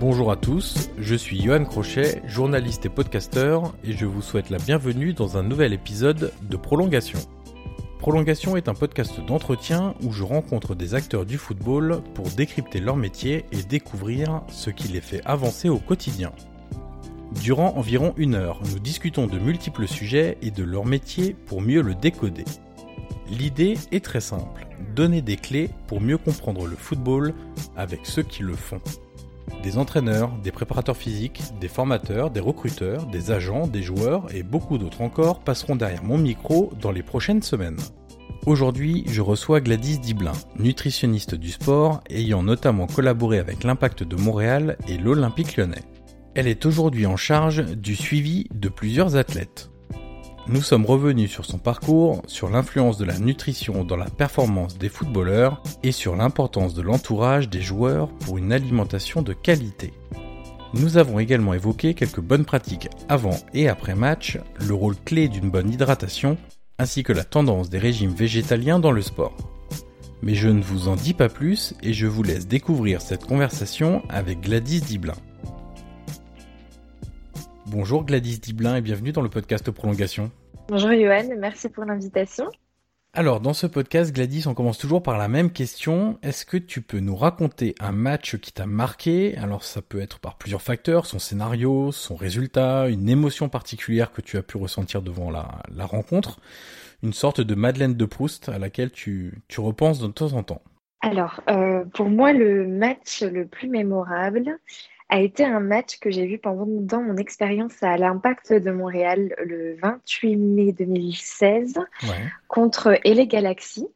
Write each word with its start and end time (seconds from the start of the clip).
Bonjour 0.00 0.30
à 0.30 0.36
tous, 0.36 0.90
je 0.96 1.16
suis 1.16 1.42
Johan 1.42 1.64
Crochet, 1.64 2.22
journaliste 2.24 2.86
et 2.86 2.88
podcasteur, 2.88 3.74
et 3.82 3.94
je 3.94 4.06
vous 4.06 4.22
souhaite 4.22 4.48
la 4.48 4.58
bienvenue 4.58 5.12
dans 5.12 5.36
un 5.38 5.42
nouvel 5.42 5.72
épisode 5.72 6.32
de 6.40 6.56
Prolongation. 6.56 7.18
Prolongation 7.98 8.56
est 8.56 8.68
un 8.68 8.74
podcast 8.74 9.20
d'entretien 9.26 9.96
où 10.04 10.12
je 10.12 10.22
rencontre 10.22 10.76
des 10.76 10.94
acteurs 10.94 11.26
du 11.26 11.36
football 11.36 12.00
pour 12.14 12.28
décrypter 12.28 12.78
leur 12.78 12.94
métier 12.94 13.44
et 13.50 13.64
découvrir 13.64 14.42
ce 14.46 14.70
qui 14.70 14.86
les 14.86 15.00
fait 15.00 15.20
avancer 15.24 15.68
au 15.68 15.78
quotidien. 15.78 16.30
Durant 17.42 17.74
environ 17.74 18.14
une 18.16 18.36
heure, 18.36 18.60
nous 18.72 18.78
discutons 18.78 19.26
de 19.26 19.40
multiples 19.40 19.88
sujets 19.88 20.38
et 20.42 20.52
de 20.52 20.62
leur 20.62 20.86
métier 20.86 21.34
pour 21.46 21.60
mieux 21.60 21.82
le 21.82 21.96
décoder. 21.96 22.44
L'idée 23.28 23.76
est 23.90 24.04
très 24.04 24.20
simple, 24.20 24.68
donner 24.94 25.22
des 25.22 25.36
clés 25.36 25.70
pour 25.88 26.00
mieux 26.00 26.18
comprendre 26.18 26.68
le 26.68 26.76
football 26.76 27.34
avec 27.76 28.06
ceux 28.06 28.22
qui 28.22 28.44
le 28.44 28.54
font. 28.54 28.80
Des 29.62 29.78
entraîneurs, 29.78 30.30
des 30.42 30.52
préparateurs 30.52 30.96
physiques, 30.96 31.42
des 31.60 31.68
formateurs, 31.68 32.30
des 32.30 32.40
recruteurs, 32.40 33.06
des 33.06 33.30
agents, 33.30 33.66
des 33.66 33.82
joueurs 33.82 34.26
et 34.34 34.42
beaucoup 34.42 34.78
d'autres 34.78 35.02
encore 35.02 35.40
passeront 35.40 35.76
derrière 35.76 36.04
mon 36.04 36.18
micro 36.18 36.72
dans 36.80 36.92
les 36.92 37.02
prochaines 37.02 37.42
semaines. 37.42 37.78
Aujourd'hui, 38.46 39.04
je 39.08 39.20
reçois 39.20 39.60
Gladys 39.60 39.98
Diblin, 39.98 40.32
nutritionniste 40.58 41.34
du 41.34 41.50
sport, 41.50 42.00
ayant 42.08 42.42
notamment 42.42 42.86
collaboré 42.86 43.38
avec 43.38 43.64
l'Impact 43.64 44.04
de 44.04 44.16
Montréal 44.16 44.78
et 44.88 44.96
l'Olympique 44.96 45.56
lyonnais. 45.56 45.82
Elle 46.34 46.46
est 46.46 46.64
aujourd'hui 46.64 47.04
en 47.06 47.16
charge 47.16 47.64
du 47.64 47.96
suivi 47.96 48.46
de 48.54 48.68
plusieurs 48.68 49.16
athlètes. 49.16 49.70
Nous 50.50 50.62
sommes 50.62 50.86
revenus 50.86 51.30
sur 51.30 51.44
son 51.44 51.58
parcours, 51.58 52.22
sur 52.26 52.48
l'influence 52.48 52.96
de 52.96 53.04
la 53.04 53.18
nutrition 53.18 53.84
dans 53.84 53.96
la 53.96 54.08
performance 54.08 54.78
des 54.78 54.88
footballeurs 54.88 55.62
et 55.82 55.92
sur 55.92 56.16
l'importance 56.16 56.72
de 56.72 56.80
l'entourage 56.80 57.50
des 57.50 57.60
joueurs 57.60 58.08
pour 58.20 58.38
une 58.38 58.50
alimentation 58.50 59.20
de 59.20 59.34
qualité. 59.34 59.92
Nous 60.72 60.96
avons 60.96 61.18
également 61.18 61.52
évoqué 61.52 61.92
quelques 61.92 62.20
bonnes 62.20 62.46
pratiques 62.46 62.88
avant 63.10 63.36
et 63.52 63.68
après 63.68 63.94
match, 63.94 64.38
le 64.66 64.72
rôle 64.72 64.96
clé 65.04 65.28
d'une 65.28 65.50
bonne 65.50 65.70
hydratation, 65.70 66.38
ainsi 66.78 67.02
que 67.02 67.12
la 67.12 67.24
tendance 67.24 67.68
des 67.68 67.78
régimes 67.78 68.14
végétaliens 68.14 68.78
dans 68.78 68.92
le 68.92 69.02
sport. 69.02 69.36
Mais 70.22 70.34
je 70.34 70.48
ne 70.48 70.62
vous 70.62 70.88
en 70.88 70.96
dis 70.96 71.14
pas 71.14 71.28
plus 71.28 71.74
et 71.82 71.92
je 71.92 72.06
vous 72.06 72.22
laisse 72.22 72.48
découvrir 72.48 73.02
cette 73.02 73.26
conversation 73.26 74.02
avec 74.08 74.40
Gladys 74.40 74.80
Diblin. 74.80 75.14
Bonjour 77.70 78.04
Gladys 78.04 78.38
Diblin 78.38 78.76
et 78.76 78.80
bienvenue 78.80 79.12
dans 79.12 79.20
le 79.20 79.28
podcast 79.28 79.70
Prolongation. 79.70 80.30
Bonjour 80.68 80.90
Johan, 80.90 81.36
merci 81.36 81.68
pour 81.68 81.84
l'invitation. 81.84 82.46
Alors 83.12 83.40
dans 83.40 83.52
ce 83.52 83.66
podcast 83.66 84.14
Gladys, 84.14 84.46
on 84.46 84.54
commence 84.54 84.78
toujours 84.78 85.02
par 85.02 85.18
la 85.18 85.28
même 85.28 85.52
question. 85.52 86.18
Est-ce 86.22 86.46
que 86.46 86.56
tu 86.56 86.80
peux 86.80 87.00
nous 87.00 87.14
raconter 87.14 87.74
un 87.78 87.92
match 87.92 88.36
qui 88.38 88.52
t'a 88.52 88.64
marqué? 88.64 89.36
Alors 89.36 89.64
ça 89.64 89.82
peut 89.82 90.00
être 90.00 90.18
par 90.18 90.38
plusieurs 90.38 90.62
facteurs, 90.62 91.04
son 91.04 91.18
scénario, 91.18 91.92
son 91.92 92.16
résultat, 92.16 92.88
une 92.88 93.06
émotion 93.10 93.50
particulière 93.50 94.12
que 94.12 94.22
tu 94.22 94.38
as 94.38 94.42
pu 94.42 94.56
ressentir 94.56 95.02
devant 95.02 95.30
la, 95.30 95.60
la 95.70 95.84
rencontre, 95.84 96.40
une 97.02 97.12
sorte 97.12 97.42
de 97.42 97.54
Madeleine 97.54 97.96
de 97.96 98.04
Proust 98.06 98.48
à 98.48 98.58
laquelle 98.58 98.92
tu, 98.92 99.42
tu 99.48 99.60
repenses 99.60 99.98
de 99.98 100.06
temps 100.06 100.32
en 100.32 100.42
temps. 100.42 100.62
Alors 101.02 101.42
euh, 101.50 101.84
pour 101.92 102.08
moi 102.08 102.32
le 102.32 102.66
match 102.66 103.22
le 103.22 103.46
plus 103.46 103.68
mémorable, 103.68 104.58
a 105.08 105.20
été 105.20 105.44
un 105.44 105.60
match 105.60 105.98
que 106.00 106.10
j'ai 106.10 106.26
vu 106.26 106.38
pendant 106.38 107.02
mon 107.02 107.16
expérience 107.16 107.82
à 107.82 107.96
l'Impact 107.96 108.52
de 108.52 108.70
Montréal 108.70 109.34
le 109.42 109.76
28 109.76 110.36
mai 110.36 110.72
2016 110.72 111.78
contre 112.46 112.98
LA 113.04 113.24
Galaxy. 113.24 113.88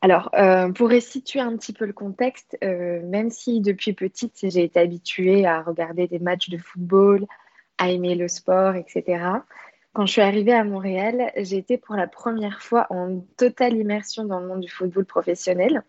Alors, 0.00 0.30
euh, 0.34 0.72
pour 0.72 0.88
restituer 0.88 1.40
un 1.40 1.56
petit 1.56 1.72
peu 1.72 1.84
le 1.84 1.92
contexte, 1.92 2.58
euh, 2.64 3.00
même 3.04 3.30
si 3.30 3.60
depuis 3.60 3.92
petite 3.92 4.38
j'ai 4.42 4.64
été 4.64 4.80
habituée 4.80 5.46
à 5.46 5.62
regarder 5.62 6.08
des 6.08 6.18
matchs 6.18 6.48
de 6.48 6.58
football, 6.58 7.24
à 7.78 7.90
aimer 7.90 8.16
le 8.16 8.26
sport, 8.26 8.74
etc., 8.74 9.22
quand 9.92 10.06
je 10.06 10.12
suis 10.12 10.22
arrivée 10.22 10.54
à 10.54 10.64
Montréal, 10.64 11.30
j'ai 11.36 11.58
été 11.58 11.76
pour 11.76 11.94
la 11.96 12.06
première 12.06 12.62
fois 12.62 12.86
en 12.88 13.20
totale 13.36 13.76
immersion 13.76 14.24
dans 14.24 14.40
le 14.40 14.48
monde 14.48 14.60
du 14.60 14.70
football 14.70 15.04
professionnel, 15.04 15.82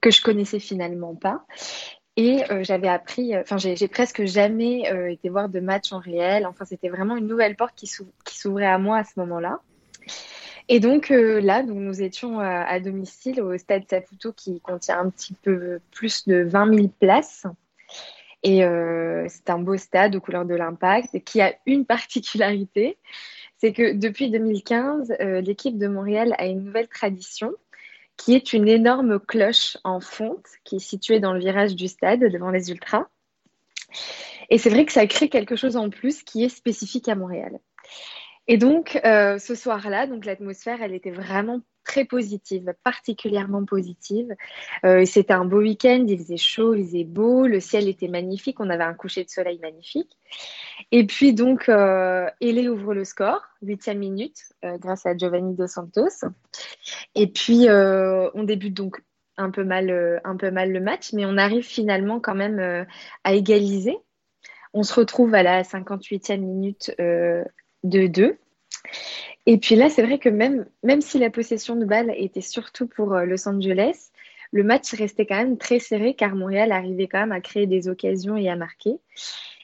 que 0.00 0.12
je 0.12 0.22
connaissais 0.22 0.60
finalement 0.60 1.16
pas. 1.16 1.44
Et 2.18 2.42
euh, 2.50 2.64
j'avais 2.64 2.88
appris, 2.88 3.32
euh, 3.32 3.42
enfin, 3.42 3.58
j'ai 3.58 3.86
presque 3.86 4.24
jamais 4.24 4.90
euh, 4.92 5.08
été 5.08 5.28
voir 5.28 5.48
de 5.48 5.60
match 5.60 5.92
en 5.92 6.00
réel. 6.00 6.46
Enfin, 6.46 6.64
c'était 6.64 6.88
vraiment 6.88 7.14
une 7.14 7.28
nouvelle 7.28 7.54
porte 7.54 7.76
qui 7.76 7.86
s'ouvrait 7.86 8.66
à 8.66 8.76
moi 8.76 8.96
à 8.98 9.04
ce 9.04 9.12
moment-là. 9.20 9.60
Et 10.66 10.80
donc 10.80 11.08
là, 11.08 11.62
nous 11.62 12.02
étions 12.02 12.40
à 12.40 12.78
domicile 12.78 13.40
au 13.40 13.56
stade 13.56 13.84
Saputo 13.88 14.34
qui 14.34 14.60
contient 14.60 14.98
un 14.98 15.08
petit 15.08 15.32
peu 15.32 15.80
plus 15.92 16.26
de 16.28 16.42
20 16.42 16.74
000 16.74 16.88
places. 17.00 17.46
Et 18.42 18.58
c'est 19.28 19.48
un 19.48 19.58
beau 19.60 19.78
stade 19.78 20.14
aux 20.14 20.20
couleurs 20.20 20.44
de 20.44 20.54
l'impact 20.54 21.24
qui 21.24 21.40
a 21.40 21.54
une 21.64 21.86
particularité, 21.86 22.98
c'est 23.56 23.72
que 23.72 23.94
depuis 23.94 24.30
2015, 24.30 25.14
l'équipe 25.42 25.78
de 25.78 25.88
Montréal 25.88 26.34
a 26.36 26.44
une 26.44 26.64
nouvelle 26.64 26.88
tradition 26.88 27.54
qui 28.18 28.34
est 28.34 28.52
une 28.52 28.68
énorme 28.68 29.18
cloche 29.18 29.78
en 29.84 30.00
fonte 30.00 30.44
qui 30.64 30.76
est 30.76 30.80
située 30.80 31.20
dans 31.20 31.32
le 31.32 31.40
virage 31.40 31.74
du 31.74 31.88
stade 31.88 32.20
devant 32.20 32.50
les 32.50 32.70
ultras. 32.70 33.06
Et 34.50 34.58
c'est 34.58 34.70
vrai 34.70 34.84
que 34.84 34.92
ça 34.92 35.06
crée 35.06 35.30
quelque 35.30 35.56
chose 35.56 35.76
en 35.76 35.88
plus 35.88 36.22
qui 36.22 36.44
est 36.44 36.50
spécifique 36.50 37.08
à 37.08 37.14
Montréal. 37.14 37.58
Et 38.46 38.58
donc, 38.58 39.00
euh, 39.04 39.38
ce 39.38 39.54
soir-là, 39.54 40.06
l'atmosphère, 40.26 40.82
elle 40.82 40.94
était 40.94 41.10
vraiment 41.10 41.60
très 41.88 42.04
positive, 42.04 42.74
particulièrement 42.84 43.64
positive. 43.64 44.36
Euh, 44.84 45.04
c'était 45.06 45.32
un 45.32 45.46
beau 45.46 45.60
week-end, 45.60 46.04
il 46.06 46.18
faisait 46.18 46.36
chaud, 46.36 46.74
il 46.74 46.84
faisait 46.84 47.04
beau, 47.04 47.46
le 47.46 47.60
ciel 47.60 47.88
était 47.88 48.08
magnifique, 48.08 48.60
on 48.60 48.68
avait 48.68 48.84
un 48.84 48.92
coucher 48.92 49.24
de 49.24 49.30
soleil 49.30 49.58
magnifique. 49.60 50.16
Et 50.92 51.06
puis 51.06 51.32
donc, 51.32 51.68
euh, 51.70 52.28
Elé 52.42 52.68
ouvre 52.68 52.92
le 52.92 53.04
score, 53.04 53.40
huitième 53.62 53.98
minute, 53.98 54.36
euh, 54.64 54.76
grâce 54.76 55.06
à 55.06 55.16
Giovanni 55.16 55.56
Dos 55.56 55.66
Santos. 55.66 56.26
Et 57.14 57.26
puis, 57.26 57.68
euh, 57.68 58.30
on 58.34 58.44
débute 58.44 58.74
donc 58.74 59.02
un 59.38 59.50
peu, 59.50 59.64
mal, 59.64 60.20
un 60.24 60.36
peu 60.36 60.50
mal 60.50 60.70
le 60.70 60.80
match, 60.80 61.14
mais 61.14 61.24
on 61.24 61.38
arrive 61.38 61.64
finalement 61.64 62.20
quand 62.20 62.34
même 62.34 62.86
à 63.24 63.32
égaliser. 63.32 63.96
On 64.74 64.82
se 64.82 64.92
retrouve 64.92 65.34
à 65.34 65.42
la 65.42 65.62
58e 65.62 66.40
minute 66.40 66.92
de 66.98 67.46
2. 67.84 68.36
Et 69.50 69.56
puis 69.56 69.76
là, 69.76 69.88
c'est 69.88 70.02
vrai 70.02 70.18
que 70.18 70.28
même, 70.28 70.66
même 70.82 71.00
si 71.00 71.18
la 71.18 71.30
possession 71.30 71.74
de 71.74 71.86
balle 71.86 72.12
était 72.14 72.42
surtout 72.42 72.86
pour 72.86 73.14
Los 73.14 73.48
Angeles, 73.48 74.10
le 74.52 74.62
match 74.62 74.92
restait 74.92 75.24
quand 75.24 75.38
même 75.38 75.56
très 75.56 75.78
serré 75.78 76.12
car 76.12 76.36
Montréal 76.36 76.70
arrivait 76.70 77.06
quand 77.06 77.20
même 77.20 77.32
à 77.32 77.40
créer 77.40 77.66
des 77.66 77.88
occasions 77.88 78.36
et 78.36 78.50
à 78.50 78.56
marquer. 78.56 78.98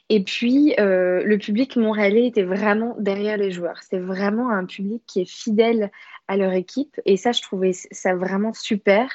Et 0.09 0.23
puis, 0.23 0.73
euh, 0.79 1.21
le 1.23 1.37
public 1.37 1.75
montréalais 1.75 2.25
était 2.25 2.41
vraiment 2.41 2.95
derrière 2.97 3.37
les 3.37 3.51
joueurs. 3.51 3.79
C'est 3.87 3.99
vraiment 3.99 4.49
un 4.49 4.65
public 4.65 5.03
qui 5.05 5.21
est 5.21 5.29
fidèle 5.29 5.91
à 6.27 6.35
leur 6.35 6.53
équipe. 6.53 6.99
Et 7.05 7.15
ça, 7.15 7.31
je 7.31 7.43
trouvais 7.43 7.73
ça 7.73 8.15
vraiment 8.15 8.53
super 8.53 9.11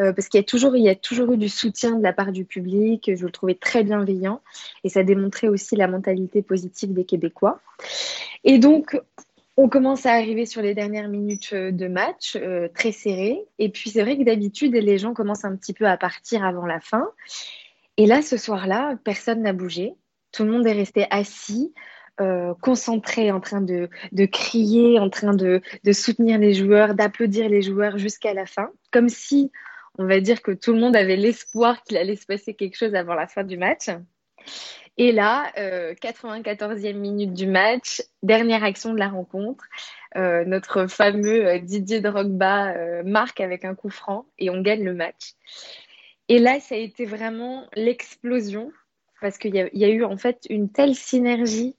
euh, 0.00 0.12
parce 0.12 0.28
qu'il 0.28 0.38
y 0.38 0.40
y 0.40 0.88
a 0.88 0.94
toujours 0.94 1.32
eu 1.32 1.36
du 1.36 1.48
soutien 1.48 1.98
de 1.98 2.02
la 2.04 2.12
part 2.12 2.30
du 2.30 2.44
public. 2.44 3.10
Je 3.16 3.24
le 3.24 3.32
trouvais 3.32 3.56
très 3.56 3.82
bienveillant 3.82 4.42
et 4.84 4.88
ça 4.88 5.02
démontrait 5.02 5.48
aussi 5.48 5.74
la 5.74 5.88
mentalité 5.88 6.40
positive 6.40 6.92
des 6.92 7.04
Québécois. 7.04 7.60
Et 8.44 8.58
donc, 8.58 8.96
on 9.56 9.68
commence 9.68 10.06
à 10.06 10.12
arriver 10.12 10.46
sur 10.46 10.62
les 10.62 10.74
dernières 10.74 11.08
minutes 11.08 11.50
euh, 11.52 11.70
de 11.70 11.86
match, 11.86 12.36
euh, 12.36 12.68
très 12.74 12.92
serré. 12.92 13.44
Et 13.58 13.68
puis, 13.68 13.90
c'est 13.90 14.02
vrai 14.02 14.18
que 14.18 14.24
d'habitude, 14.24 14.74
les 14.74 14.98
gens 14.98 15.14
commencent 15.14 15.44
un 15.44 15.56
petit 15.56 15.72
peu 15.72 15.86
à 15.86 15.96
partir 15.96 16.44
avant 16.44 16.66
la 16.66 16.80
fin. 16.80 17.08
Et 17.96 18.06
là, 18.06 18.22
ce 18.22 18.36
soir-là, 18.36 18.96
personne 19.04 19.42
n'a 19.42 19.52
bougé. 19.52 19.94
Tout 20.32 20.44
le 20.44 20.50
monde 20.50 20.66
est 20.66 20.72
resté 20.72 21.06
assis. 21.10 21.72
Euh, 22.20 22.54
concentré, 22.60 23.32
en 23.32 23.40
train 23.40 23.60
de, 23.60 23.88
crier, 24.26 25.00
en 25.00 25.10
train 25.10 25.34
de 25.34 25.60
soutenir 25.92 26.38
les 26.38 26.54
joueurs, 26.54 26.94
d'applaudir 26.94 27.48
les 27.48 27.60
joueurs 27.60 27.98
jusqu'à 27.98 28.34
la 28.34 28.46
fin, 28.46 28.70
comme 28.92 29.08
si 29.08 29.50
on 29.98 30.06
va 30.06 30.20
dire 30.20 30.42
que 30.42 30.52
tout 30.52 30.72
le 30.72 30.80
monde 30.80 30.96
avait 30.96 31.16
l'espoir 31.16 31.82
qu'il 31.82 31.96
allait 31.96 32.16
se 32.16 32.26
passer 32.26 32.54
quelque 32.54 32.76
chose 32.76 32.94
avant 32.94 33.14
la 33.14 33.26
fin 33.26 33.44
du 33.44 33.56
match. 33.56 33.86
Et 34.96 35.10
là, 35.10 35.52
euh, 35.58 35.94
94e 35.94 36.94
minute 36.94 37.32
du 37.32 37.46
match, 37.46 38.02
dernière 38.22 38.62
action 38.62 38.92
de 38.92 38.98
la 38.98 39.08
rencontre, 39.08 39.64
euh, 40.16 40.44
notre 40.44 40.86
fameux 40.86 41.46
euh, 41.46 41.58
Didier 41.58 42.00
Drogba 42.00 42.74
euh, 42.74 43.02
marque 43.04 43.40
avec 43.40 43.64
un 43.64 43.74
coup 43.74 43.90
franc 43.90 44.26
et 44.38 44.50
on 44.50 44.60
gagne 44.62 44.84
le 44.84 44.94
match. 44.94 45.32
Et 46.28 46.38
là, 46.38 46.60
ça 46.60 46.76
a 46.76 46.78
été 46.78 47.04
vraiment 47.04 47.66
l'explosion 47.74 48.72
parce 49.20 49.38
qu'il 49.38 49.54
y, 49.54 49.84
a 49.84 49.88
eu 49.88 50.04
en 50.04 50.16
fait 50.16 50.46
une 50.50 50.70
telle 50.70 50.94
synergie 50.94 51.74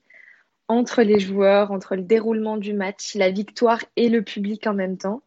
entre 0.68 1.02
les 1.02 1.20
joueurs, 1.20 1.70
entre 1.70 1.94
le 1.94 2.02
déroulement 2.02 2.56
du 2.56 2.72
match, 2.72 3.14
la 3.14 3.30
victoire 3.30 3.84
et 3.94 4.08
le 4.08 4.22
public 4.22 4.66
en 4.66 4.74
même 4.74 4.98
temps. 4.98 5.22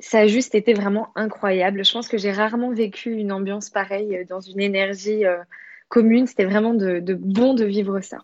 Ça 0.00 0.20
a 0.20 0.26
juste 0.26 0.54
été 0.54 0.74
vraiment 0.74 1.10
incroyable. 1.14 1.84
Je 1.84 1.92
pense 1.92 2.08
que 2.08 2.18
j'ai 2.18 2.32
rarement 2.32 2.72
vécu 2.72 3.12
une 3.12 3.32
ambiance 3.32 3.70
pareille 3.70 4.16
euh, 4.16 4.24
dans 4.24 4.40
une 4.40 4.60
énergie 4.60 5.24
euh, 5.24 5.38
commune. 5.88 6.26
C'était 6.26 6.44
vraiment 6.44 6.74
de, 6.74 7.00
de, 7.00 7.14
bon 7.14 7.54
de 7.54 7.64
vivre 7.64 8.00
ça. 8.00 8.18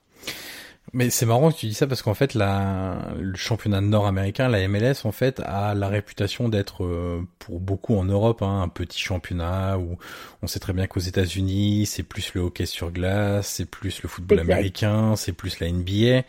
Mais 0.95 1.09
c'est 1.09 1.25
marrant 1.25 1.51
que 1.51 1.57
tu 1.57 1.67
dis 1.67 1.75
ça 1.75 1.87
parce 1.87 2.03
qu'en 2.03 2.13
fait, 2.13 2.35
la, 2.35 3.15
le 3.19 3.35
championnat 3.35 3.81
nord-américain, 3.81 4.49
la 4.49 4.67
MLS, 4.69 5.05
en 5.05 5.13
fait, 5.13 5.41
a 5.41 5.75
la 5.75 5.89
réputation 5.89 6.51
d'être, 6.51 6.85
euh, 6.85 7.23
pour 7.39 7.61
beaucoup 7.61 7.97
en 7.97 8.05
Europe, 8.05 8.43
hein, 8.43 8.61
un 8.61 8.69
petit 8.69 9.01
championnat 9.01 9.79
où 9.79 9.97
on 10.43 10.47
sait 10.47 10.59
très 10.59 10.75
bien 10.75 10.87
qu'aux 10.87 11.01
États-Unis, 11.01 11.87
c'est 11.87 12.03
plus 12.03 12.35
le 12.35 12.43
hockey 12.43 12.67
sur 12.67 12.91
glace, 12.91 13.49
c'est 13.49 13.65
plus 13.65 14.03
le 14.03 14.09
football 14.09 14.41
exact. 14.41 14.53
américain, 14.53 15.17
c'est 15.17 15.33
plus 15.33 15.61
la 15.61 15.71
NBA. 15.71 16.25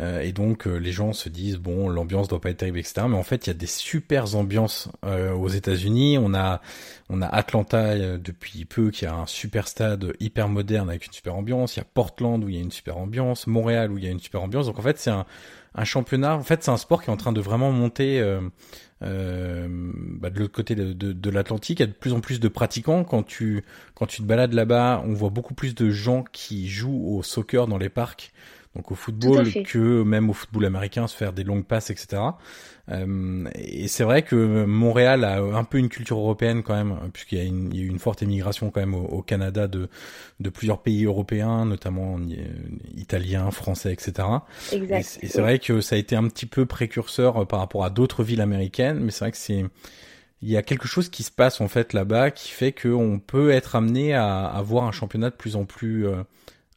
Euh, 0.00 0.20
et 0.22 0.32
donc 0.32 0.66
euh, 0.66 0.76
les 0.76 0.90
gens 0.90 1.12
se 1.12 1.28
disent 1.28 1.56
bon 1.56 1.88
l'ambiance 1.88 2.26
doit 2.26 2.40
pas 2.40 2.50
être 2.50 2.56
terrible 2.56 2.78
etc. 2.78 3.06
Mais 3.08 3.16
en 3.16 3.22
fait 3.22 3.46
il 3.46 3.50
y 3.50 3.52
a 3.52 3.54
des 3.54 3.66
super 3.66 4.34
ambiances 4.34 4.88
euh, 5.04 5.32
aux 5.32 5.48
États-Unis. 5.48 6.18
On 6.18 6.34
a 6.34 6.60
on 7.10 7.22
a 7.22 7.26
Atlanta 7.26 8.18
depuis 8.18 8.64
peu 8.64 8.90
qui 8.90 9.06
a 9.06 9.14
un 9.14 9.26
super 9.26 9.68
stade 9.68 10.14
hyper 10.18 10.48
moderne 10.48 10.88
avec 10.88 11.06
une 11.06 11.12
super 11.12 11.36
ambiance. 11.36 11.76
Il 11.76 11.78
y 11.78 11.82
a 11.82 11.86
Portland 11.86 12.42
où 12.42 12.48
il 12.48 12.56
y 12.56 12.58
a 12.58 12.62
une 12.62 12.72
super 12.72 12.98
ambiance, 12.98 13.46
Montréal 13.46 13.92
où 13.92 13.98
il 13.98 14.04
y 14.04 14.08
a 14.08 14.10
une 14.10 14.20
super 14.20 14.42
ambiance. 14.42 14.66
Donc 14.66 14.78
en 14.78 14.82
fait 14.82 14.98
c'est 14.98 15.10
un 15.10 15.84
championnat. 15.84 16.36
En 16.36 16.42
fait, 16.44 16.62
c'est 16.62 16.70
un 16.70 16.76
sport 16.76 17.02
qui 17.02 17.10
est 17.10 17.12
en 17.12 17.16
train 17.16 17.32
de 17.32 17.40
vraiment 17.40 17.72
monter 17.72 18.22
bah, 19.00 20.30
de 20.30 20.38
l'autre 20.38 20.52
côté 20.52 20.76
de, 20.76 20.92
de, 20.92 21.12
de 21.12 21.30
l'Atlantique. 21.30 21.80
Il 21.80 21.82
y 21.82 21.84
a 21.84 21.88
de 21.88 21.92
plus 21.92 22.12
en 22.12 22.20
plus 22.20 22.38
de 22.38 22.48
pratiquants. 22.48 23.02
Quand 23.02 23.24
tu 23.24 23.64
quand 23.94 24.06
tu 24.06 24.22
te 24.22 24.26
balades 24.26 24.52
là-bas, 24.52 25.02
on 25.04 25.14
voit 25.14 25.30
beaucoup 25.30 25.54
plus 25.54 25.74
de 25.74 25.90
gens 25.90 26.24
qui 26.32 26.68
jouent 26.68 27.16
au 27.16 27.22
soccer 27.22 27.66
dans 27.66 27.78
les 27.78 27.88
parcs 27.88 28.32
donc 28.74 28.90
au 28.90 28.94
football 28.94 29.46
que 29.64 30.02
même 30.02 30.30
au 30.30 30.32
football 30.32 30.64
américain 30.64 31.06
se 31.06 31.16
faire 31.16 31.32
des 31.32 31.44
longues 31.44 31.64
passes 31.64 31.90
etc 31.90 32.22
euh, 32.90 33.48
et 33.54 33.88
c'est 33.88 34.04
vrai 34.04 34.22
que 34.22 34.64
Montréal 34.64 35.24
a 35.24 35.38
un 35.40 35.64
peu 35.64 35.78
une 35.78 35.88
culture 35.88 36.18
européenne 36.18 36.62
quand 36.62 36.74
même 36.74 36.96
puisqu'il 37.12 37.38
y 37.38 37.40
a, 37.40 37.44
une, 37.44 37.72
il 37.72 37.78
y 37.78 37.82
a 37.82 37.84
eu 37.84 37.88
une 37.88 37.98
forte 37.98 38.22
émigration 38.22 38.70
quand 38.70 38.80
même 38.80 38.94
au, 38.94 39.04
au, 39.04 39.22
Canada 39.22 39.68
de 39.68 39.88
de 40.40 40.50
plusieurs 40.50 40.82
pays 40.82 41.04
européens 41.04 41.64
notamment 41.64 42.18
euh, 42.18 42.34
italiens 42.96 43.50
français 43.50 43.92
etc 43.92 44.28
exact. 44.72 45.18
et, 45.22 45.26
et 45.26 45.28
c'est 45.28 45.40
vrai 45.40 45.58
que 45.58 45.80
ça 45.80 45.96
a 45.96 45.98
été 45.98 46.16
un 46.16 46.28
petit 46.28 46.46
peu 46.46 46.66
précurseur 46.66 47.42
euh, 47.42 47.44
par 47.44 47.60
rapport 47.60 47.84
à 47.84 47.90
d'autres 47.90 48.22
villes 48.22 48.42
américaines 48.42 48.98
mais 49.00 49.10
c'est 49.10 49.24
vrai 49.24 49.32
que 49.32 49.38
c'est 49.38 49.64
il 50.44 50.50
y 50.50 50.58
a 50.58 50.62
quelque 50.62 50.86
chose 50.86 51.08
qui 51.08 51.22
se 51.22 51.30
passe 51.30 51.62
en 51.62 51.68
fait 51.68 51.94
là-bas 51.94 52.30
qui 52.30 52.50
fait 52.50 52.72
qu'on 52.72 53.18
peut 53.18 53.50
être 53.50 53.76
amené 53.76 54.12
à 54.12 54.44
avoir 54.44 54.84
un 54.84 54.92
championnat 54.92 55.30
de 55.30 55.34
plus 55.34 55.56
en 55.56 55.64
plus 55.64 56.06
euh, 56.06 56.22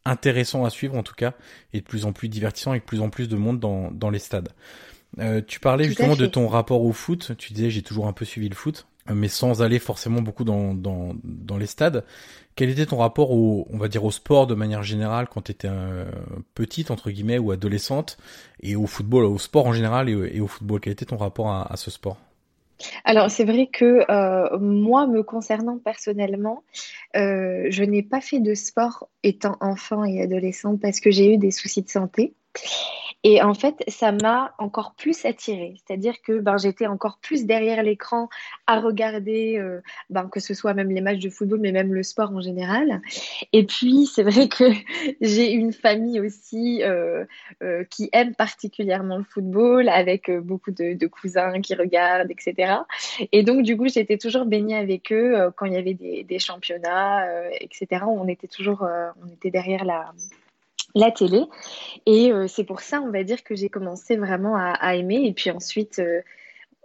intéressant 0.08 0.66
à 0.66 0.70
suivre 0.70 0.96
en 0.96 1.04
tout 1.04 1.16
cas, 1.16 1.34
et 1.74 1.82
de 1.82 1.86
plus 1.86 2.06
en 2.06 2.14
plus 2.14 2.30
divertissant 2.30 2.72
avec 2.72 2.84
de 2.84 2.88
plus 2.88 3.02
en 3.02 3.10
plus 3.10 3.28
de 3.28 3.36
monde 3.36 3.60
dans, 3.60 3.92
dans 3.92 4.10
les 4.10 4.20
stades. 4.20 4.50
Euh, 5.20 5.42
tu 5.46 5.60
parlais 5.60 5.86
tout 5.86 5.90
justement 5.90 6.16
de 6.16 6.26
ton 6.26 6.48
rapport 6.48 6.82
au 6.84 6.92
foot, 6.92 7.32
tu 7.38 7.54
disais 7.54 7.70
j'ai 7.70 7.82
toujours 7.82 8.08
un 8.08 8.14
peu 8.14 8.26
suivi 8.26 8.50
le 8.50 8.56
foot, 8.56 8.88
mais 9.14 9.30
sans 9.30 9.62
aller 9.62 9.80
forcément 9.80 10.22
beaucoup 10.22 10.44
dans, 10.44 10.74
dans, 10.74 11.16
dans 11.24 11.58
les 11.58 11.68
stades. 11.68 12.04
Quel 12.56 12.70
était 12.70 12.88
ton 12.88 12.98
rapport 12.98 13.32
au, 13.32 13.68
on 13.70 13.78
va 13.78 13.88
dire, 13.88 14.04
au 14.04 14.12
sport 14.12 14.48
de 14.48 14.56
manière 14.56 14.82
générale 14.82 15.28
quand 15.30 15.44
tu 15.44 15.52
étais 15.52 15.70
euh, 15.70 16.10
petite, 16.56 16.90
entre 16.90 17.12
guillemets, 17.12 17.38
ou 17.38 17.52
adolescente, 17.52 18.18
et 18.62 18.76
au 18.76 18.88
football, 18.88 19.26
au 19.26 19.38
sport 19.38 19.68
en 19.68 19.74
général 19.74 20.10
et, 20.10 20.14
et 20.34 20.42
au 20.42 20.48
football? 20.48 20.80
Quel 20.80 20.94
était 20.94 21.06
ton 21.06 21.18
rapport 21.18 21.50
à, 21.50 21.72
à 21.72 21.78
ce 21.78 21.92
sport? 21.92 22.18
Alors, 23.04 23.32
c'est 23.32 23.46
vrai 23.46 23.68
que 23.68 24.04
euh, 24.10 24.60
moi, 24.60 25.08
me 25.08 25.24
concernant 25.24 25.78
personnellement, 25.78 26.64
euh, 27.16 27.68
je 27.70 27.84
n'ai 27.84 28.04
pas 28.04 28.22
fait 28.22 28.40
de 28.40 28.54
sport 28.54 29.08
étant 29.24 29.58
enfant 29.62 30.04
et 30.04 30.22
adolescente 30.22 30.80
parce 30.82 31.00
que 31.00 31.12
j'ai 31.12 31.34
eu 31.34 31.38
des 31.38 31.52
soucis 31.52 31.82
de 31.82 31.90
santé. 31.90 32.34
Et 33.24 33.42
en 33.42 33.54
fait, 33.54 33.84
ça 33.88 34.12
m'a 34.12 34.54
encore 34.60 34.94
plus 34.96 35.26
attirée. 35.26 35.76
C'est-à-dire 35.78 36.22
que 36.22 36.40
ben, 36.40 36.58
j'étais 36.58 36.86
encore 36.86 37.18
plus 37.22 37.46
derrière 37.46 37.82
l'écran 37.82 38.30
à 38.68 38.80
regarder, 38.80 39.58
euh, 39.58 39.82
ben, 40.10 40.30
que 40.30 40.40
ce 40.40 40.54
soit 40.54 40.74
même 40.74 40.92
les 40.92 41.02
matchs 41.02 41.20
de 41.20 41.30
football, 41.30 41.60
mais 41.60 41.72
même 41.72 41.94
le 41.94 42.04
sport 42.04 42.32
en 42.32 42.42
général. 42.42 43.02
Et 43.54 43.66
puis, 43.66 44.06
c'est 44.14 44.24
vrai 44.24 44.48
que 44.48 44.66
j'ai 45.20 45.52
une 45.52 45.74
famille 45.74 46.20
aussi 46.20 46.84
euh, 46.84 47.26
euh, 47.64 47.84
qui 47.90 48.10
aime 48.14 48.36
particulièrement 48.36 49.18
le 49.18 49.24
football, 49.24 49.90
avec 49.90 50.30
beaucoup 50.32 50.72
de, 50.72 51.08
cousins 51.08 51.62
qui 51.62 51.74
regardent, 51.74 52.30
etc. 52.30 52.74
Et 53.32 53.44
donc, 53.44 53.64
du 53.64 53.76
coup, 53.76 53.88
j'étais 53.88 54.18
toujours 54.18 54.46
baignée 54.46 54.76
avec 54.76 55.12
eux 55.12 55.52
quand 55.56 55.66
il 55.66 55.74
y 55.74 55.78
avait 55.78 55.94
des, 55.94 56.24
des 56.24 56.40
championnats, 56.40 57.26
etc. 57.60 58.04
On 58.08 58.28
était 58.28 58.48
toujours, 58.48 58.88
on 59.24 59.28
était 59.34 59.50
derrière 59.50 59.86
la 59.86 60.12
la 60.96 61.12
télé. 61.12 61.44
Et 62.06 62.32
euh, 62.32 62.48
c'est 62.48 62.64
pour 62.64 62.82
ça, 62.82 63.02
on 63.02 63.12
va 63.12 63.24
dire, 63.24 63.44
que 63.44 63.56
j'ai 63.56 63.70
commencé 63.70 64.18
vraiment 64.18 64.56
à, 64.56 64.96
aimer. 64.96 65.26
Et 65.26 65.34
puis 65.34 65.52
ensuite, 65.52 66.00
euh, 66.00 66.22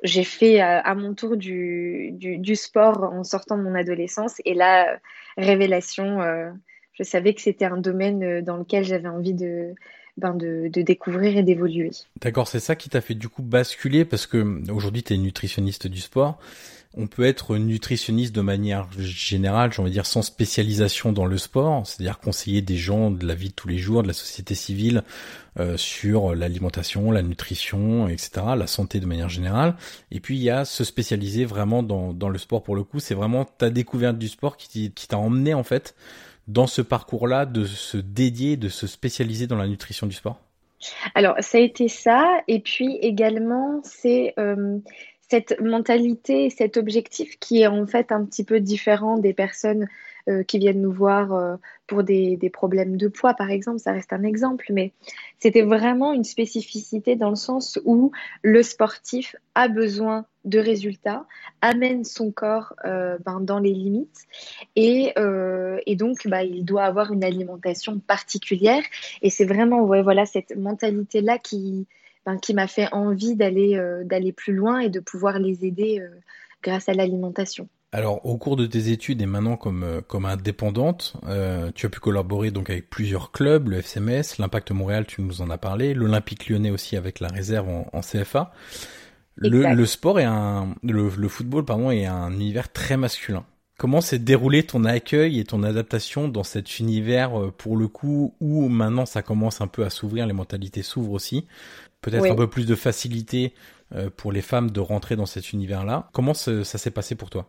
j'ai 0.03 0.25
fait 0.25 0.61
à, 0.61 0.81
à, 0.81 0.95
mon 0.95 1.15
tour 1.15 1.37
du, 1.37 2.11
du, 2.13 2.57
sport 2.57 3.05
en 3.05 3.25
sortant 3.25 3.57
de 3.57 3.63
mon 3.63 3.75
adolescence. 3.75 4.41
Et 4.45 4.55
là, 4.55 4.99
révélation, 5.37 6.21
euh, 6.21 6.51
je 6.93 7.03
savais 7.03 7.35
que 7.35 7.41
c'était 7.41 7.65
un 7.65 7.79
domaine 7.79 8.43
dans 8.43 8.57
lequel 8.57 8.85
j'avais 8.85 9.09
envie 9.09 9.35
de, 9.35 9.75
ben 10.17 10.35
de, 10.35 10.69
de, 10.69 10.83
découvrir 10.83 11.37
et 11.37 11.43
d'évoluer. 11.43 11.91
D'accord, 12.21 12.49
c'est 12.49 12.61
ça 12.61 12.77
qui 12.77 12.91
t'a 12.91 13.01
fait 13.01 13.15
du 13.15 13.29
coup 13.29 13.43
basculer 13.43 14.05
parce 14.05 14.27
que 14.27 14.71
aujourd'hui 14.71 15.03
tu 15.03 15.15
es 15.15 15.17
nutritionniste 15.17 15.87
du 15.87 16.01
sport 16.01 16.39
on 16.95 17.07
peut 17.07 17.25
être 17.25 17.57
nutritionniste 17.57 18.35
de 18.35 18.41
manière 18.41 18.89
générale, 18.99 19.73
j'ai 19.73 19.81
envie 19.81 19.91
de 19.91 19.95
dire 19.95 20.07
sans 20.07 20.23
spécialisation 20.23 21.13
dans 21.13 21.27
le 21.27 21.39
sport, 21.39 21.87
c'est-à-dire 21.87 22.19
conseiller 22.19 22.63
des 22.63 22.77
gens 22.77 23.11
de 23.11 23.27
la 23.27 23.35
vie 23.35 23.49
de 23.49 23.55
tous 23.55 23.69
les 23.69 23.79
jours, 23.79 24.03
de 24.03 24.09
la 24.09 24.15
société 24.15 24.55
civile 24.55 25.03
euh, 25.59 25.77
sur 25.77 26.35
l'alimentation, 26.35 27.11
la 27.11 27.23
nutrition, 27.23 28.09
etc., 28.09 28.31
la 28.57 28.67
santé 28.67 29.01
de 29.01 29.07
manière 29.07 29.29
générale. 29.29 29.77
Et 30.11 30.21
puis 30.21 30.37
il 30.37 30.43
y 30.43 30.51
a 30.51 30.65
se 30.65 30.85
spécialiser 30.85 31.45
vraiment 31.45 31.83
dans, 31.83 32.29
le 32.29 32.39
sport 32.39 32.63
pour 32.63 32.77
le 32.77 32.85
coup, 32.85 33.01
c'est 33.01 33.15
vraiment 33.15 33.45
ta 33.45 33.71
découverte 33.71 34.19
du 34.19 34.29
sport 34.29 34.57
qui 34.57 34.91
t'a 34.91 35.19
emmené 35.19 35.55
en 35.55 35.63
fait 35.63 35.95
dans 36.49 36.67
ce 36.67 36.83
parcours-là 36.83 37.47
de 37.47 37.65
se 37.65 37.97
dédier, 37.97 38.57
de 38.57 38.69
se 38.69 38.87
spécialiser 38.87 39.47
dans 39.47 39.57
la 39.57 39.67
nutrition 39.67 40.07
du 40.07 40.15
sport? 40.15 40.41
Alors 41.15 41.37
ça 41.39 41.59
a 41.59 41.61
été 41.61 41.87
ça, 41.87 42.41
et 42.49 42.59
puis 42.59 42.99
également 43.03 43.81
c'est 43.85 44.35
euh, 44.39 44.79
cette 45.33 45.59
mentalité, 45.63 46.51
cet 46.51 46.77
objectif 46.77 47.39
qui 47.39 47.63
est 47.63 47.67
en 47.67 47.87
fait 47.87 48.13
un 48.13 48.23
petit 48.27 48.45
peu 48.45 48.61
différent 48.61 49.17
des 49.17 49.33
personnes 49.33 49.89
euh, 50.29 50.43
qui 50.43 50.59
viennent 50.59 50.83
nous 50.83 50.93
voir 50.93 51.33
euh, 51.33 51.57
pour 51.87 52.03
des, 52.03 52.51
problèmes 52.53 52.99
de 52.99 53.09
poids, 53.09 53.33
par 53.33 53.51
exemple, 53.51 53.79
ça 53.79 53.93
reste 53.93 54.13
un 54.13 54.25
exemple, 54.25 54.67
mais 54.75 54.93
c'était 55.39 55.63
vraiment 55.63 56.13
une 56.13 56.25
spécificité 56.25 57.17
dans 57.17 57.31
le 57.31 57.37
sens 57.37 57.81
où 57.87 58.13
le 58.43 58.63
sportif 58.63 59.35
a 59.55 59.69
besoin 59.69 60.27
de 60.45 60.59
résultats, 60.59 61.25
amène 61.63 62.05
son 62.05 62.31
corps 62.31 62.75
euh, 62.85 63.17
ben, 63.25 63.41
dans 63.41 63.59
les 63.59 63.73
limites 63.73 64.27
et, 64.77 65.15
donc 65.97 66.29
bah, 66.29 66.45
il 66.45 66.63
doit 66.67 66.85
avoir 66.85 67.11
une 67.11 67.25
alimentation 67.25 68.01
particulière. 68.01 68.83
Et 69.23 69.31
c'est 69.31 69.47
vraiment 69.47 69.87
voilà, 69.87 70.27
cette 70.27 70.55
mentalité-là 70.55 71.39
qui, 71.39 71.87
ben, 72.27 72.39
qui 72.39 72.55
m'a 72.55 72.67
fait 72.67 72.89
envie 72.93 73.37
d'aller 73.37 73.77
euh, 73.77 74.05
d'aller 74.05 74.33
plus 74.33 74.55
loin 74.55 74.81
et 74.81 74.89
de 74.89 75.01
pouvoir 75.01 75.39
les 75.39 75.65
aider 75.65 76.01
euh, 76.01 76.09
grâce 76.63 76.89
à 76.89 76.95
l'alimentation. 76.95 77.69
Alors, 77.95 78.25
au 78.25 78.39
cours 78.39 78.57
de 78.57 78.65
tes 78.65 78.91
études 78.91 79.21
et 79.21 79.27
maintenant 79.27 79.59
comme 79.59 79.83
euh, 79.83 80.01
comme 80.01 80.25
indépendante, 80.25 81.13
euh, 81.27 81.71
tu 81.75 81.85
as 81.85 81.91
pu 81.91 82.01
collaborer 82.01 82.51
donc 82.51 82.71
avec 82.71 82.89
plusieurs 82.89 83.33
clubs, 83.33 83.69
le 83.69 83.83
FCMS, 83.83 84.39
l'Impact 84.39 84.71
Montréal, 84.71 85.05
tu 85.07 85.21
nous 85.21 85.43
en 85.43 85.51
as 85.51 85.59
parlé, 85.59 85.93
l'Olympique 85.93 86.49
Lyonnais 86.49 86.71
aussi 86.71 86.97
avec 86.97 87.21
la 87.21 87.29
réserve 87.29 87.69
en, 87.69 87.87
en 87.93 88.01
CFA. 88.01 88.51
Le, 89.37 89.85
sport 89.85 90.21
est 90.21 90.25
un, 90.25 90.75
le, 90.83 91.11
le, 91.11 91.29
football 91.29 91.67
pardon 91.67 91.91
est 91.91 92.07
un 92.07 92.33
univers 92.33 92.73
très 92.73 92.97
masculin. 92.97 93.45
Comment 93.79 94.01
s'est 94.01 94.19
déroulé 94.19 94.63
ton 94.63 94.85
accueil 94.85 95.39
et 95.39 95.45
ton 95.45 95.63
adaptation 95.63 96.29
dans 96.29 96.45
cet 96.45 96.79
univers 96.79 97.53
pour 97.59 97.77
le 97.77 97.89
coup 97.89 98.35
où 98.41 98.69
maintenant 98.69 99.07
ça 99.07 99.23
commence 99.23 99.61
un 99.61 99.67
peu 99.67 99.85
à 99.85 99.91
s'ouvrir, 99.91 100.27
les 100.27 100.33
mentalités 100.33 100.83
s'ouvrent 100.83 101.13
aussi, 101.13 101.47
peut-être 102.03 102.31
un 102.31 102.35
peu 102.35 102.51
plus 102.51 102.67
de 102.67 102.75
facilité 102.75 103.55
euh, 103.95 104.11
pour 104.15 104.33
les 104.33 104.43
femmes 104.43 104.71
de 104.71 104.81
rentrer 104.81 105.17
dans 105.17 105.27
cet 105.27 105.53
univers-là. 105.53 106.11
Comment 106.13 106.35
ça 106.35 106.65
s'est 106.65 106.91
passé 106.91 107.15
pour 107.15 107.31
toi? 107.31 107.49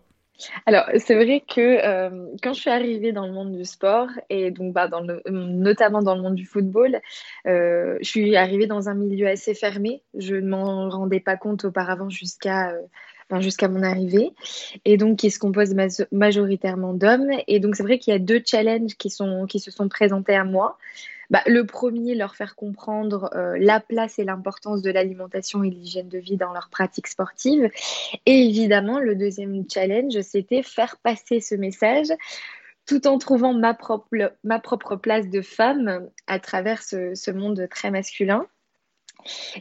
Alors, 0.65 0.85
c'est 0.97 1.15
vrai 1.15 1.43
que 1.47 1.61
euh, 1.61 2.25
quand 2.41 2.53
je 2.53 2.61
suis 2.61 2.69
arrivée 2.69 3.11
dans 3.11 3.25
le 3.25 3.33
monde 3.33 3.55
du 3.55 3.65
sport, 3.65 4.07
et 4.29 4.51
donc 4.51 4.73
bah, 4.73 4.87
dans 4.87 5.01
le, 5.01 5.21
notamment 5.29 6.01
dans 6.01 6.15
le 6.15 6.21
monde 6.21 6.35
du 6.35 6.45
football, 6.45 6.99
euh, 7.47 7.97
je 8.01 8.07
suis 8.07 8.35
arrivée 8.35 8.67
dans 8.67 8.89
un 8.89 8.95
milieu 8.95 9.27
assez 9.27 9.53
fermé. 9.53 10.01
Je 10.17 10.35
ne 10.35 10.49
m'en 10.49 10.89
rendais 10.89 11.19
pas 11.19 11.37
compte 11.37 11.65
auparavant 11.65 12.09
jusqu'à 12.09 12.71
euh, 12.71 12.81
jusqu'à 13.39 13.67
mon 13.67 13.83
arrivée. 13.83 14.31
Et 14.85 14.97
donc, 14.97 15.17
qui 15.17 15.31
se 15.31 15.39
compose 15.39 15.73
majoritairement 16.11 16.93
d'hommes. 16.93 17.31
Et 17.47 17.59
donc, 17.59 17.75
c'est 17.75 17.83
vrai 17.83 17.97
qu'il 17.97 18.13
y 18.13 18.15
a 18.15 18.19
deux 18.19 18.41
challenges 18.45 18.95
qui, 18.95 19.09
sont, 19.09 19.47
qui 19.47 19.59
se 19.59 19.71
sont 19.71 19.89
présentés 19.89 20.35
à 20.35 20.43
moi. 20.43 20.77
Bah, 21.33 21.41
le 21.47 21.65
premier, 21.65 22.13
leur 22.13 22.35
faire 22.35 22.55
comprendre 22.55 23.31
euh, 23.33 23.57
la 23.59 23.79
place 23.79 24.19
et 24.19 24.23
l'importance 24.23 24.83
de 24.83 24.91
l'alimentation 24.91 25.63
et 25.63 25.71
l'hygiène 25.71 26.07
de 26.07 26.19
vie 26.19 26.37
dans 26.37 26.53
leur 26.53 26.69
pratique 26.69 27.07
sportive. 27.07 27.71
Et 28.27 28.45
évidemment, 28.45 28.99
le 28.99 29.15
deuxième 29.15 29.63
challenge, 29.67 30.21
c'était 30.21 30.61
faire 30.61 30.97
passer 30.97 31.39
ce 31.39 31.55
message 31.55 32.09
tout 32.85 33.07
en 33.07 33.17
trouvant 33.17 33.55
ma 33.55 33.73
propre, 33.73 34.35
ma 34.43 34.59
propre 34.59 34.95
place 34.95 35.27
de 35.27 35.41
femme 35.41 36.07
à 36.27 36.37
travers 36.37 36.83
ce, 36.83 37.31
monde 37.31 37.67
très 37.67 37.89
masculin. 37.89 38.45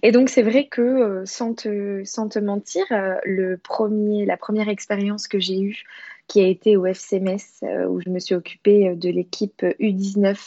Et 0.03 0.13
donc 0.13 0.29
c'est 0.29 0.43
vrai 0.43 0.67
que 0.67 0.83
euh, 0.83 1.27
sans, 1.27 1.55
te, 1.55 2.39
mentir, 2.39 2.85
euh, 2.91 3.17
le 3.25 3.57
premier, 3.57 4.25
la 4.25 4.37
première 4.37 4.69
expérience 4.69 5.29
que 5.29 5.39
j'ai 5.39 5.61
eue 5.61 5.83
qui 6.29 6.41
a 6.41 6.47
été 6.47 6.77
au 6.77 6.87
FCMS, 6.87 7.63
euh, 7.65 7.87
où 7.87 8.01
je 8.01 8.09
me 8.09 8.19
suis 8.19 8.35
occupée 8.35 8.95
de 8.95 9.11
l'équipe 9.11 9.63
U19 9.63 10.39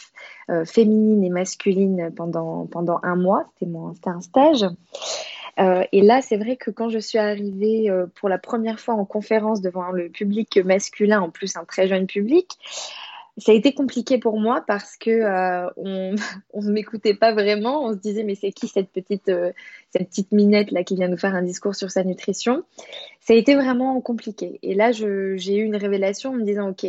euh, 0.50 0.64
féminine 0.64 1.22
et 1.22 1.30
masculine 1.30 2.10
pendant, 2.14 2.66
pendant 2.66 2.98
un 3.02 3.14
mois. 3.14 3.50
C'était 3.58 4.08
un 4.08 4.20
stage. 4.20 4.64
et 5.58 6.02
là, 6.02 6.22
c'est 6.22 6.36
vrai 6.36 6.56
que 6.56 6.70
quand 6.70 6.88
je 6.88 6.98
suis 6.98 7.18
arrivée 7.18 7.90
pour 8.16 8.28
la 8.28 8.38
première 8.38 8.80
fois 8.80 8.94
en 8.94 9.04
conférence 9.04 9.60
devant 9.60 9.90
le 9.90 10.08
public 10.08 10.58
masculin, 10.64 11.20
en 11.20 11.30
plus 11.30 11.56
un 11.56 11.64
très 11.64 11.86
jeune 11.88 12.06
public, 12.06 12.58
ça 13.38 13.52
a 13.52 13.54
été 13.54 13.74
compliqué 13.74 14.18
pour 14.18 14.40
moi 14.40 14.64
parce 14.66 14.96
que 14.96 15.10
euh, 15.10 15.68
on 15.76 16.14
ne 16.62 16.72
m'écoutait 16.72 17.14
pas 17.14 17.32
vraiment. 17.32 17.84
On 17.84 17.92
se 17.92 17.98
disait 17.98 18.24
mais 18.24 18.34
c'est 18.34 18.52
qui 18.52 18.68
cette 18.68 18.90
petite 18.90 19.28
euh, 19.28 19.52
cette 19.90 20.08
petite 20.08 20.32
minette 20.32 20.70
là 20.70 20.84
qui 20.84 20.94
vient 20.94 21.08
nous 21.08 21.18
faire 21.18 21.34
un 21.34 21.42
discours 21.42 21.74
sur 21.74 21.90
sa 21.90 22.04
nutrition? 22.04 22.64
Ça 23.20 23.34
a 23.34 23.36
été 23.36 23.54
vraiment 23.54 24.00
compliqué. 24.00 24.58
Et 24.62 24.74
là 24.74 24.92
j'ai 24.92 25.56
eu 25.56 25.64
une 25.64 25.76
révélation 25.76 26.30
en 26.30 26.34
me 26.34 26.44
disant 26.44 26.70
ok 26.70 26.86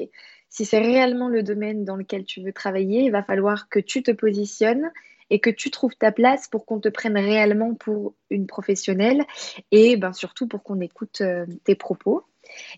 si 0.49 0.65
c'est 0.65 0.79
réellement 0.79 1.27
le 1.27 1.43
domaine 1.43 1.83
dans 1.83 1.97
lequel 1.97 2.23
tu 2.23 2.41
veux 2.41 2.53
travailler, 2.53 3.03
il 3.03 3.11
va 3.11 3.21
falloir 3.21 3.67
que 3.67 3.79
tu 3.79 4.01
te 4.01 4.11
positionnes 4.11 4.89
et 5.29 5.39
que 5.39 5.49
tu 5.49 5.71
trouves 5.71 5.95
ta 5.95 6.11
place 6.11 6.47
pour 6.47 6.65
qu'on 6.65 6.79
te 6.79 6.87
prenne 6.89 7.17
réellement 7.17 7.73
pour 7.73 8.13
une 8.29 8.47
professionnelle 8.47 9.25
et 9.71 9.97
ben 9.97 10.13
surtout 10.13 10.47
pour 10.47 10.63
qu'on 10.63 10.79
écoute 10.79 11.19
euh, 11.21 11.45
tes 11.65 11.75
propos. 11.75 12.23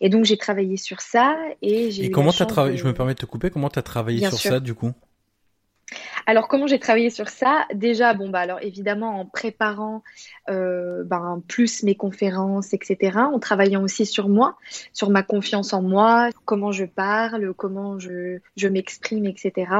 Et 0.01 0.09
donc 0.09 0.25
j'ai 0.25 0.37
travaillé 0.37 0.77
sur 0.77 1.01
ça 1.01 1.37
et 1.61 1.91
j'ai. 1.91 2.05
Et 2.05 2.11
comment 2.11 2.31
tu 2.31 2.43
as 2.43 2.45
travaillé 2.45 2.77
Je 2.77 2.85
me 2.85 2.93
permets 2.93 3.13
de 3.13 3.19
te 3.19 3.25
couper. 3.25 3.49
Comment 3.49 3.69
tu 3.69 3.79
as 3.79 3.83
travaillé 3.83 4.27
sur 4.27 4.39
ça 4.39 4.59
du 4.59 4.73
coup? 4.73 4.93
Alors 6.25 6.47
comment 6.47 6.67
j'ai 6.67 6.79
travaillé 6.79 7.09
sur 7.09 7.29
ça? 7.29 7.65
Déjà, 7.73 8.13
bon 8.13 8.29
bah 8.29 8.39
alors 8.39 8.59
évidemment 8.61 9.19
en 9.19 9.25
préparant 9.25 10.03
euh, 10.49 11.03
ben, 11.03 11.41
plus 11.47 11.83
mes 11.83 11.95
conférences, 11.95 12.73
etc. 12.73 13.17
En 13.17 13.39
travaillant 13.39 13.81
aussi 13.81 14.05
sur 14.05 14.29
moi, 14.29 14.55
sur 14.93 15.09
ma 15.09 15.23
confiance 15.23 15.73
en 15.73 15.81
moi, 15.81 16.29
comment 16.45 16.71
je 16.71 16.85
parle, 16.85 17.53
comment 17.55 17.97
je, 17.97 18.39
je 18.57 18.67
m'exprime, 18.67 19.25
etc. 19.25 19.71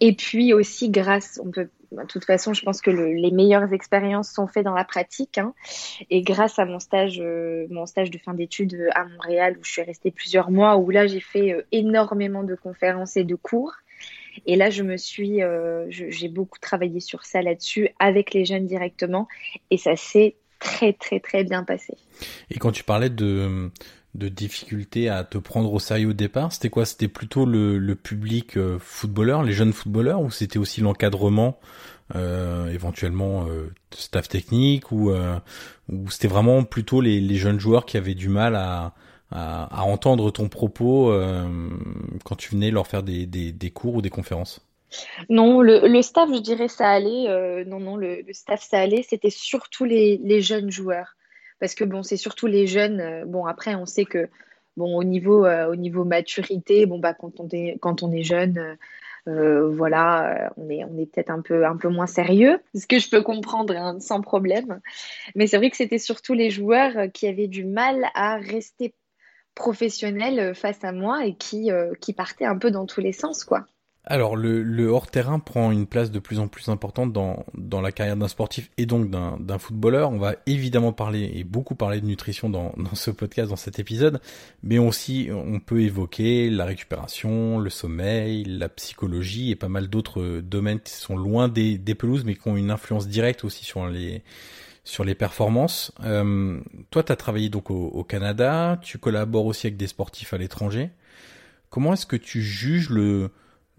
Et 0.00 0.14
puis 0.14 0.52
aussi 0.52 0.90
grâce, 0.90 1.40
on 1.42 1.50
peut 1.50 1.70
de 1.92 2.06
toute 2.06 2.24
façon, 2.24 2.54
je 2.54 2.62
pense 2.62 2.80
que 2.80 2.90
les 2.90 3.30
meilleures 3.30 3.72
expériences 3.72 4.30
sont 4.30 4.46
faites 4.46 4.64
dans 4.64 4.74
la 4.74 4.84
pratique. 4.84 5.38
Hein. 5.38 5.54
Et 6.10 6.22
grâce 6.22 6.58
à 6.58 6.64
mon 6.64 6.78
stage, 6.78 7.20
euh, 7.20 7.66
mon 7.70 7.86
stage 7.86 8.10
de 8.10 8.18
fin 8.18 8.34
d'études 8.34 8.74
euh, 8.74 8.88
à 8.94 9.04
Montréal, 9.04 9.56
où 9.60 9.64
je 9.64 9.72
suis 9.72 9.82
restée 9.82 10.10
plusieurs 10.10 10.50
mois, 10.50 10.76
où 10.76 10.90
là 10.90 11.06
j'ai 11.06 11.20
fait 11.20 11.52
euh, 11.52 11.62
énormément 11.72 12.44
de 12.44 12.54
conférences 12.54 13.16
et 13.16 13.24
de 13.24 13.34
cours. 13.34 13.72
Et 14.46 14.54
là, 14.54 14.70
je 14.70 14.84
me 14.84 14.96
suis, 14.96 15.40
j'ai 15.88 16.28
beaucoup 16.28 16.60
travaillé 16.60 17.00
sur 17.00 17.24
ça 17.24 17.42
là-dessus 17.42 17.88
avec 17.98 18.32
les 18.32 18.44
jeunes 18.44 18.64
directement, 18.64 19.26
et 19.70 19.76
ça 19.76 19.96
s'est 19.96 20.36
très 20.60 20.92
très 20.92 21.18
très 21.18 21.42
bien 21.42 21.64
passé. 21.64 21.94
Et 22.48 22.58
quand 22.58 22.70
tu 22.70 22.84
parlais 22.84 23.10
de 23.10 23.70
de 24.14 24.28
difficulté 24.28 25.08
à 25.08 25.24
te 25.24 25.38
prendre 25.38 25.72
au 25.72 25.78
sérieux 25.78 26.08
au 26.08 26.12
départ? 26.12 26.52
C'était 26.52 26.70
quoi? 26.70 26.84
C'était 26.84 27.08
plutôt 27.08 27.44
le, 27.46 27.94
public 27.94 28.56
euh, 28.56 28.78
footballeur, 28.80 29.42
les 29.42 29.52
jeunes 29.52 29.72
footballeurs, 29.72 30.20
ou 30.20 30.30
c'était 30.30 30.58
aussi 30.58 30.80
l'encadrement, 30.80 31.58
euh, 32.16 32.72
éventuellement 32.72 33.46
euh, 33.46 33.72
staff 33.90 34.28
technique, 34.28 34.90
ou, 34.90 35.12
c'était 36.08 36.28
vraiment 36.28 36.64
plutôt 36.64 37.00
les, 37.00 37.34
jeunes 37.36 37.60
joueurs 37.60 37.86
qui 37.86 37.96
avaient 37.96 38.14
du 38.14 38.28
mal 38.28 38.56
à, 38.56 38.92
entendre 39.84 40.32
ton 40.32 40.48
propos 40.48 41.12
quand 42.24 42.34
tu 42.34 42.50
venais 42.50 42.72
leur 42.72 42.86
faire 42.86 43.02
des, 43.04 43.72
cours 43.72 43.96
ou 43.96 44.02
des 44.02 44.10
conférences? 44.10 44.66
Non, 45.28 45.60
le, 45.62 46.02
staff, 46.02 46.28
je 46.34 46.40
dirais, 46.40 46.68
ça 46.68 46.88
allait. 46.90 47.64
non, 47.64 47.78
non, 47.78 47.96
le, 47.96 48.24
staff, 48.32 48.62
ça 48.62 48.80
allait. 48.80 49.04
C'était 49.08 49.30
surtout 49.30 49.84
les, 49.84 50.40
jeunes 50.40 50.70
joueurs 50.70 51.14
parce 51.60 51.74
que 51.74 51.84
bon, 51.84 52.02
c'est 52.02 52.16
surtout 52.16 52.46
les 52.46 52.66
jeunes. 52.66 53.00
Euh, 53.00 53.24
bon, 53.26 53.46
après, 53.46 53.74
on 53.74 53.86
sait 53.86 54.06
que 54.06 54.28
bon, 54.76 54.96
au 54.96 55.04
niveau, 55.04 55.44
euh, 55.44 55.70
au 55.70 55.76
niveau 55.76 56.04
maturité, 56.04 56.86
bon, 56.86 56.98
bah, 56.98 57.14
quand 57.14 57.38
on 57.40 58.12
est, 58.12 58.22
jeune, 58.22 58.76
euh, 59.28 59.68
voilà, 59.68 60.52
on 60.56 60.68
est, 60.70 60.82
on 60.84 60.98
est 60.98 61.06
peut-être 61.06 61.30
un 61.30 61.42
peu, 61.42 61.66
un 61.66 61.76
peu 61.76 61.88
moins 61.88 62.06
sérieux, 62.06 62.60
ce 62.74 62.86
que 62.86 62.98
je 62.98 63.10
peux 63.10 63.22
comprendre 63.22 63.76
hein, 63.76 64.00
sans 64.00 64.22
problème. 64.22 64.80
Mais 65.34 65.46
c'est 65.46 65.58
vrai 65.58 65.70
que 65.70 65.76
c'était 65.76 65.98
surtout 65.98 66.34
les 66.34 66.50
joueurs 66.50 67.12
qui 67.12 67.28
avaient 67.28 67.48
du 67.48 67.64
mal 67.64 68.06
à 68.14 68.36
rester 68.36 68.94
professionnels 69.54 70.54
face 70.54 70.82
à 70.82 70.92
moi 70.92 71.26
et 71.26 71.34
qui, 71.34 71.70
qui 72.00 72.14
partaient 72.14 72.46
un 72.46 72.56
peu 72.56 72.70
dans 72.70 72.86
tous 72.86 73.00
les 73.00 73.12
sens, 73.12 73.44
quoi. 73.44 73.66
Alors 74.06 74.34
le, 74.34 74.88
hors-terrain 74.88 75.38
prend 75.38 75.70
une 75.70 75.86
place 75.86 76.10
de 76.10 76.18
plus 76.18 76.38
en 76.38 76.48
plus 76.48 76.68
importante 76.70 77.12
dans, 77.12 77.44
dans 77.54 77.82
la 77.82 77.92
carrière 77.92 78.16
d'un 78.16 78.28
sportif 78.28 78.70
et 78.78 78.86
donc 78.86 79.10
d'un 79.10 79.58
footballeur. 79.58 80.10
On 80.10 80.18
va 80.18 80.36
évidemment 80.46 80.92
parler 80.92 81.30
et 81.34 81.44
beaucoup 81.44 81.74
parler 81.74 82.00
de 82.00 82.06
nutrition 82.06 82.48
dans, 82.48 82.72
dans 82.78 82.94
ce 82.94 83.10
podcast, 83.10 83.50
dans 83.50 83.56
cet 83.56 83.78
épisode, 83.78 84.20
mais 84.62 84.78
aussi 84.78 85.28
on 85.30 85.60
peut 85.60 85.82
évoquer 85.82 86.48
la 86.48 86.64
récupération, 86.64 87.58
le 87.58 87.68
sommeil, 87.68 88.44
la 88.44 88.70
psychologie 88.70 89.50
et 89.50 89.56
pas 89.56 89.68
mal 89.68 89.88
d'autres 89.88 90.40
domaines 90.40 90.80
qui 90.80 90.94
sont 90.94 91.16
loin 91.16 91.48
des, 91.48 91.76
des 91.76 91.94
pelouses 91.94 92.24
mais 92.24 92.34
qui 92.34 92.48
ont 92.48 92.56
une 92.56 92.70
influence 92.70 93.06
directe 93.06 93.44
aussi 93.44 93.64
sur 93.64 93.86
les 93.86 94.22
sur 94.82 95.04
les 95.04 95.14
performances. 95.14 95.92
Euh, 96.04 96.58
toi, 96.90 97.02
tu 97.02 97.12
as 97.12 97.16
travaillé 97.16 97.50
donc 97.50 97.70
au, 97.70 97.88
au 97.88 98.02
Canada, 98.02 98.78
tu 98.82 98.96
collabores 98.96 99.44
aussi 99.44 99.66
avec 99.66 99.76
des 99.76 99.86
sportifs 99.86 100.32
à 100.32 100.38
l'étranger. 100.38 100.90
Comment 101.68 101.92
est-ce 101.92 102.06
que 102.06 102.16
tu 102.16 102.42
juges 102.42 102.88
le 102.88 103.30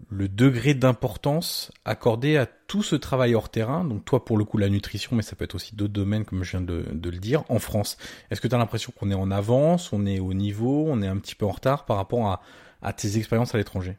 le 0.08 0.28
degré 0.28 0.74
d'importance 0.74 1.72
accordé 1.84 2.36
à 2.36 2.46
tout 2.46 2.82
ce 2.82 2.96
travail 2.96 3.34
hors 3.34 3.48
terrain, 3.48 3.84
donc 3.84 4.04
toi 4.04 4.24
pour 4.24 4.36
le 4.36 4.44
coup 4.44 4.58
la 4.58 4.68
nutrition, 4.68 5.16
mais 5.16 5.22
ça 5.22 5.36
peut 5.36 5.44
être 5.44 5.54
aussi 5.54 5.74
d'autres 5.74 5.92
domaines 5.92 6.24
comme 6.24 6.42
je 6.42 6.52
viens 6.52 6.60
de, 6.60 6.84
le 6.92 7.18
dire, 7.18 7.44
en 7.48 7.58
France. 7.58 7.96
Est-ce 8.30 8.40
que 8.40 8.48
tu 8.48 8.54
as 8.54 8.58
l'impression 8.58 8.92
qu'on 8.96 9.10
est 9.10 9.14
en 9.14 9.30
avance, 9.30 9.92
on 9.92 10.06
est 10.06 10.20
au 10.20 10.34
niveau, 10.34 10.86
on 10.88 11.02
est 11.02 11.08
un 11.08 11.18
petit 11.18 11.34
peu 11.34 11.46
en 11.46 11.52
retard 11.52 11.84
par 11.84 11.96
rapport 11.96 12.26
à, 12.26 12.42
à 12.82 12.92
tes 12.92 13.16
expériences 13.16 13.54
à 13.54 13.58
l'étranger? 13.58 13.96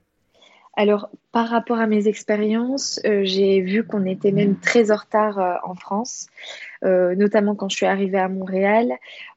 Alors, 0.75 1.09
par 1.31 1.49
rapport 1.49 1.79
à 1.79 1.85
mes 1.85 2.07
expériences, 2.07 2.99
euh, 3.05 3.21
j'ai 3.23 3.61
vu 3.61 3.85
qu'on 3.85 4.05
était 4.05 4.31
même 4.31 4.57
très 4.57 4.89
en 4.89 4.95
retard 4.95 5.39
euh, 5.39 5.53
en 5.63 5.75
France, 5.75 6.27
euh, 6.83 7.13
notamment 7.15 7.53
quand 7.53 7.69
je 7.69 7.75
suis 7.75 7.85
arrivée 7.85 8.17
à 8.17 8.27
Montréal 8.27 8.93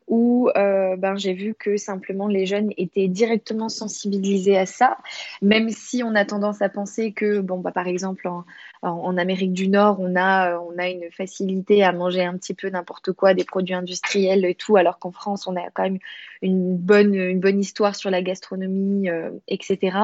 où 0.09 0.49
ben, 0.55 1.17
j'ai 1.17 1.33
vu 1.33 1.57
que 1.59 1.77
simplement 1.77 2.29
les 2.29 2.47
jeunes 2.47 2.71
étaient 2.77 3.09
directement 3.09 3.69
sensibilisés 3.69 4.57
à 4.57 4.65
ça, 4.65 4.99
même 5.43 5.69
si 5.71 6.05
on 6.05 6.15
a 6.15 6.25
tendance 6.25 6.63
à 6.63 6.69
penser 6.69 7.11
que, 7.11 7.41
bon, 7.41 7.59
bah, 7.59 7.73
par 7.73 7.89
exemple, 7.89 8.29
en, 8.29 8.45
en, 8.87 9.17
Amérique 9.17 9.53
du 9.53 9.69
Nord, 9.69 9.99
on 10.01 10.15
a, 10.17 10.59
on 10.59 10.79
a 10.79 10.89
une 10.89 11.11
facilité 11.11 11.83
à 11.83 11.93
manger 11.93 12.25
un 12.25 12.37
petit 12.37 12.55
peu 12.55 12.69
n'importe 12.69 13.13
quoi, 13.13 13.35
des 13.35 13.45
produits 13.45 13.75
industriels 13.75 14.45
et 14.45 14.55
tout, 14.55 14.77
alors 14.77 14.99
qu'en 14.99 15.13
France, 15.13 15.47
on 15.47 15.57
a 15.57 15.71
quand 15.71 15.85
même 15.85 15.99
une 16.43 16.77
bonne, 16.77 17.15
une 17.15 17.41
bonne 17.41 17.61
histoire 17.61 17.95
sur 17.95 18.11
la 18.11 18.23
gastronomie, 18.23 19.09
euh, 19.09 19.31
etc. 19.49 19.99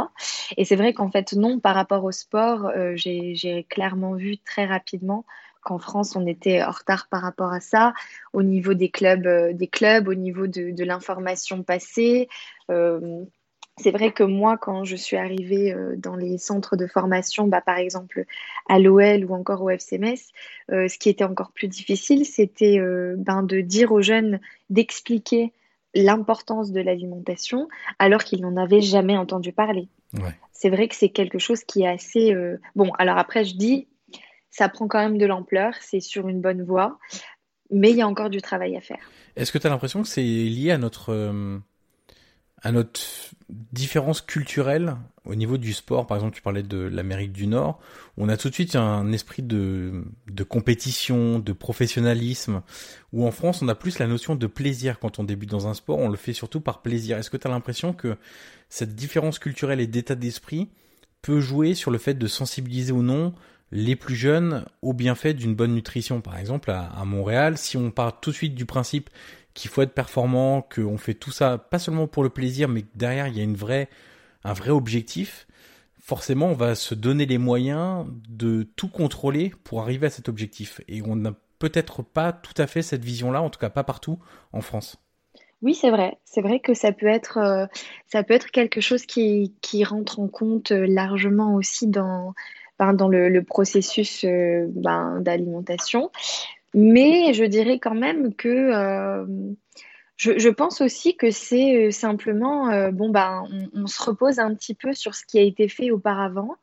Et 0.56 0.64
c'est 0.64 0.76
vrai 0.76 0.92
qu'en 0.92 1.10
fait, 1.10 1.32
non, 1.32 1.60
par 1.60 1.74
rapport 1.74 2.04
au 2.04 2.12
sport, 2.12 2.66
euh, 2.66 2.92
j'ai 2.96 3.66
clairement 3.68 4.14
vu 4.14 4.38
très 4.38 4.66
rapidement 4.66 5.24
qu'en 5.62 5.78
France, 5.78 6.16
on 6.16 6.26
était 6.26 6.62
en 6.62 6.70
retard 6.70 7.06
par 7.08 7.22
rapport 7.22 7.52
à 7.52 7.60
ça, 7.60 7.94
au 8.32 8.42
niveau 8.42 8.74
des 8.74 8.90
clubs, 8.90 9.26
euh, 9.26 9.52
des 9.52 9.68
clubs 9.68 10.08
au 10.08 10.14
niveau 10.14 10.46
de, 10.46 10.84
l'information 10.84 11.62
passée. 11.62 12.28
C'est 13.78 13.90
vrai 13.90 14.12
que 14.12 14.22
moi, 14.22 14.58
quand 14.58 14.84
je 14.84 14.96
suis 14.96 15.16
arrivée 15.16 15.72
euh, 15.72 15.94
dans 15.96 16.14
les 16.14 16.36
centres 16.36 16.76
de 16.76 16.86
formation, 16.86 17.46
bah, 17.46 17.62
par 17.62 17.78
exemple 17.78 18.26
à 18.68 18.78
l'OL 18.78 19.24
ou 19.24 19.34
encore 19.34 19.62
au 19.62 19.70
FCMS, 19.70 20.18
euh, 20.70 20.88
ce 20.88 20.98
qui 20.98 21.08
était 21.08 21.24
encore 21.24 21.52
plus 21.52 21.68
difficile, 21.68 22.26
c'était 22.26 22.78
euh, 22.78 23.14
ben, 23.16 23.42
de 23.42 23.60
dire 23.60 23.92
aux 23.92 24.02
jeunes 24.02 24.40
d'expliquer 24.68 25.52
l'importance 25.94 26.70
de 26.70 26.80
l'alimentation 26.80 27.68
alors 27.98 28.24
qu'ils 28.24 28.42
n'en 28.42 28.56
avaient 28.56 28.82
jamais 28.82 29.16
entendu 29.16 29.52
parler. 29.52 29.88
C'est 30.52 30.70
vrai 30.70 30.88
que 30.88 30.94
c'est 30.94 31.08
quelque 31.08 31.38
chose 31.38 31.64
qui 31.64 31.82
est 31.82 31.88
assez... 31.88 32.34
Bon, 32.76 32.90
alors 32.98 33.18
après, 33.18 33.44
je 33.44 33.56
dis, 33.56 33.88
ça 34.50 34.68
prend 34.68 34.86
quand 34.88 35.00
même 35.00 35.18
de 35.18 35.26
l'ampleur, 35.26 35.74
c'est 35.80 36.00
sur 36.00 36.28
une 36.28 36.40
bonne 36.40 36.62
voie, 36.62 36.98
mais 37.70 37.90
il 37.90 37.96
y 37.96 38.02
a 38.02 38.08
encore 38.08 38.30
du 38.30 38.40
travail 38.40 38.76
à 38.76 38.80
faire. 38.80 39.00
Est-ce 39.36 39.52
que 39.52 39.58
tu 39.58 39.66
as 39.66 39.70
l'impression 39.70 40.02
que 40.02 40.08
c'est 40.08 40.22
lié 40.22 40.70
à 40.70 40.78
notre 40.78 41.12
à 42.62 42.70
notre 42.70 43.00
différence 43.72 44.20
culturelle 44.20 44.96
au 45.24 45.34
niveau 45.34 45.58
du 45.58 45.72
sport. 45.72 46.06
Par 46.06 46.16
exemple, 46.16 46.34
tu 46.34 46.42
parlais 46.42 46.62
de 46.62 46.78
l'Amérique 46.78 47.32
du 47.32 47.46
Nord. 47.46 47.80
On 48.16 48.28
a 48.28 48.36
tout 48.36 48.48
de 48.48 48.54
suite 48.54 48.76
un 48.76 49.12
esprit 49.12 49.42
de, 49.42 50.04
compétition, 50.48 51.38
de 51.38 51.52
professionnalisme, 51.52 52.62
où 53.12 53.26
en 53.26 53.30
France, 53.30 53.62
on 53.62 53.68
a 53.68 53.74
plus 53.74 53.98
la 53.98 54.06
notion 54.06 54.36
de 54.36 54.46
plaisir 54.46 54.98
quand 54.98 55.18
on 55.18 55.24
débute 55.24 55.50
dans 55.50 55.66
un 55.66 55.74
sport. 55.74 55.98
On 55.98 56.08
le 56.08 56.16
fait 56.16 56.32
surtout 56.32 56.60
par 56.60 56.82
plaisir. 56.82 57.18
Est-ce 57.18 57.30
que 57.30 57.36
tu 57.36 57.46
as 57.46 57.50
l'impression 57.50 57.92
que 57.92 58.16
cette 58.68 58.94
différence 58.94 59.38
culturelle 59.38 59.80
et 59.80 59.86
d'état 59.86 60.14
d'esprit 60.14 60.68
peut 61.20 61.40
jouer 61.40 61.74
sur 61.74 61.90
le 61.90 61.98
fait 61.98 62.14
de 62.14 62.26
sensibiliser 62.26 62.92
ou 62.92 63.02
non 63.02 63.34
les 63.70 63.96
plus 63.96 64.16
jeunes 64.16 64.66
au 64.82 64.92
bienfait 64.92 65.34
d'une 65.34 65.54
bonne 65.54 65.74
nutrition? 65.74 66.20
Par 66.20 66.38
exemple, 66.38 66.70
à, 66.70 66.84
à 66.84 67.04
Montréal, 67.04 67.58
si 67.58 67.76
on 67.76 67.90
part 67.90 68.20
tout 68.20 68.30
de 68.30 68.36
suite 68.36 68.54
du 68.54 68.66
principe 68.66 69.10
qu'il 69.54 69.70
faut 69.70 69.82
être 69.82 69.94
performant, 69.94 70.62
qu'on 70.62 70.98
fait 70.98 71.14
tout 71.14 71.30
ça 71.30 71.58
pas 71.58 71.78
seulement 71.78 72.06
pour 72.06 72.22
le 72.22 72.30
plaisir, 72.30 72.68
mais 72.68 72.82
que 72.82 72.88
derrière 72.94 73.28
il 73.28 73.36
y 73.36 73.40
a 73.40 73.44
une 73.44 73.56
vraie, 73.56 73.88
un 74.44 74.52
vrai 74.52 74.70
objectif, 74.70 75.46
forcément 76.00 76.46
on 76.46 76.54
va 76.54 76.74
se 76.74 76.94
donner 76.94 77.26
les 77.26 77.38
moyens 77.38 78.06
de 78.28 78.62
tout 78.62 78.88
contrôler 78.88 79.52
pour 79.64 79.80
arriver 79.80 80.06
à 80.06 80.10
cet 80.10 80.28
objectif. 80.28 80.80
Et 80.88 81.02
on 81.02 81.16
n'a 81.16 81.34
peut-être 81.58 82.02
pas 82.02 82.32
tout 82.32 82.54
à 82.56 82.66
fait 82.66 82.82
cette 82.82 83.04
vision-là, 83.04 83.40
en 83.42 83.50
tout 83.50 83.60
cas 83.60 83.70
pas 83.70 83.84
partout 83.84 84.18
en 84.52 84.60
France. 84.60 84.98
Oui, 85.62 85.74
c'est 85.74 85.90
vrai. 85.90 86.18
C'est 86.24 86.42
vrai 86.42 86.58
que 86.58 86.74
ça 86.74 86.90
peut 86.90 87.06
être, 87.06 87.38
euh, 87.38 87.66
ça 88.06 88.24
peut 88.24 88.34
être 88.34 88.50
quelque 88.50 88.80
chose 88.80 89.06
qui, 89.06 89.54
qui 89.60 89.84
rentre 89.84 90.18
en 90.18 90.26
compte 90.26 90.72
euh, 90.72 90.86
largement 90.88 91.54
aussi 91.54 91.86
dans, 91.86 92.34
dans 92.80 93.08
le, 93.08 93.42
processus 93.42 94.24
euh, 94.24 94.66
ben, 94.70 95.20
d'alimentation. 95.20 96.10
Mais 96.74 97.34
je 97.34 97.44
dirais 97.44 97.78
quand 97.78 97.94
même 97.94 98.34
que 98.34 98.48
euh, 98.48 99.26
je, 100.16 100.48
pense 100.48 100.80
aussi 100.80 101.16
que 101.16 101.30
c'est 101.30 101.88
euh, 101.88 101.90
simplement, 101.90 102.70
euh, 102.70 102.90
bon, 102.90 103.10
bah, 103.10 103.42
on, 103.74 103.86
se 103.86 104.02
repose 104.02 104.38
un 104.38 104.54
petit 104.54 104.74
peu 104.74 104.92
sur 104.94 105.14
ce 105.14 105.24
qui 105.26 105.38
a 105.38 105.42
été 105.42 105.68
fait 105.68 105.90
auparavant 105.90 106.56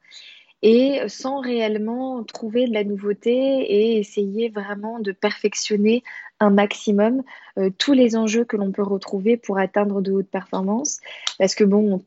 et 0.62 1.00
sans 1.08 1.40
réellement 1.40 2.24
trouver 2.24 2.68
de 2.68 2.74
la 2.74 2.84
nouveauté 2.84 3.32
et 3.32 3.98
essayer 3.98 4.50
vraiment 4.50 5.00
de 5.00 5.14
perfectionner 5.14 6.04
un 6.42 6.50
maximum 6.50 7.24
tous 7.78 7.94
les 7.94 8.18
enjeux 8.18 8.44
que 8.44 8.58
l'on 8.58 8.74
peut 8.74 8.84
retrouver 8.84 9.38
pour 9.38 9.58
atteindre 9.58 10.02
de 10.02 10.12
hautes 10.12 10.30
performances. 10.30 11.00
Parce 11.38 11.56
que 11.56 11.64
bon, 11.64 12.04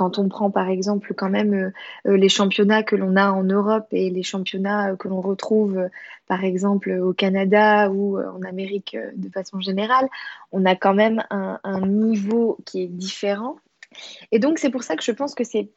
quand 0.00 0.18
on 0.18 0.30
prend 0.30 0.50
par 0.50 0.70
exemple 0.70 1.12
quand 1.12 1.28
même 1.28 1.52
euh, 1.52 1.70
euh, 2.06 2.16
les 2.16 2.30
championnats 2.30 2.82
que 2.82 2.96
l'on 2.96 3.16
a 3.16 3.30
en 3.30 3.42
Europe 3.42 3.88
et 3.92 4.08
les 4.08 4.22
championnats 4.22 4.92
euh, 4.92 4.96
que 4.96 5.08
l'on 5.08 5.20
retrouve 5.20 5.90
par 6.26 6.42
exemple 6.42 6.90
au 6.90 7.12
Canada 7.12 7.90
ou 7.90 8.18
en 8.18 8.40
Amérique 8.40 8.96
de 9.14 9.28
façon 9.28 9.60
générale, 9.60 10.08
on 10.52 10.64
a 10.64 10.74
quand 10.74 10.94
même 10.94 11.22
un, 11.28 11.80
niveau 11.86 12.56
qui 12.64 12.84
est 12.84 12.86
différent. 12.86 13.56
Et 14.32 14.38
donc 14.38 14.58
c'est 14.58 14.70
pour 14.70 14.84
ça 14.84 14.96
que 14.96 15.02
je 15.02 15.12
pense 15.12 15.34
que 15.34 15.44
c'est 15.44 15.68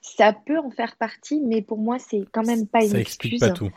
ça 0.00 0.32
peut 0.32 0.58
en 0.58 0.70
faire 0.70 0.94
partie, 0.94 1.40
mais 1.40 1.60
pour 1.60 1.78
moi 1.78 1.98
c'est 1.98 2.24
quand 2.30 2.46
même 2.46 2.68
pas 2.68 2.84
une 2.84 2.90
ça 2.90 3.00
explique 3.00 3.40
pas 3.40 3.50
tout. 3.50 3.72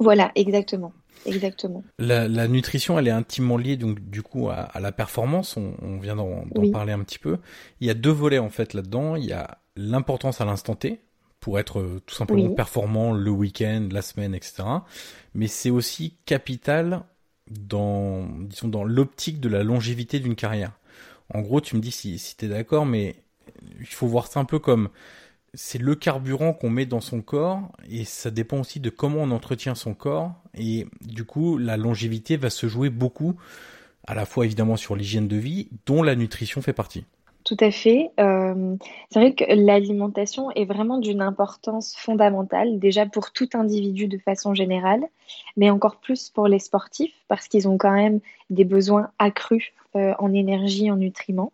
Voilà, 0.00 0.32
exactement. 0.34 0.92
Exactement. 1.26 1.84
La, 1.98 2.48
nutrition, 2.48 2.98
elle 2.98 3.06
est 3.06 3.12
intimement 3.12 3.58
liée 3.58 3.76
donc 3.76 4.00
du 4.00 4.22
coup 4.22 4.48
à, 4.48 4.70
la 4.80 4.90
performance. 4.90 5.56
On, 5.56 5.98
vient 5.98 6.16
d'en 6.16 6.44
parler 6.72 6.92
un 6.92 7.00
petit 7.00 7.18
peu. 7.18 7.38
Il 7.80 7.86
y 7.86 7.90
a 7.90 7.94
deux 7.94 8.10
volets 8.10 8.38
en 8.38 8.48
fait 8.48 8.74
là-dedans. 8.74 9.16
Il 9.16 9.26
y 9.26 9.32
a 9.32 9.58
l'importance 9.76 10.40
à 10.40 10.46
l'instant 10.46 10.74
T 10.74 11.00
pour 11.40 11.58
être 11.58 11.80
euh, 11.80 12.02
tout 12.04 12.14
simplement 12.14 12.50
performant 12.50 13.12
le 13.12 13.30
week-end, 13.30 13.88
la 13.90 14.02
semaine, 14.02 14.34
etc. 14.34 14.62
Mais 15.34 15.46
c'est 15.46 15.70
aussi 15.70 16.16
capital 16.26 17.02
dans 17.50 18.26
disons 18.40 18.68
dans 18.68 18.84
l'optique 18.84 19.40
de 19.40 19.48
la 19.48 19.62
longévité 19.62 20.20
d'une 20.20 20.36
carrière. 20.36 20.72
En 21.32 21.40
gros, 21.40 21.60
tu 21.60 21.76
me 21.76 21.80
dis 21.80 21.92
si, 21.92 22.18
si 22.18 22.36
tu 22.36 22.46
es 22.46 22.48
d'accord, 22.48 22.86
mais 22.86 23.16
il 23.78 23.86
faut 23.86 24.06
voir 24.06 24.26
ça 24.26 24.40
un 24.40 24.44
peu 24.44 24.58
comme 24.58 24.88
c'est 25.54 25.78
le 25.78 25.94
carburant 25.94 26.52
qu'on 26.52 26.70
met 26.70 26.86
dans 26.86 27.00
son 27.00 27.22
corps 27.22 27.72
et 27.88 28.04
ça 28.04 28.30
dépend 28.30 28.60
aussi 28.60 28.80
de 28.80 28.90
comment 28.90 29.18
on 29.18 29.30
entretient 29.30 29.74
son 29.74 29.94
corps 29.94 30.34
et 30.54 30.86
du 31.00 31.24
coup 31.24 31.58
la 31.58 31.76
longévité 31.76 32.36
va 32.36 32.50
se 32.50 32.68
jouer 32.68 32.90
beaucoup 32.90 33.36
à 34.06 34.14
la 34.14 34.26
fois 34.26 34.44
évidemment 34.44 34.76
sur 34.76 34.96
l'hygiène 34.96 35.28
de 35.28 35.36
vie 35.36 35.68
dont 35.86 36.02
la 36.02 36.14
nutrition 36.14 36.62
fait 36.62 36.72
partie. 36.72 37.04
Tout 37.50 37.64
à 37.64 37.72
fait. 37.72 38.12
Euh, 38.20 38.76
c'est 39.10 39.18
vrai 39.18 39.34
que 39.34 39.42
l'alimentation 39.48 40.52
est 40.52 40.66
vraiment 40.66 40.98
d'une 40.98 41.20
importance 41.20 41.96
fondamentale, 41.96 42.78
déjà 42.78 43.06
pour 43.06 43.32
tout 43.32 43.48
individu 43.54 44.06
de 44.06 44.18
façon 44.18 44.54
générale, 44.54 45.02
mais 45.56 45.68
encore 45.68 45.96
plus 45.96 46.30
pour 46.30 46.46
les 46.46 46.60
sportifs, 46.60 47.12
parce 47.26 47.48
qu'ils 47.48 47.66
ont 47.66 47.76
quand 47.76 47.90
même 47.90 48.20
des 48.50 48.64
besoins 48.64 49.10
accrus 49.18 49.72
euh, 49.96 50.14
en 50.20 50.32
énergie, 50.32 50.92
en 50.92 50.96
nutriments. 50.96 51.52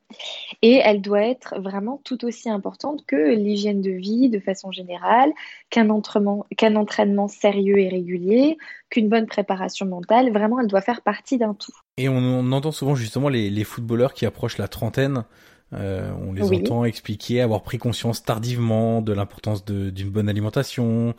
Et 0.60 0.74
elle 0.84 1.00
doit 1.00 1.22
être 1.22 1.58
vraiment 1.58 1.98
tout 2.04 2.26
aussi 2.26 2.50
importante 2.50 3.06
que 3.06 3.34
l'hygiène 3.34 3.80
de 3.80 3.92
vie 3.92 4.28
de 4.28 4.38
façon 4.38 4.70
générale, 4.70 5.32
qu'un 5.70 5.88
entraînement, 5.88 7.28
sérieux 7.28 7.78
et 7.78 7.88
régulier, 7.88 8.58
qu'une 8.90 9.08
bonne 9.08 9.24
préparation 9.24 9.86
mentale. 9.86 10.30
Vraiment, 10.30 10.60
elle 10.60 10.68
doit 10.68 10.82
faire 10.82 11.00
partie 11.00 11.38
d'un 11.38 11.54
tout. 11.54 11.72
Et 11.96 12.10
on, 12.10 12.52
entend 12.52 12.70
souvent 12.70 12.96
justement 12.96 13.30
les 13.30 13.64
footballeurs 13.64 14.12
qui 14.12 14.26
approchent 14.26 14.58
la 14.58 14.68
trentaine 14.68 15.24
euh, 15.72 16.12
on 16.24 16.32
les 16.32 16.42
entend 16.42 16.84
expliquer, 16.84 17.40
avoir 17.40 17.62
pris 17.62 17.78
conscience 17.78 18.22
tardivement 18.22 19.02
de 19.02 19.12
l'importance 19.12 19.64
d'une 19.64 20.10
bonne 20.10 20.28
alimentation. 20.28 21.14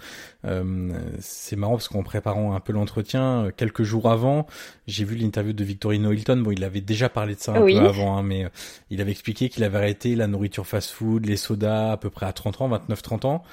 Euh, 0.45 0.93
c'est 1.19 1.57
marrant 1.57 1.73
parce 1.73 1.89
qu'en 1.89 2.03
préparant 2.03 2.55
un 2.55 2.59
peu 2.61 2.71
l'entretien, 2.71 3.45
euh, 3.45 3.51
quelques 3.55 3.83
jours 3.83 4.09
avant, 4.09 4.47
j'ai 4.87 5.03
vu 5.03 5.15
l'interview 5.15 5.51
de 5.51 5.63
Victorino 5.65 6.13
Hilton. 6.13 6.37
Bon, 6.37 6.51
il 6.51 6.63
avait 6.63 6.79
déjà 6.79 7.09
parlé 7.09 7.35
de 7.35 7.41
ça 7.41 7.53
un 7.55 7.61
peu 7.61 7.77
avant, 7.77 8.17
hein, 8.17 8.23
mais 8.23 8.47
il 8.89 9.01
avait 9.01 9.11
expliqué 9.11 9.49
qu'il 9.49 9.65
avait 9.65 9.77
arrêté 9.77 10.15
la 10.15 10.27
nourriture 10.27 10.65
fast-food, 10.65 11.25
les 11.25 11.37
sodas 11.37 11.91
à 11.91 11.97
peu 11.97 12.09
près 12.09 12.25
à 12.25 12.31
30 12.31 12.61
ans, 12.61 12.69
29-30 12.69 13.25
ans. 13.25 13.43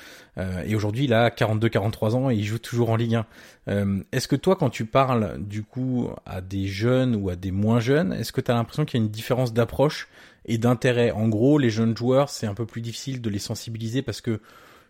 et 0.64 0.76
aujourd'hui, 0.76 1.04
il 1.04 1.14
a 1.14 1.30
42-43 1.30 2.14
ans 2.14 2.30
et 2.30 2.36
il 2.36 2.44
joue 2.44 2.58
toujours 2.58 2.90
en 2.90 2.96
Ligue 2.96 3.20
1. 3.66 4.02
est-ce 4.12 4.28
que 4.28 4.36
toi, 4.36 4.54
quand 4.54 4.70
tu 4.70 4.84
parles 4.84 5.38
du 5.40 5.64
coup 5.64 6.08
à 6.24 6.40
des 6.40 6.68
jeunes 6.68 7.16
ou 7.16 7.30
à 7.30 7.36
des 7.36 7.50
moins 7.50 7.80
jeunes, 7.80 8.12
est-ce 8.12 8.32
que 8.32 8.40
tu 8.40 8.52
as 8.52 8.54
l'impression 8.54 8.84
qu'il 8.84 9.00
y 9.00 9.02
a 9.02 9.04
une 9.04 9.10
différence 9.10 9.52
d'approche 9.52 10.08
et 10.44 10.58
d'intérêt. 10.58 11.10
En 11.10 11.28
gros, 11.28 11.58
les 11.58 11.70
jeunes 11.70 11.96
joueurs, 11.96 12.28
c'est 12.28 12.46
un 12.46 12.54
peu 12.54 12.66
plus 12.66 12.80
difficile 12.80 13.20
de 13.20 13.30
les 13.30 13.38
sensibiliser 13.38 14.02
parce 14.02 14.20
que 14.20 14.40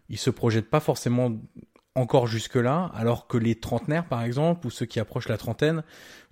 ils 0.09 0.19
se 0.19 0.31
projettent 0.31 0.71
pas 0.71 0.81
forcément 0.81 1.33
encore 1.95 2.27
jusque-là, 2.27 2.91
alors 2.95 3.29
que 3.29 3.39
les 3.39 3.55
trentenaires, 3.55 4.07
par 4.07 4.23
exemple, 4.25 4.67
ou 4.67 4.71
ceux 4.71 4.85
qui 4.85 4.99
approchent 4.99 5.29
la 5.29 5.39
trentaine, 5.39 5.85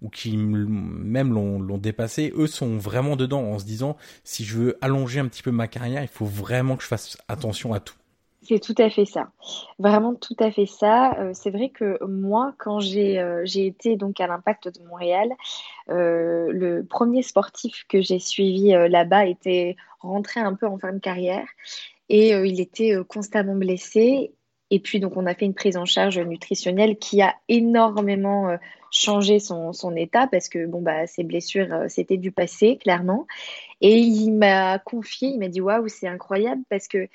ou 0.02 0.08
qui 0.08 0.36
même 0.36 1.32
l'ont 1.32 1.78
dépassé, 1.78 2.32
eux 2.36 2.48
sont 2.48 2.76
vraiment 2.78 3.14
dedans 3.14 3.42
en 3.42 3.58
se 3.60 3.64
disant, 3.64 3.96
si 4.24 4.44
je 4.44 4.58
veux 4.58 4.78
allonger 4.80 5.20
un 5.20 5.28
petit 5.28 5.42
peu 5.42 5.52
ma 5.52 5.68
carrière, 5.68 6.02
il 6.02 6.08
faut 6.08 6.26
vraiment 6.26 6.76
que 6.76 6.82
je 6.82 6.88
fasse 6.88 7.16
attention 7.28 7.72
à 7.72 7.80
tout. 7.80 7.94
C'est 8.44 8.58
tout 8.58 8.74
à 8.78 8.90
fait 8.90 9.04
ça. 9.04 9.30
Vraiment 9.78 10.14
tout 10.14 10.34
à 10.40 10.50
fait 10.50 10.66
ça. 10.66 11.14
Euh, 11.20 11.30
c'est 11.32 11.50
vrai 11.50 11.68
que 11.68 12.04
moi, 12.04 12.54
quand 12.58 12.80
j'ai 12.80 13.20
euh, 13.20 13.44
été 13.54 13.96
donc 13.96 14.20
à 14.20 14.26
l'Impact 14.26 14.76
de 14.76 14.84
Montréal, 14.88 15.30
euh, 15.90 16.50
le 16.50 16.84
premier 16.84 17.22
sportif 17.22 17.84
que 17.88 18.02
j'ai 18.02 18.18
suivi 18.18 18.70
là-bas 18.70 19.26
était 19.26 19.76
rentré 20.00 20.40
un 20.40 20.54
peu 20.54 20.66
en 20.66 20.78
fin 20.78 20.92
de 20.92 20.98
carrière 20.98 21.46
et 22.08 22.30
il 22.30 22.60
était 22.60 22.96
constamment 23.08 23.54
blessé. 23.54 24.32
Et 24.70 24.80
puis 24.80 24.98
donc 24.98 25.16
on 25.16 25.26
a 25.26 25.34
fait 25.34 25.44
une 25.44 25.54
prise 25.54 25.76
en 25.76 25.84
charge 25.84 26.18
nutritionnelle 26.18 26.98
qui 26.98 27.22
a 27.22 27.34
énormément 27.48 28.56
changé 28.90 29.38
son, 29.38 29.72
son, 29.72 29.94
état 29.96 30.26
parce 30.26 30.48
que 30.48 30.66
bon 30.66 30.82
bah 30.82 31.06
ses 31.06 31.22
blessures 31.24 31.84
c'était 31.88 32.16
du 32.16 32.32
passé 32.32 32.76
clairement. 32.78 33.26
Et 33.80 33.98
il 33.98 34.32
m'a 34.32 34.78
confié, 34.78 35.28
il 35.28 35.38
m'a 35.38 35.48
dit 35.48 35.60
waouh 35.60 35.88
c'est 35.88 36.08
incroyable 36.08 36.62
parce 36.68 36.88
que 36.88 37.08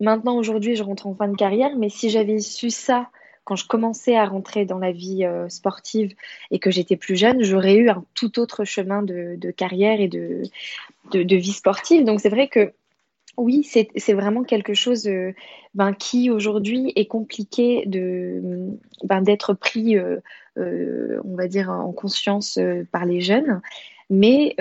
Maintenant, 0.00 0.36
aujourd'hui, 0.36 0.76
je 0.76 0.82
rentre 0.82 1.06
en 1.06 1.14
fin 1.14 1.28
de 1.28 1.36
carrière, 1.36 1.76
mais 1.76 1.88
si 1.88 2.10
j'avais 2.10 2.38
su 2.40 2.70
ça 2.70 3.08
quand 3.44 3.56
je 3.56 3.66
commençais 3.66 4.16
à 4.16 4.24
rentrer 4.24 4.64
dans 4.64 4.78
la 4.78 4.92
vie 4.92 5.24
euh, 5.24 5.48
sportive 5.48 6.14
et 6.50 6.58
que 6.58 6.70
j'étais 6.70 6.96
plus 6.96 7.16
jeune, 7.16 7.42
j'aurais 7.42 7.74
eu 7.74 7.88
un 7.90 8.04
tout 8.14 8.38
autre 8.38 8.64
chemin 8.64 9.02
de, 9.02 9.50
carrière 9.50 10.00
et 10.00 10.08
de, 10.08 10.44
vie 11.12 11.52
sportive. 11.52 12.04
Donc 12.04 12.20
c'est 12.20 12.28
vrai 12.28 12.48
que 12.48 12.72
oui, 13.38 13.64
c'est 13.64 14.12
vraiment 14.12 14.44
quelque 14.44 14.74
chose 14.74 15.06
euh, 15.08 15.32
ben, 15.74 15.94
qui 15.94 16.30
aujourd'hui 16.30 16.92
est 16.96 17.06
compliqué 17.06 17.84
de 17.86 18.68
ben, 19.04 19.22
d'être 19.22 19.54
pris, 19.54 19.96
euh, 19.96 20.20
on 20.56 21.34
va 21.34 21.48
dire, 21.48 21.70
en 21.70 21.92
conscience 21.92 22.58
par 22.92 23.06
les 23.06 23.22
jeunes. 23.22 23.60
Mais 24.10 24.54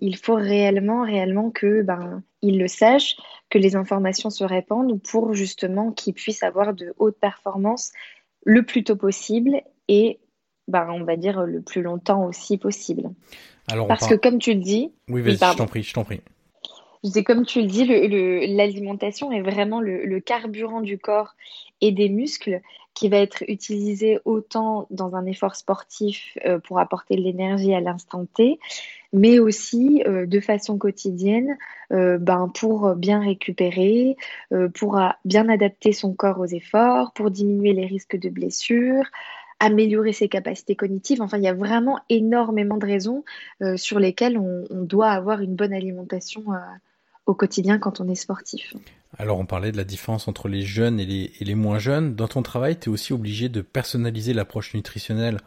il 0.00 0.16
faut 0.16 0.34
réellement, 0.34 1.02
réellement 1.02 1.50
que 1.50 1.82
ben, 1.82 2.22
il 2.42 2.58
le 2.58 2.68
sache, 2.68 3.16
que 3.50 3.58
les 3.58 3.76
informations 3.76 4.30
se 4.30 4.44
répandent 4.44 5.00
pour 5.02 5.34
justement 5.34 5.92
qu'ils 5.92 6.14
puissent 6.14 6.42
avoir 6.42 6.74
de 6.74 6.94
hautes 6.98 7.18
performances 7.18 7.92
le 8.44 8.62
plus 8.62 8.84
tôt 8.84 8.96
possible 8.96 9.62
et 9.88 10.20
bah, 10.68 10.88
on 10.90 11.04
va 11.04 11.16
dire 11.16 11.42
le 11.42 11.62
plus 11.62 11.82
longtemps 11.82 12.24
aussi 12.26 12.58
possible. 12.58 13.10
Alors, 13.70 13.86
Parce 13.86 14.06
que 14.06 14.14
comme 14.14 14.38
tu 14.38 14.54
le 14.54 14.60
dis... 14.60 14.92
Oui, 15.08 15.22
vas-y, 15.22 15.34
je 15.34 15.56
t'en 15.56 15.66
prie, 15.66 15.82
je 15.82 15.92
t'en 15.92 16.04
prie. 16.04 16.20
Je 17.04 17.20
comme 17.20 17.46
tu 17.46 17.60
le 17.60 17.66
dis, 17.66 17.84
l'alimentation 18.54 19.30
est 19.30 19.40
vraiment 19.40 19.80
le, 19.80 20.18
carburant 20.20 20.80
du 20.80 20.98
corps 20.98 21.34
et 21.80 21.92
des 21.92 22.08
muscles 22.08 22.60
qui 22.94 23.08
va 23.08 23.18
être 23.18 23.44
utilisé 23.46 24.18
autant 24.24 24.88
dans 24.90 25.14
un 25.14 25.24
effort 25.26 25.54
sportif 25.54 26.36
euh, 26.44 26.58
pour 26.58 26.80
apporter 26.80 27.14
de 27.14 27.22
l'énergie 27.22 27.72
à 27.72 27.80
l'instant 27.80 28.26
T, 28.26 28.58
mais 29.12 29.38
aussi 29.38 30.02
euh, 30.06 30.26
de 30.26 30.40
façon 30.40 30.76
quotidienne 30.76 31.56
euh, 31.92 32.18
ben, 32.18 32.50
pour 32.52 32.96
bien 32.96 33.20
récupérer, 33.20 34.16
pour 34.74 35.00
bien 35.24 35.48
adapter 35.48 35.92
son 35.92 36.12
corps 36.12 36.40
aux 36.40 36.46
efforts, 36.46 37.12
pour 37.12 37.30
diminuer 37.30 37.72
les 37.72 37.86
risques 37.86 38.18
de 38.18 38.28
blessures, 38.28 39.04
améliorer 39.60 40.12
ses 40.12 40.28
capacités 40.28 40.74
cognitives. 40.74 41.22
Enfin, 41.22 41.38
il 41.38 41.44
y 41.44 41.48
a 41.48 41.54
vraiment 41.54 42.00
énormément 42.08 42.76
de 42.76 42.86
raisons 42.86 43.24
sur 43.76 44.00
lesquelles 44.00 44.38
on, 44.38 44.64
doit 44.70 45.10
avoir 45.10 45.40
une 45.40 45.54
bonne 45.54 45.72
alimentation 45.72 46.46
au 47.28 47.34
quotidien 47.34 47.78
quand 47.78 48.00
on 48.00 48.08
est 48.08 48.14
sportif. 48.14 48.74
Alors 49.18 49.38
on 49.38 49.46
parlait 49.46 49.70
de 49.70 49.76
la 49.76 49.84
différence 49.84 50.28
entre 50.28 50.48
les 50.48 50.62
jeunes 50.62 50.98
et 50.98 51.06
les, 51.40 51.54
moins 51.54 51.78
jeunes. 51.78 52.14
Dans 52.14 52.28
ton 52.28 52.42
travail, 52.42 52.78
tu 52.78 52.88
es 52.88 52.92
aussi 52.92 53.12
obligé 53.12 53.48
de 53.48 53.60
personnaliser 53.60 54.32
l'approche 54.32 54.74
nutritionnelle 54.74 55.38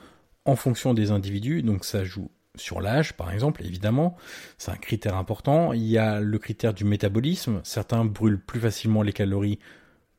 en 0.45 0.55
fonction 0.55 0.93
des 0.93 1.11
individus. 1.11 1.63
Donc 1.63 1.83
ça 1.83 2.03
joue 2.03 2.29
sur 2.55 2.81
l'âge, 2.81 3.13
par 3.13 3.31
exemple, 3.31 3.63
évidemment. 3.65 4.15
C'est 4.57 4.71
un 4.71 4.77
critère 4.77 5.15
important. 5.15 5.73
Il 5.73 5.83
y 5.83 5.97
a 5.97 6.19
le 6.19 6.37
critère 6.37 6.73
du 6.73 6.85
métabolisme. 6.85 7.61
Certains 7.63 8.05
brûlent 8.05 8.39
plus 8.39 8.59
facilement 8.59 9.01
les 9.01 9.13
calories 9.13 9.59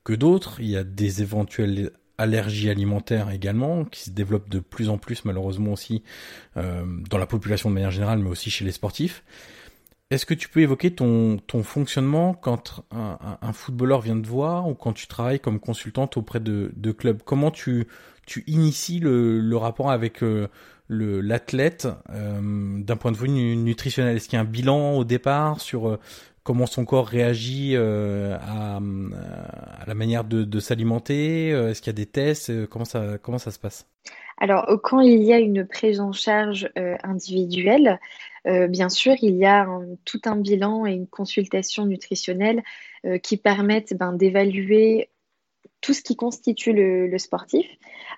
que 0.02 0.14
d'autres. 0.14 0.60
Il 0.60 0.68
y 0.68 0.76
a 0.76 0.84
des 0.84 1.22
éventuelles 1.22 1.92
allergies 2.18 2.70
alimentaires 2.70 3.30
également, 3.30 3.84
qui 3.84 4.02
se 4.04 4.10
développent 4.10 4.48
de 4.48 4.60
plus 4.60 4.88
en 4.88 4.98
plus 4.98 5.24
malheureusement 5.24 5.72
aussi 5.72 6.02
euh, 6.56 6.84
dans 7.08 7.18
la 7.18 7.26
population 7.26 7.68
de 7.68 7.74
manière 7.74 7.90
générale, 7.90 8.18
mais 8.18 8.30
aussi 8.30 8.50
chez 8.50 8.64
les 8.64 8.72
sportifs. 8.72 9.24
Est-ce 10.12 10.26
que 10.26 10.34
tu 10.34 10.50
peux 10.50 10.60
évoquer 10.60 10.90
ton, 10.90 11.38
fonctionnement 11.62 12.34
quand 12.34 12.84
un, 12.90 13.52
footballeur 13.54 14.02
vient 14.02 14.20
te 14.20 14.26
voir 14.26 14.68
ou 14.68 14.74
quand 14.74 14.92
tu 14.92 15.06
travailles 15.06 15.40
comme 15.40 15.58
consultante 15.58 16.18
auprès 16.18 16.38
de, 16.38 16.92
clubs? 16.92 17.22
Comment 17.24 17.50
tu, 17.50 17.86
inities 18.46 19.00
le, 19.00 19.56
rapport 19.56 19.90
avec 19.90 20.22
euh, 20.22 20.48
l'athlète 20.90 21.88
euh, 22.10 22.40
d'un 22.82 22.96
point 22.96 23.10
de 23.10 23.16
vue 23.16 23.30
nutritionnel? 23.30 24.16
Est-ce 24.16 24.28
qu'il 24.28 24.36
y 24.36 24.38
a 24.38 24.42
un 24.42 24.44
bilan 24.44 24.96
au 24.96 25.04
départ 25.04 25.60
sur 25.62 25.88
euh, 25.88 25.98
comment 26.42 26.66
son 26.66 26.84
corps 26.84 27.06
réagit 27.06 27.74
à, 27.74 28.80
la 29.86 29.94
manière 29.94 30.24
de, 30.24 30.60
s'alimenter 30.60 31.48
Est-ce 31.48 31.80
qu'il 31.80 31.90
y 31.90 31.96
a 31.96 32.04
des 32.04 32.04
tests 32.04 32.66
Comment 32.66 32.84
ça, 32.84 33.16
comment 33.22 33.38
ça 33.38 33.50
se 33.50 33.58
passe? 33.58 33.88
Alors, 34.36 34.66
quand 34.82 35.00
il 35.00 35.22
y 35.22 35.32
a 35.32 35.38
une 35.38 35.64
prise 35.66 36.00
en 36.00 36.12
charge 36.12 36.68
individuelle, 37.02 37.98
euh, 38.46 38.66
bien 38.66 38.88
sûr, 38.88 39.14
il 39.22 39.36
y 39.36 39.46
a 39.46 39.68
tout 40.04 40.20
un 40.24 40.36
bilan 40.36 40.86
et 40.86 40.92
une 40.92 41.06
consultation 41.06 41.86
nutritionnelle 41.86 42.62
euh, 43.04 43.18
qui 43.18 43.36
permettent 43.36 43.94
ben, 43.94 44.12
d'évaluer 44.12 45.10
tout 45.80 45.94
ce 45.94 46.02
qui 46.02 46.14
constitue 46.14 46.72
le, 46.72 47.18
sportif. 47.18 47.66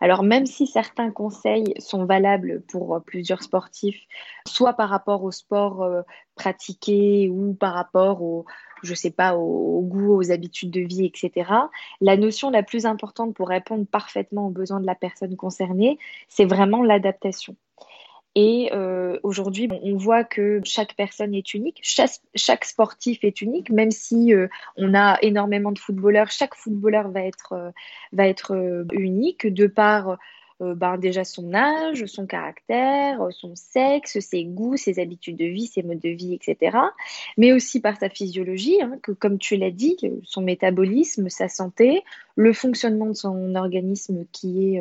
Alors 0.01 0.23
même 0.23 0.45
si 0.45 0.67
certains 0.67 1.11
conseils 1.11 1.73
sont 1.79 2.05
valables 2.05 2.63
pour 2.69 3.01
plusieurs 3.07 3.43
sportifs, 3.43 4.01
soit 4.47 4.75
par 4.75 4.91
rapport 4.91 5.25
au 5.25 5.31
sport 5.31 5.83
euh, 5.83 6.03
pratiqué 6.35 7.31
ou 7.31 7.55
par 7.55 7.73
rapport 7.73 8.23
au, 8.23 8.45
je 8.83 8.95
sais 8.95 9.11
pas, 9.11 9.35
au, 9.37 9.81
goût, 9.81 10.15
aux 10.15 10.31
habitudes 10.31 10.71
de 10.71 10.81
vie, 10.81 11.07
etc. 11.07 11.51
La 12.03 12.19
notion 12.19 12.51
la 12.51 12.63
plus 12.63 12.85
importante 12.85 13.35
pour 13.35 13.49
répondre 13.49 13.87
parfaitement 13.87 14.49
aux 14.49 14.51
besoins 14.51 14.81
de 14.81 14.87
la 14.87 14.95
personne 14.95 15.37
concernée, 15.37 15.99
c'est 16.29 16.45
vraiment 16.45 16.83
l'adaptation. 16.83 17.57
Et 18.37 18.71
euh, 18.73 19.19
aujourd'hui, 19.23 19.69
on 19.83 19.97
voit 19.97 20.25
que 20.25 20.61
chaque 20.65 20.95
personne 20.97 21.35
est 21.35 21.55
unique, 21.55 21.81
chaque, 21.83 22.65
sportif 22.65 23.23
est 23.23 23.41
unique, 23.41 23.71
même 23.71 23.93
si 23.93 24.35
euh, 24.35 24.49
on 24.77 24.93
a 24.95 25.19
énormément 25.23 25.71
de 25.71 25.79
footballeurs, 25.79 26.31
chaque 26.33 26.57
footballeur 26.57 27.11
va 27.11 27.23
être, 27.23 27.53
euh, 27.53 27.71
va 28.13 28.27
être 28.27 28.85
unique 28.93 29.47
de 29.47 29.67
par 29.67 30.19
ben, 30.61 30.99
déjà 30.99 31.25
son 31.25 31.53
âge, 31.53 32.07
son 32.07 32.27
caractère, 32.27 33.21
son 33.31 33.55
sexe, 33.55 34.21
ses 34.21 34.45
goûts, 34.45 34.77
ses 34.77 34.99
habitudes 34.99 35.37
de 35.37 35.45
vie, 35.45 35.67
ses 35.67 35.83
modes 35.83 35.99
de 35.99 36.09
vie, 36.09 36.33
etc. 36.33 36.79
Mais 37.37 37.53
aussi 37.53 37.81
par 37.81 37.99
sa 37.99 38.09
physiologie, 38.09 38.81
hein, 38.81 38.99
que 39.03 39.13
comme 39.13 39.39
tu 39.39 39.57
l'as 39.57 39.73
dit, 39.73 39.97
son 40.23 40.43
métabolisme, 40.43 41.29
sa 41.29 41.49
santé, 41.49 42.03
le 42.37 42.53
fonctionnement 42.53 43.07
de 43.07 43.15
son 43.15 43.57
organisme 43.57 44.25
qui, 44.33 44.77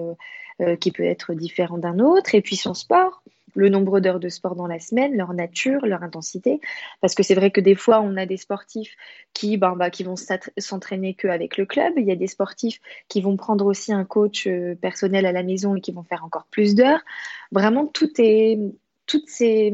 est, 0.60 0.78
qui 0.78 0.92
peut 0.92 1.04
être 1.04 1.34
différent 1.34 1.80
d'un 1.80 2.00
autre, 2.00 2.36
et 2.36 2.42
puis 2.42 2.56
son 2.56 2.76
sport 2.76 3.24
le 3.56 3.70
nombre 3.70 4.00
d'heures 4.00 4.20
de 4.20 4.30
sport 4.30 4.56
dans 4.56 4.68
la 4.68 4.80
semaine, 4.80 5.16
leur 5.16 5.34
nature, 5.34 5.86
leur 5.86 6.04
intensité. 6.04 6.60
Parce 7.02 7.16
que 7.16 7.24
c'est 7.24 7.36
vrai 7.36 7.52
que 7.52 7.62
des 7.62 7.76
fois, 7.76 8.02
on 8.02 8.18
a 8.18 8.26
des 8.26 8.38
sportifs 8.38 8.96
qui, 9.34 9.58
ben, 9.58 9.76
bah, 9.76 9.90
qui 9.90 10.04
vont 10.04 10.16
s'entraîner 10.58 11.14
qu'avec 11.14 11.58
le 11.58 11.66
club. 11.66 11.94
Il 11.98 12.06
y 12.06 12.12
a 12.12 12.16
des 12.16 12.28
sportifs 12.28 12.80
qui 13.08 13.22
vont 13.22 13.38
prendre 13.38 13.66
aussi 13.66 13.94
un 13.94 14.06
coach 14.06 14.48
euh, 14.48 14.76
personnel 14.76 15.26
à 15.26 15.32
la 15.32 15.44
maison 15.44 15.76
et 15.76 15.82
qui 15.82 15.92
vont 15.92 16.04
faire 16.04 16.24
encore 16.24 16.46
plus 16.50 16.76
d'heures. 16.76 17.02
Vraiment, 17.52 17.86
tout 17.86 18.10
est, 18.18 18.60
toutes 19.06 19.30
ces, 19.30 19.74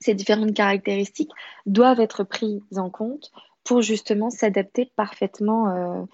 ces 0.00 0.14
différentes 0.14 0.54
caractéristiques 0.54 1.32
doivent 1.66 2.00
être 2.00 2.24
prises 2.24 2.62
en 2.76 2.90
compte 2.90 3.32
pour 3.64 3.82
justement 3.82 4.30
s'adapter 4.30 4.90
parfaitement 4.96 5.68
euh, 5.68 6.04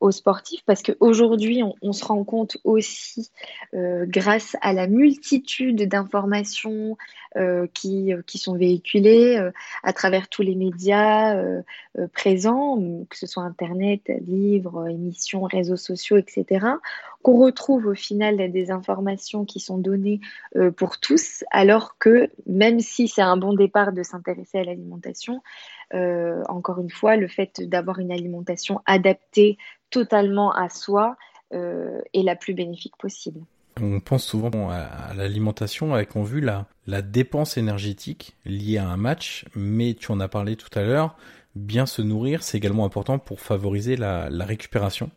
aux 0.00 0.10
sportifs 0.10 0.62
parce 0.66 0.82
qu'aujourd'hui, 0.82 1.62
on, 1.62 1.74
on, 1.82 1.92
se 1.92 2.04
rend 2.04 2.24
compte 2.24 2.56
aussi, 2.64 3.30
euh, 3.74 4.04
grâce 4.06 4.56
à 4.60 4.72
la 4.72 4.86
multitude 4.86 5.88
d'informations 5.88 6.96
euh, 7.36 7.66
qui, 7.72 8.12
euh, 8.12 8.22
qui, 8.26 8.38
sont 8.38 8.54
véhiculées 8.54 9.50
à 9.82 9.92
travers 9.92 10.28
tous 10.28 10.42
les 10.42 10.54
médias 10.54 11.36
présents, 12.12 12.78
que 13.08 13.16
ce 13.16 13.26
soit 13.26 13.42
Internet, 13.44 14.02
livres, 14.26 14.88
émissions, 14.88 15.42
réseaux 15.42 15.76
sociaux, 15.76 16.16
etc., 16.16 16.66
qu'on 17.22 17.38
retrouve 17.38 17.86
au 17.86 17.94
final 17.94 18.52
des 18.52 18.70
informations 18.70 19.46
qui 19.46 19.58
sont 19.58 19.78
données 19.78 20.20
pour 20.76 20.98
tous, 20.98 21.42
alors 21.50 21.96
que 21.98 22.28
même 22.46 22.80
si 22.80 23.08
c'est 23.08 23.22
un 23.22 23.38
bon 23.38 23.54
départ 23.54 23.92
de 23.92 24.02
s'intéresser 24.02 24.58
à 24.58 24.64
l'alimentation, 24.64 25.42
encore 25.92 26.80
une 26.80 26.90
fois, 26.90 27.16
le 27.16 27.28
fait 27.28 27.62
d'avoir 27.62 27.98
une 27.98 28.12
alimentation 28.12 28.80
adaptée 28.84 29.56
totalement 29.94 30.52
à 30.52 30.68
soi 30.68 31.16
euh, 31.52 32.00
est 32.12 32.22
la 32.22 32.34
plus 32.34 32.52
bénéfique 32.52 32.96
possible. 32.98 33.40
On 33.80 34.00
pense 34.00 34.24
souvent 34.24 34.70
à, 34.70 35.14
l'alimentation 35.14 35.94
avec 35.94 36.16
en 36.16 36.24
vue 36.24 36.40
la, 36.40 36.66
la 36.88 37.00
dépense 37.00 37.56
énergétique 37.56 38.36
liée 38.44 38.78
à 38.78 38.88
un 38.88 38.96
match, 38.96 39.44
mais 39.54 39.94
tu 39.94 40.10
en 40.10 40.18
as 40.18 40.26
parlé 40.26 40.56
tout 40.56 40.76
à 40.76 40.82
l'heure, 40.82 41.16
bien 41.54 41.86
se 41.86 42.02
nourrir, 42.02 42.42
c'est 42.42 42.58
également 42.58 42.84
important 42.84 43.20
pour 43.20 43.40
favoriser 43.40 43.96
la, 43.96 44.28
récupération. 44.40 45.10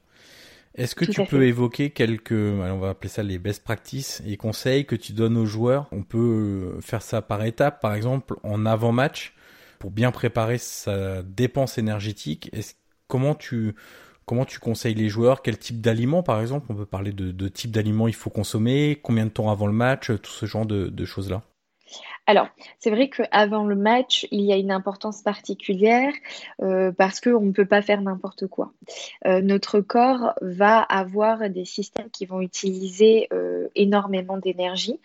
Est-ce 0.76 0.94
que 0.94 1.06
tu 1.06 1.26
peux 1.26 1.44
évoquer 1.44 1.90
quelques, 1.90 2.32
on 2.34 2.78
va 2.78 2.90
appeler 2.90 3.10
ça 3.10 3.24
les 3.24 3.40
best 3.40 3.63
practices 3.63 4.22
et 4.28 4.38
conseils 4.38 4.86
que 4.86 4.96
tu 4.96 5.13
donnes 5.13 5.38
aux 5.38 5.48
joueurs? 5.48 5.88
On 5.92 6.04
peut 6.04 6.78
faire 6.82 7.02
ça 7.02 7.24
par 7.24 7.44
étapes, 7.44 7.82
par 7.82 7.96
exemple 7.96 8.36
en 8.44 8.63
avant-match, 8.68 9.34
pour 9.80 9.90
bien 9.90 10.12
préparer 10.12 10.60
sa 10.60 11.24
dépense 11.24 11.80
énergétique. 11.80 12.52
comment 13.08 13.34
tu 13.34 13.74
Comment 14.28 14.44
tu 14.44 14.60
conseilles 14.60 14.94
les 14.94 15.08
joueurs? 15.08 15.42
Quel 15.42 15.58
type 15.58 15.80
d'aliments, 15.80 16.22
par 16.22 16.42
exemple? 16.42 16.66
On 16.70 16.76
peut 16.76 16.86
parler 16.86 17.13
de, 17.13 17.48
type 17.48 17.72
d'aliments 17.72 18.10
il 18.10 18.13
faut 18.13 18.30
consommer, 18.30 19.00
combien 19.02 19.26
de 19.26 19.32
temps 19.32 19.50
avant 19.50 19.68
le 19.68 19.74
match, 19.74 20.12
tout 20.22 20.32
ce 20.32 20.46
genre 20.46 20.66
de, 20.66 21.06
choses-là. 21.06 21.44
Alors, 22.26 22.50
c'est 22.78 22.90
vrai 22.90 23.10
qu'avant 23.10 23.63
le 23.63 23.78
match, 23.78 24.28
il 24.32 24.42
y 24.42 24.52
a 24.52 24.58
une 24.58 24.72
importance 24.72 25.22
particulière 25.22 26.12
euh, 26.62 26.92
parce 26.92 27.22
qu'on 27.22 27.40
ne 27.40 27.54
peut 27.54 27.66
pas 27.66 27.82
faire 27.82 28.02
n'importe 28.02 28.48
quoi. 28.48 28.74
Euh, 29.26 29.40
notre 29.40 29.80
corps 29.80 30.34
va 30.42 30.82
avoir 30.82 31.50
des 31.50 31.63
systèmes 31.63 32.10
qui 32.10 32.26
vont 32.26 32.42
utiliser 32.42 33.30
euh, 33.32 33.70
énormément 33.76 34.36
d'énergie, 34.36 35.00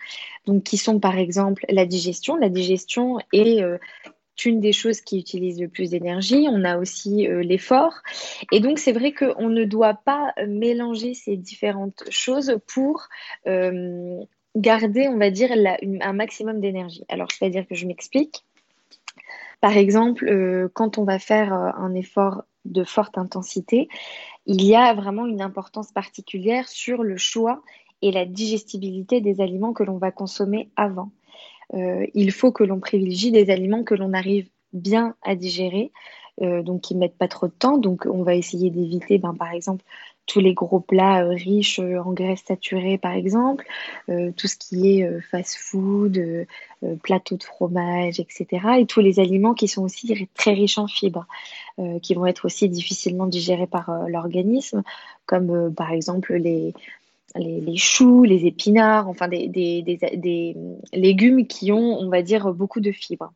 donc 0.46 0.64
qui 0.64 0.78
sont 0.78 0.98
par 0.98 1.16
exemple 1.16 1.64
la 1.68 1.86
digestion. 1.86 2.34
La 2.34 2.48
digestion 2.48 3.18
est 3.32 3.62
une 4.44 4.60
des 4.60 4.72
choses 4.72 5.00
qui 5.00 5.18
utilise 5.18 5.60
le 5.60 5.68
plus 5.68 5.90
d'énergie. 5.90 6.46
On 6.50 6.64
a 6.64 6.78
aussi 6.78 7.28
euh, 7.28 7.42
l'effort. 7.42 7.94
Et 8.50 8.60
donc, 8.60 8.78
c'est 8.78 8.92
vrai 8.92 9.12
qu'on 9.12 9.48
ne 9.48 9.64
doit 9.64 9.94
pas 9.94 10.32
mélanger 10.46 11.14
ces 11.14 11.36
différentes 11.36 12.04
choses 12.10 12.58
pour 12.66 13.08
euh, 13.46 14.20
garder, 14.56 15.08
on 15.08 15.18
va 15.18 15.30
dire, 15.30 15.50
un 15.52 16.12
maximum 16.12 16.60
d'énergie. 16.60 17.04
Alors, 17.08 17.30
c'est-à-dire 17.30 17.66
que 17.66 17.74
je 17.74 17.86
m'explique. 17.86 18.44
Par 19.60 19.76
exemple, 19.76 20.28
euh, 20.28 20.68
quand 20.72 20.98
on 20.98 21.04
va 21.04 21.18
faire 21.18 21.52
un 21.52 21.94
effort 21.94 22.42
de 22.64 22.84
forte 22.84 23.18
intensité, 23.18 23.88
il 24.46 24.62
y 24.64 24.74
a 24.74 24.92
vraiment 24.94 25.26
une 25.26 25.40
importance 25.40 25.92
particulière 25.92 26.68
sur 26.68 27.02
le 27.02 27.16
choix 27.16 27.62
et 28.02 28.10
la 28.10 28.24
digestibilité 28.24 29.20
des 29.20 29.40
aliments 29.40 29.72
que 29.72 29.84
l'on 29.84 29.98
va 29.98 30.10
consommer 30.10 30.68
avant. 30.76 31.12
Euh, 31.74 32.06
il 32.14 32.32
faut 32.32 32.52
que 32.52 32.64
l'on 32.64 32.80
privilégie 32.80 33.30
des 33.30 33.50
aliments 33.50 33.84
que 33.84 33.94
l'on 33.94 34.12
arrive 34.12 34.48
bien 34.72 35.14
à 35.22 35.34
digérer, 35.34 35.92
donc 36.40 36.80
qui 36.80 36.96
mettent 36.96 37.18
pas 37.18 37.28
trop 37.28 37.46
de 37.46 37.52
temps. 37.52 37.76
Donc 37.76 38.06
on 38.10 38.22
va 38.22 38.34
essayer 38.34 38.70
d'éviter, 38.70 39.18
ben, 39.18 39.34
par 39.34 39.52
exemple, 39.52 39.84
tous 40.26 40.40
les 40.40 40.54
gros 40.54 40.80
plats 40.80 41.24
riches 41.24 41.78
en 41.78 42.12
graisses 42.12 42.44
saturées, 42.46 42.96
par 42.96 43.12
exemple, 43.12 43.66
tout 44.08 44.48
ce 44.48 44.56
qui 44.56 44.88
est 44.88 45.20
fast-food, 45.30 46.46
plateau 47.02 47.36
de 47.36 47.42
fromage, 47.42 48.18
etc. 48.18 48.46
Et 48.78 48.86
tous 48.86 49.00
les 49.00 49.20
aliments 49.20 49.52
qui 49.52 49.68
sont 49.68 49.82
aussi 49.82 50.26
très 50.34 50.54
riches 50.54 50.78
en 50.78 50.86
fibres, 50.86 51.26
qui 52.00 52.14
vont 52.14 52.24
être 52.24 52.46
aussi 52.46 52.70
difficilement 52.70 53.26
digérés 53.26 53.66
par 53.66 54.08
l'organisme, 54.08 54.82
comme 55.26 55.72
par 55.74 55.92
exemple 55.92 56.34
les, 56.34 56.72
les, 57.34 57.76
choux, 57.76 58.24
les 58.24 58.46
épinards, 58.46 59.08
enfin 59.08 59.28
des, 59.28 60.56
légumes 60.92 61.46
qui 61.46 61.72
ont, 61.72 61.98
on 61.98 62.08
va 62.08 62.22
dire, 62.22 62.52
beaucoup 62.52 62.80
de 62.80 62.92
fibres. 62.92 63.32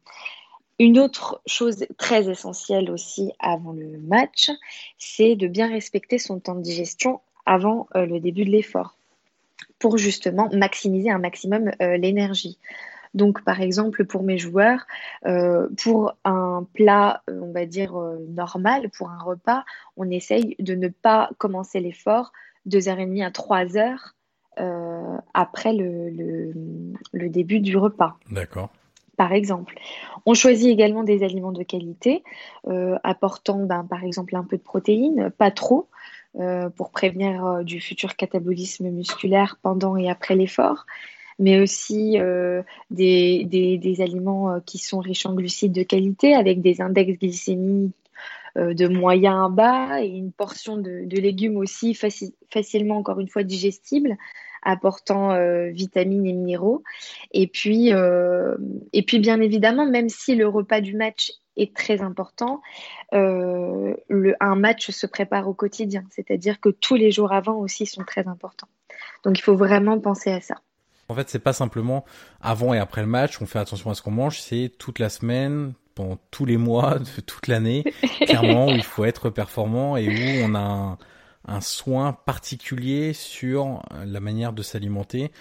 Une 0.79 0.99
autre 0.99 1.41
chose 1.47 1.87
très 1.97 2.29
essentielle 2.29 2.91
aussi 2.91 3.33
avant 3.39 3.73
le 3.73 3.99
match, 3.99 4.51
c'est 4.99 5.35
de 5.35 5.47
bien 5.47 5.69
respecter 5.69 6.19
son 6.19 6.39
temps 6.39 6.55
de 6.55 6.61
digestion 6.61 7.21
avant 7.47 7.87
euh, 7.95 8.05
le 8.05 8.21
début 8.21 8.45
de 8.45 8.51
l'effort 8.51 8.97
pour 9.79 9.97
justement 9.97 10.51
maximiser 10.53 11.11
un 11.11 11.19
maximum 11.19 11.71
euh, 11.81 11.97
l'énergie. 11.97 12.59
Donc, 13.15 13.43
par 13.45 13.63
exemple, 13.63 14.05
pour 14.05 14.23
mes 14.23 14.37
joueurs, 14.37 14.87
euh, 15.25 15.69
pour 15.83 16.15
un 16.25 16.67
plat, 16.75 17.23
on 17.29 17.53
va 17.53 17.65
dire 17.65 17.95
normal, 18.29 18.91
pour 18.91 19.09
un 19.09 19.19
repas, 19.19 19.65
on 19.97 20.11
essaye 20.11 20.57
de 20.59 20.75
ne 20.75 20.89
pas 20.89 21.31
commencer 21.39 21.81
l'effort 21.81 22.33
2h30 22.67 23.25
à 23.25 23.31
3h 23.31 23.99
euh, 24.59 25.19
après 25.35 25.75
le, 25.75 26.09
le, 27.13 27.29
début 27.29 27.61
du 27.61 27.77
repas. 27.77 28.17
D'accord. 28.31 28.71
Par 29.19 29.33
exemple. 29.33 29.79
On 30.25 30.33
choisit 30.35 30.69
également 30.69 31.05
des 31.05 31.23
aliments 31.23 31.53
de 31.53 31.63
qualité, 31.63 32.25
euh, 32.67 32.97
apportant 33.03 33.65
ben, 33.65 33.85
par 33.85 34.03
exemple 34.03 34.35
un 34.35 34.45
peu 34.45 34.57
de 34.57 34.63
protéines, 34.63 35.31
pas 35.31 35.51
trop, 35.51 35.89
euh, 36.41 36.71
pour 36.71 36.91
prévenir 36.91 37.65
du 37.65 37.81
futur 37.81 38.17
catabolisme 38.17 38.89
musculaire 38.91 39.59
pendant 39.63 39.97
et 39.97 40.09
après 40.09 40.35
l'effort 40.35 40.87
mais 41.39 41.61
aussi 41.61 42.17
des, 42.91 43.45
des, 43.45 43.77
des, 43.77 44.01
aliments 44.01 44.59
qui 44.65 44.79
sont 44.79 45.01
riches 45.01 45.27
en 45.27 45.35
glucides 45.35 45.73
de 45.73 45.83
qualité 45.83 46.35
avec 46.35 46.63
des 46.63 46.81
index 46.81 47.19
glycémiques 47.19 47.95
de 48.57 48.89
moyen 48.89 49.45
à 49.45 49.49
bas 49.49 50.03
et 50.03 50.09
une 50.09 50.33
portion 50.33 50.77
de, 50.77 51.07
légumes 51.17 51.57
aussi 51.57 51.95
facilement, 51.95 52.99
encore 52.99 53.21
une 53.21 53.29
fois, 53.29 53.43
digestibles 53.43 54.17
apportant 54.63 55.33
euh, 55.33 55.69
vitamines 55.71 56.27
et 56.27 56.33
minéraux. 56.33 56.83
Et 57.31 57.47
puis, 57.47 57.93
euh, 57.93 58.57
et 58.93 59.03
puis, 59.03 59.21
bien 59.21 59.41
évidemment, 59.41 59.87
même 59.87 60.09
si 60.09 60.35
le 60.35 60.49
repas 60.49 60.81
du 60.81 60.97
match 60.97 61.33
est 61.57 61.75
très 61.75 62.03
important, 62.03 62.61
le, 63.13 64.35
un 64.41 64.57
match 64.57 64.91
se 64.91 65.07
prépare 65.07 65.49
au 65.49 65.55
quotidien, 65.55 66.05
c'est-à-dire 66.11 66.61
que 66.61 66.69
tous 66.69 66.97
les 66.97 67.13
jours 67.13 67.33
avant 67.33 67.57
aussi 67.57 67.87
sont 67.87 68.03
très 68.05 68.27
importants. 68.27 68.69
Donc, 69.25 69.39
il 69.39 69.43
faut 69.43 69.57
vraiment 69.57 69.99
penser 70.01 70.31
à 70.31 70.41
ça. 70.41 70.57
En 71.09 71.15
fait, 71.15 71.29
c'est 71.29 71.39
pas 71.39 71.53
simplement 71.53 72.05
avant 72.41 72.75
et 72.75 72.79
après 72.79 73.01
le 73.01 73.07
match, 73.07 73.41
on 73.41 73.47
fait 73.47 73.61
attention 73.61 73.91
à 73.91 73.95
ce 73.95 74.03
qu'on 74.03 74.11
mange, 74.11 74.41
c'est 74.41 74.73
toute 74.77 74.99
la 74.99 75.09
semaine, 75.09 75.75
pendant 75.97 76.19
tous 76.31 76.45
les 76.45 76.59
mois 76.59 77.01
de 77.01 77.21
toute 77.23 77.49
l'année, 77.49 77.83
clairement 78.21 78.67
où 78.67 78.71
il 78.71 78.85
faut 78.85 79.05
être 79.05 79.31
performant 79.31 79.97
et 79.97 80.09
où 80.09 80.45
on 80.45 80.55
a 80.55 80.99
un, 81.49 81.61
soin 81.61 82.13
particulier 82.13 83.13
sur 83.13 83.83
la 84.05 84.21
manière 84.21 84.53
de 84.53 84.63
s'alimenter, 84.63 85.33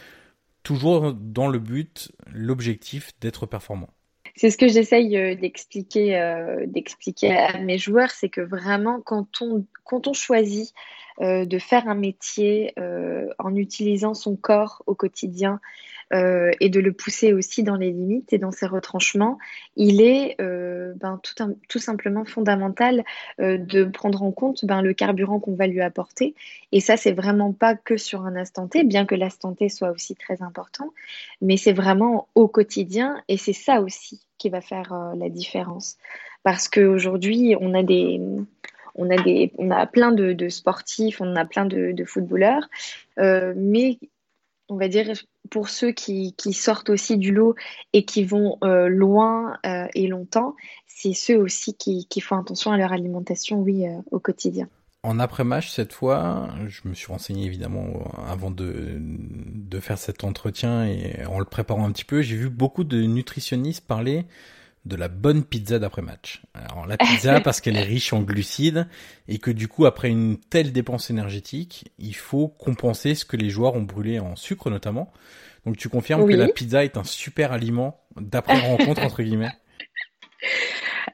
toujours 0.63 1.13
dans 1.13 1.47
le 1.47 1.59
but, 1.59 2.11
l'objectif 2.33 3.11
d'être 3.19 3.45
performant. 3.45 3.89
C'est 4.37 4.49
ce 4.49 4.57
que 4.57 4.67
j'essaye 4.67 5.15
euh, 5.17 5.35
d'expliquer, 5.35 6.17
euh, 6.17 6.65
d'expliquer 6.67 7.35
à 7.35 7.57
mes 7.57 7.77
joueurs, 7.77 8.11
c'est 8.11 8.29
que 8.29 8.41
vraiment 8.41 8.99
quand 8.99 9.41
on, 9.41 9.65
quand 9.85 10.07
on 10.07 10.13
choisit 10.13 10.73
euh, 11.21 11.45
de 11.45 11.57
faire 11.57 11.87
un 11.87 11.95
métier 11.95 12.73
en 13.39 13.55
utilisant 13.55 14.13
son 14.13 14.35
corps 14.35 14.83
au 14.87 14.95
quotidien, 14.95 15.59
euh, 16.13 16.51
et 16.59 16.69
de 16.69 16.79
le 16.79 16.93
pousser 16.93 17.33
aussi 17.33 17.63
dans 17.63 17.77
les 17.77 17.91
limites 17.91 18.31
et 18.31 18.37
dans 18.37 18.51
ses 18.51 18.67
retranchements, 18.67 19.39
il 19.75 20.01
est 20.01 20.35
euh, 20.39 20.93
ben, 20.97 21.19
tout, 21.67 21.79
simplement 21.79 22.25
fondamental 22.25 23.03
euh, 23.39 23.57
de 23.57 23.85
prendre 23.85 24.21
en 24.21 24.31
compte 24.31 24.65
ben, 24.65 24.83
le 24.83 24.93
carburant 24.93 25.39
qu'on 25.39 25.55
va 25.55 25.65
lui 25.65 25.81
apporter. 25.81 26.35
Et 26.71 26.79
ça, 26.79 26.95
c'est 26.95 27.11
vraiment 27.11 27.53
pas 27.53 27.73
que 27.73 27.97
sur 27.97 28.21
un 28.21 28.35
instant 28.35 28.67
T, 28.67 28.83
bien 28.83 29.05
que 29.05 29.15
l'instant 29.15 29.53
T 29.53 29.67
soit 29.69 29.89
aussi 29.89 30.15
très 30.15 30.43
important, 30.43 30.93
mais 31.41 31.57
c'est 31.57 31.73
vraiment 31.73 32.27
au 32.35 32.47
quotidien 32.47 33.21
et 33.27 33.37
c'est 33.37 33.53
ça 33.53 33.81
aussi 33.81 34.21
qui 34.37 34.49
va 34.49 34.61
faire 34.61 35.13
la 35.17 35.29
différence. 35.29 35.97
Parce 36.43 36.69
qu'aujourd'hui, 36.69 37.55
on 37.59 37.73
a 37.73 37.83
plein 39.87 40.11
de, 40.11 40.49
sportifs, 40.49 41.19
on 41.19 41.35
a 41.35 41.45
plein 41.45 41.65
de 41.65 42.05
footballeurs, 42.05 42.69
mais 43.17 43.97
on 44.69 44.77
va 44.77 44.87
dire, 44.87 45.13
pour 45.49 45.69
ceux 45.69 45.91
qui, 45.91 46.33
sortent 46.53 46.89
aussi 46.89 47.17
du 47.17 47.31
lot 47.31 47.55
et 47.93 48.05
qui 48.05 48.23
vont 48.23 48.57
euh, 48.63 48.87
loin 48.87 49.57
euh, 49.65 49.87
et 49.93 50.07
longtemps, 50.07 50.55
c'est 50.87 51.13
ceux 51.13 51.37
aussi 51.37 51.75
qui, 51.75 52.07
font 52.21 52.37
attention 52.37 52.71
à 52.71 52.77
leur 52.77 52.93
alimentation, 52.93 53.61
oui, 53.61 53.87
euh, 53.87 53.97
au 54.11 54.19
quotidien. 54.19 54.67
En 55.03 55.19
après-match, 55.19 55.69
cette 55.69 55.93
fois, 55.93 56.49
je 56.67 56.87
me 56.87 56.95
suis 56.95 57.07
renseigné 57.07 57.45
évidemment 57.45 58.11
avant 58.27 58.49
de, 58.49 58.97
de 58.97 59.79
faire 59.79 59.99
cet 59.99 60.23
entretien 60.23 60.87
et 60.87 61.23
en 61.27 61.37
le 61.37 61.45
préparant 61.45 61.85
un 61.85 61.91
petit 61.91 62.05
peu, 62.05 62.23
j'ai 62.23 62.35
vu 62.35 62.49
beaucoup 62.49 62.83
de 62.83 63.03
nutritionnistes 63.03 63.85
parler 63.85 64.25
de 64.85 64.95
la 64.95 65.07
bonne 65.07 65.43
pizza 65.43 65.79
d'après 65.79 66.01
match. 66.01 66.43
Alors 66.53 66.85
la 66.85 66.97
pizza 66.97 67.41
parce 67.41 67.61
qu'elle 67.61 67.77
est 67.77 67.83
riche 67.83 68.13
en 68.13 68.21
glucides 68.21 68.87
et 69.27 69.39
que 69.39 69.51
du 69.51 69.67
coup 69.67 69.85
après 69.85 70.09
une 70.09 70.37
telle 70.37 70.71
dépense 70.71 71.09
énergétique, 71.09 71.91
il 71.97 72.15
faut 72.15 72.47
compenser 72.47 73.15
ce 73.15 73.25
que 73.25 73.37
les 73.37 73.49
joueurs 73.49 73.75
ont 73.75 73.81
brûlé 73.81 74.19
en 74.19 74.35
sucre 74.35 74.69
notamment. 74.69 75.11
Donc 75.65 75.77
tu 75.77 75.89
confirmes 75.89 76.29
que 76.29 76.35
la 76.35 76.47
pizza 76.47 76.83
est 76.83 76.97
un 76.97 77.03
super 77.03 77.51
aliment 77.51 77.99
d'après 78.19 78.59
rencontre 78.77 79.03
entre 79.03 79.23
guillemets? 79.23 79.51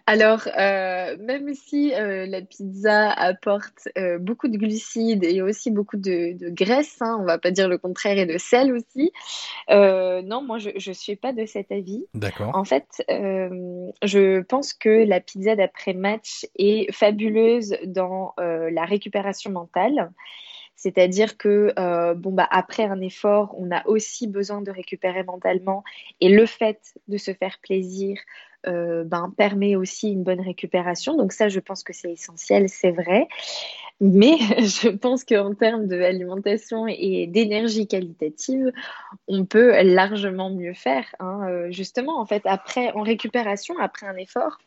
Alors, 0.07 0.47
euh, 0.57 1.15
même 1.19 1.53
si 1.53 1.93
euh, 1.93 2.25
la 2.25 2.41
pizza 2.41 3.11
apporte 3.11 3.87
euh, 3.97 4.17
beaucoup 4.17 4.47
de 4.47 4.57
glucides 4.57 5.23
et 5.23 5.41
aussi 5.41 5.71
beaucoup 5.71 5.97
de, 5.97 6.49
graisse, 6.49 6.97
hein, 7.01 7.17
on 7.19 7.25
va 7.25 7.37
pas 7.37 7.51
dire 7.51 7.67
le 7.67 7.77
contraire, 7.77 8.17
et 8.17 8.25
de 8.25 8.37
sel 8.37 8.73
aussi, 8.73 9.11
non, 9.69 10.41
moi 10.43 10.57
je 10.57 10.69
ne 10.69 10.93
suis 10.93 11.15
pas 11.15 11.33
de 11.33 11.45
cet 11.45 11.71
avis. 11.71 12.05
D'accord. 12.13 12.51
En 12.55 12.63
fait, 12.63 13.03
je 13.07 14.41
pense 14.41 14.73
que 14.73 15.05
la 15.05 15.19
pizza 15.19 15.55
d'après 15.55 15.93
match 15.93 16.45
est 16.57 16.91
fabuleuse 16.91 17.75
dans 17.85 18.33
la 18.37 18.85
récupération 18.85 19.51
mentale. 19.51 20.11
C'est-à-dire 20.75 21.37
que 21.37 21.73
bon 22.15 22.31
bah 22.31 22.47
après 22.49 22.83
un 22.83 23.01
effort, 23.01 23.55
on 23.57 23.71
a 23.71 23.85
aussi 23.87 24.27
besoin 24.27 24.61
de 24.61 24.71
récupérer 24.71 25.23
mentalement 25.23 25.83
et 26.19 26.29
le 26.29 26.45
fait 26.45 26.79
de 27.07 27.17
se 27.17 27.33
faire 27.33 27.59
plaisir, 27.61 28.17
euh, 28.67 29.03
ben, 29.03 29.33
permet 29.35 29.75
aussi 29.75 30.11
une 30.11 30.23
bonne 30.23 30.41
récupération. 30.41 31.15
Donc 31.15 31.33
ça, 31.33 31.49
je 31.49 31.59
pense 31.59 31.83
que 31.83 31.93
c'est 31.93 32.11
essentiel, 32.11 32.69
c'est 32.69 32.91
vrai. 32.91 33.27
Mais 33.99 34.37
je 34.57 34.89
pense 34.89 35.23
qu'en 35.23 35.53
termes 35.53 35.87
d'alimentation 35.87 36.87
et 36.87 37.27
d'énergie 37.27 37.87
qualitative, 37.87 38.71
on 39.27 39.45
peut 39.45 39.81
largement 39.83 40.49
mieux 40.49 40.73
faire. 40.73 41.05
Hein. 41.19 41.47
Euh, 41.47 41.71
justement, 41.71 42.19
en 42.19 42.25
fait, 42.25 42.41
après, 42.45 42.91
en 42.93 43.01
récupération, 43.01 43.75
après 43.79 44.07
un 44.07 44.15
effort, 44.17 44.57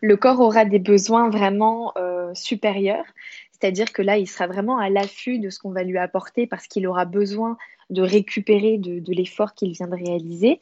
le 0.00 0.16
corps 0.16 0.40
aura 0.40 0.64
des 0.64 0.78
besoins 0.78 1.30
vraiment 1.30 1.92
euh, 1.96 2.32
supérieurs. 2.34 3.06
C'est-à-dire 3.52 3.92
que 3.92 4.02
là, 4.02 4.18
il 4.18 4.26
sera 4.26 4.46
vraiment 4.46 4.78
à 4.78 4.90
l'affût 4.90 5.38
de 5.38 5.48
ce 5.48 5.58
qu'on 5.58 5.70
va 5.70 5.84
lui 5.84 5.98
apporter 5.98 6.46
parce 6.46 6.66
qu'il 6.66 6.86
aura 6.86 7.04
besoin 7.04 7.56
de 7.90 8.02
récupérer 8.02 8.78
de, 8.78 9.12
l'effort 9.12 9.54
qu'il 9.54 9.72
vient 9.72 9.86
de 9.86 9.94
réaliser. 9.94 10.60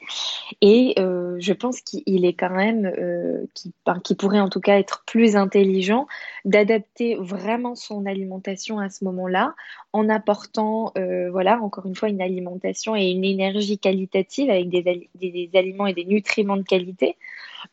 Et 0.61 0.95
euh, 0.99 1.37
je 1.39 1.53
pense 1.53 1.81
qu'il 1.81 2.25
est 2.25 2.33
quand 2.33 2.51
même, 2.51 2.87
euh, 2.87 3.47
qui, 3.55 4.15
pourrait 4.15 4.41
en 4.41 4.49
tout 4.49 4.61
cas 4.61 4.79
être 4.79 5.03
plus 5.07 5.37
intelligent 5.37 6.07
d'adapter 6.45 7.17
vraiment 7.17 7.75
son 7.75 8.07
alimentation 8.07 8.79
à 8.79 8.91
ce 8.91 9.05
moment-là 9.05 9.55
en 9.93 10.09
apportant, 10.09 10.93
euh, 10.99 11.31
voilà, 11.31 11.61
encore 11.61 11.87
une 11.87 11.95
fois, 11.95 12.09
une 12.09 12.23
alimentation 12.23 12.97
et 12.97 13.11
une 13.11 13.25
énergie 13.25 13.79
qualitative 13.79 14.51
avec 14.51 14.69
des, 14.69 15.09
des 15.15 15.51
aliments 15.55 15.87
et 15.87 15.95
des 15.95 16.05
nutriments 16.05 16.57
de 16.57 16.63
qualité. 16.63 17.17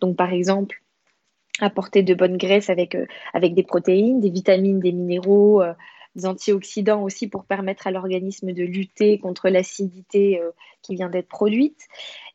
Donc, 0.02 0.16
par 0.16 0.32
exemple, 0.32 0.82
apporter 1.60 2.04
de 2.04 2.14
bonnes 2.14 2.38
graisses 2.38 2.70
avec, 2.70 2.96
avec 3.34 3.54
des 3.54 3.64
protéines, 3.64 4.22
des 4.22 4.30
vitamines, 4.30 4.80
des 4.80 4.94
minéraux, 4.94 5.62
des 6.16 6.26
antioxydants 6.26 7.04
aussi 7.04 7.28
pour 7.28 7.46
permettre 7.46 7.88
à 7.88 7.92
l'organisme 7.92 8.52
de 8.52 8.64
lutter 8.64 9.20
contre 9.20 9.50
l'acidité 9.50 10.40
euh, 10.40 10.52
qui 10.82 10.96
vient 10.96 11.10
d'être 11.10 11.28
produite. 11.28 11.88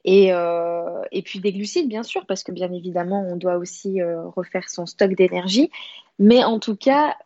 Et, 0.04 0.32
euh, 0.32 1.02
et, 1.12 1.22
puis 1.22 1.40
des 1.40 1.52
glucides, 1.52 1.88
bien 1.88 2.02
sûr, 2.02 2.26
parce 2.26 2.42
que 2.42 2.52
bien 2.52 2.72
évidemment, 2.72 3.26
on 3.26 3.37
doit 3.37 3.56
aussi 3.56 4.00
euh, 4.00 4.28
refaire 4.28 4.68
son 4.68 4.87
stock 4.87 5.14
d'énergie. 5.14 5.70
Mais 6.18 6.44
en 6.44 6.58
tout 6.58 6.76
cas, 6.76 7.16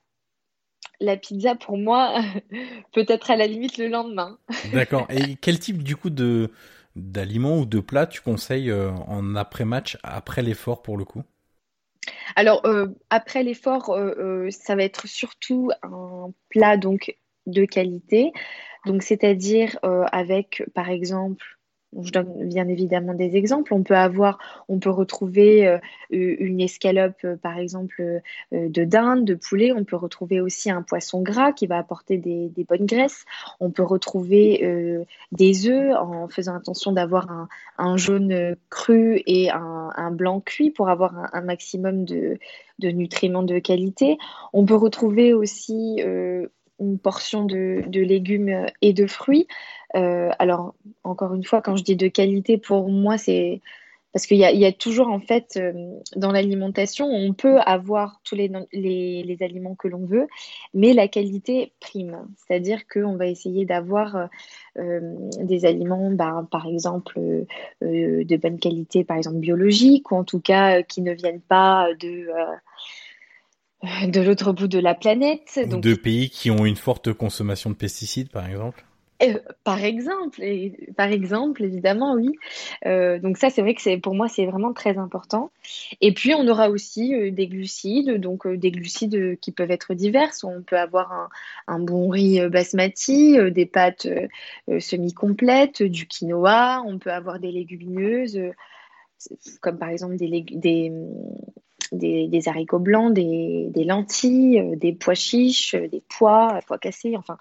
la 1.00 1.16
pizza, 1.16 1.54
pour 1.54 1.76
moi, 1.76 2.20
peut 2.92 3.06
être 3.08 3.30
à 3.30 3.36
la 3.36 3.46
limite 3.46 3.78
le 3.78 3.88
lendemain. 3.88 4.38
D'accord. 4.72 5.06
Et 5.10 5.36
quel 5.36 5.58
type, 5.58 5.82
du 5.82 5.96
coup, 5.96 6.10
de 6.10 6.50
d'aliments 6.96 7.58
ou 7.58 7.64
de 7.64 7.78
plats 7.78 8.08
tu 8.08 8.20
conseilles 8.20 8.72
en 8.72 9.36
après-match, 9.36 9.98
après 10.02 10.42
l'effort, 10.42 10.82
pour 10.82 10.96
le 10.96 11.04
coup? 11.04 11.22
Alors, 12.36 12.62
après 13.10 13.42
l'effort, 13.42 13.96
ça 14.50 14.76
va 14.76 14.82
être 14.82 15.06
surtout 15.06 15.70
un 15.82 16.32
plat 16.48 16.76
donc 16.76 17.16
de 17.46 17.64
qualité. 17.64 18.32
Donc, 18.86 19.02
c'est-à-dire 19.02 19.78
avec, 20.12 20.62
par 20.74 20.88
exemple, 20.88 21.57
je 21.96 22.12
donne 22.12 22.48
bien 22.48 22.68
évidemment 22.68 23.14
des 23.14 23.36
exemples. 23.36 23.72
On 23.72 23.82
peut 23.82 23.96
avoir, 23.96 24.38
on 24.68 24.78
peut 24.78 24.90
retrouver 24.90 25.66
euh, 25.66 25.78
une 26.10 26.60
escalope, 26.60 27.24
euh, 27.24 27.36
par 27.36 27.58
exemple, 27.58 28.00
euh, 28.02 28.68
de 28.68 28.84
dinde, 28.84 29.24
de 29.24 29.34
poulet. 29.34 29.72
On 29.72 29.84
peut 29.84 29.96
retrouver 29.96 30.40
aussi 30.40 30.70
un 30.70 30.82
poisson 30.82 31.22
gras 31.22 31.52
qui 31.52 31.66
va 31.66 31.78
apporter 31.78 32.18
des, 32.18 32.50
bonnes 32.68 32.86
graisses. 32.86 33.24
On 33.60 33.70
peut 33.70 33.82
retrouver 33.82 35.06
des 35.32 35.68
œufs 35.68 35.96
en 35.96 36.28
faisant 36.28 36.54
attention 36.54 36.92
d'avoir 36.92 37.48
un, 37.78 37.96
jaune 37.96 38.56
cru 38.68 39.22
et 39.26 39.50
un, 39.50 40.10
blanc 40.10 40.40
cuit 40.40 40.70
pour 40.70 40.90
avoir 40.90 41.14
un, 41.32 41.40
maximum 41.40 42.04
de, 42.04 42.38
de, 42.78 42.88
nutriments 42.90 43.42
de 43.42 43.58
qualité. 43.58 44.18
On 44.52 44.66
peut 44.66 44.74
retrouver 44.74 45.32
aussi 45.32 46.02
une 46.80 46.98
portion 46.98 47.44
de, 47.44 47.82
légumes 47.90 48.66
et 48.82 48.92
de 48.92 49.06
fruits. 49.06 49.46
Euh, 49.96 50.30
alors, 50.38 50.74
encore 51.04 51.34
une 51.34 51.44
fois, 51.44 51.62
quand 51.62 51.76
je 51.76 51.84
dis 51.84 51.96
de 51.96 52.08
qualité, 52.08 52.58
pour 52.58 52.88
moi, 52.88 53.18
c'est 53.18 53.60
parce 54.12 54.26
qu'il 54.26 54.38
y, 54.38 54.64
a 54.64 54.72
toujours, 54.72 55.08
en 55.08 55.20
fait, 55.20 55.58
euh, 55.58 56.00
dans 56.16 56.32
l'alimentation, 56.32 57.06
on 57.06 57.34
peut 57.34 57.58
avoir 57.58 58.20
tous 58.24 58.34
les, 58.34 59.36
aliments 59.42 59.74
que 59.74 59.86
l'on 59.86 60.06
veut, 60.06 60.26
mais 60.72 60.94
la 60.94 61.08
qualité 61.08 61.72
prime. 61.78 62.26
C'est-à-dire 62.36 62.88
qu'on 62.88 63.16
va 63.16 63.26
essayer 63.26 63.66
d'avoir 63.66 64.28
euh, 64.78 65.00
des 65.42 65.66
aliments, 65.66 66.10
bah, 66.10 66.46
par 66.50 66.66
exemple, 66.66 67.20
de 67.82 68.36
bonne 68.38 68.58
qualité, 68.58 69.04
par 69.04 69.18
exemple 69.18 69.38
biologique, 69.38 70.10
ou 70.10 70.16
en 70.16 70.24
tout 70.24 70.40
cas 70.40 70.82
qui 70.82 71.02
ne 71.02 71.12
viennent 71.12 71.42
pas 71.42 71.88
de 72.00 72.28
de 74.06 74.20
l'autre 74.20 74.52
bout 74.52 74.68
de 74.68 74.78
la 74.78 74.94
planète. 74.94 75.58
Donc... 75.68 75.82
De 75.82 75.94
pays 75.94 76.30
qui 76.30 76.50
ont 76.50 76.64
une 76.64 76.76
forte 76.76 77.12
consommation 77.12 77.70
de 77.70 77.76
pesticides, 77.76 78.30
par 78.30 78.46
exemple 78.46 78.84
euh, 79.22 79.38
par 79.64 79.82
exemple, 79.82 80.42
et, 80.42 80.90
par 80.96 81.08
exemple, 81.08 81.64
évidemment, 81.64 82.14
oui. 82.14 82.30
Euh, 82.86 83.18
donc 83.18 83.36
ça, 83.36 83.50
c'est 83.50 83.62
vrai 83.62 83.74
que 83.74 83.96
pour 83.98 84.14
moi, 84.14 84.28
c'est 84.28 84.46
vraiment 84.46 84.72
très 84.72 84.96
important. 84.96 85.50
Et 86.00 86.14
puis, 86.14 86.34
on 86.34 86.46
aura 86.46 86.70
aussi 86.70 87.14
euh, 87.14 87.30
des 87.30 87.48
glucides, 87.48 88.20
donc 88.20 88.46
des 88.46 88.70
glucides 88.70 89.38
qui 89.40 89.50
peuvent 89.50 89.70
être 89.70 89.94
divers. 89.94 90.30
On 90.44 90.62
peut 90.62 90.78
avoir 90.78 91.12
un, 91.12 91.28
un 91.66 91.78
bon 91.80 92.08
riz 92.08 92.48
basmati, 92.48 93.38
des 93.50 93.66
pâtes 93.66 94.06
semi-complètes, 94.78 95.82
du 95.82 96.06
quinoa. 96.06 96.82
On 96.86 96.98
peut 96.98 97.12
avoir 97.12 97.40
des 97.40 97.50
légumineuses, 97.50 98.40
comme 99.60 99.78
par 99.78 99.88
exemple 99.88 100.16
des, 100.16 100.44
des 100.48 100.92
des, 101.92 102.42
haricots 102.46 102.78
blancs, 102.78 103.12
des, 103.12 103.84
lentilles, 103.84 104.60
euh, 104.60 104.76
des 104.76 104.92
pois 104.92 105.14
chiches, 105.14 105.74
euh, 105.74 105.88
des 105.88 106.02
pois, 106.08 106.60
pois 106.66 106.78
cassés, 106.78 107.16
enfin. 107.16 107.38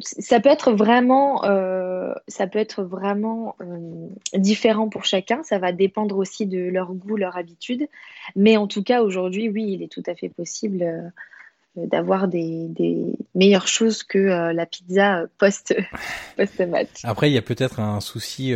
Ça 0.00 0.38
peut 0.38 0.48
être 0.48 0.70
vraiment, 0.70 1.44
euh, 1.44 2.14
ça 2.28 2.46
peut 2.46 2.60
être 2.60 2.84
vraiment 2.84 3.56
différent 4.32 4.88
pour 4.88 5.04
chacun. 5.04 5.42
Ça 5.42 5.58
va 5.58 5.72
dépendre 5.72 6.16
aussi 6.18 6.46
de 6.46 6.60
leur 6.60 6.94
goût, 6.94 7.16
leur 7.16 7.36
habitude. 7.36 7.88
Mais 8.36 8.56
en 8.56 8.68
tout 8.68 8.84
cas, 8.84 9.02
aujourd'hui, 9.02 9.48
oui, 9.48 9.72
il 9.72 9.82
est 9.82 9.90
tout 9.90 10.04
à 10.06 10.14
fait 10.14 10.28
possible 10.28 11.12
d'avoir 11.74 12.28
des, 12.28 12.70
meilleures 13.34 13.66
choses 13.66 14.04
que 14.04 14.52
la 14.52 14.66
pizza 14.66 15.24
post, 15.36 15.74
post-match. 16.36 17.00
Après, 17.02 17.28
il 17.28 17.34
y 17.34 17.38
a 17.38 17.42
peut-être 17.42 17.80
un 17.80 18.00
souci 18.00 18.54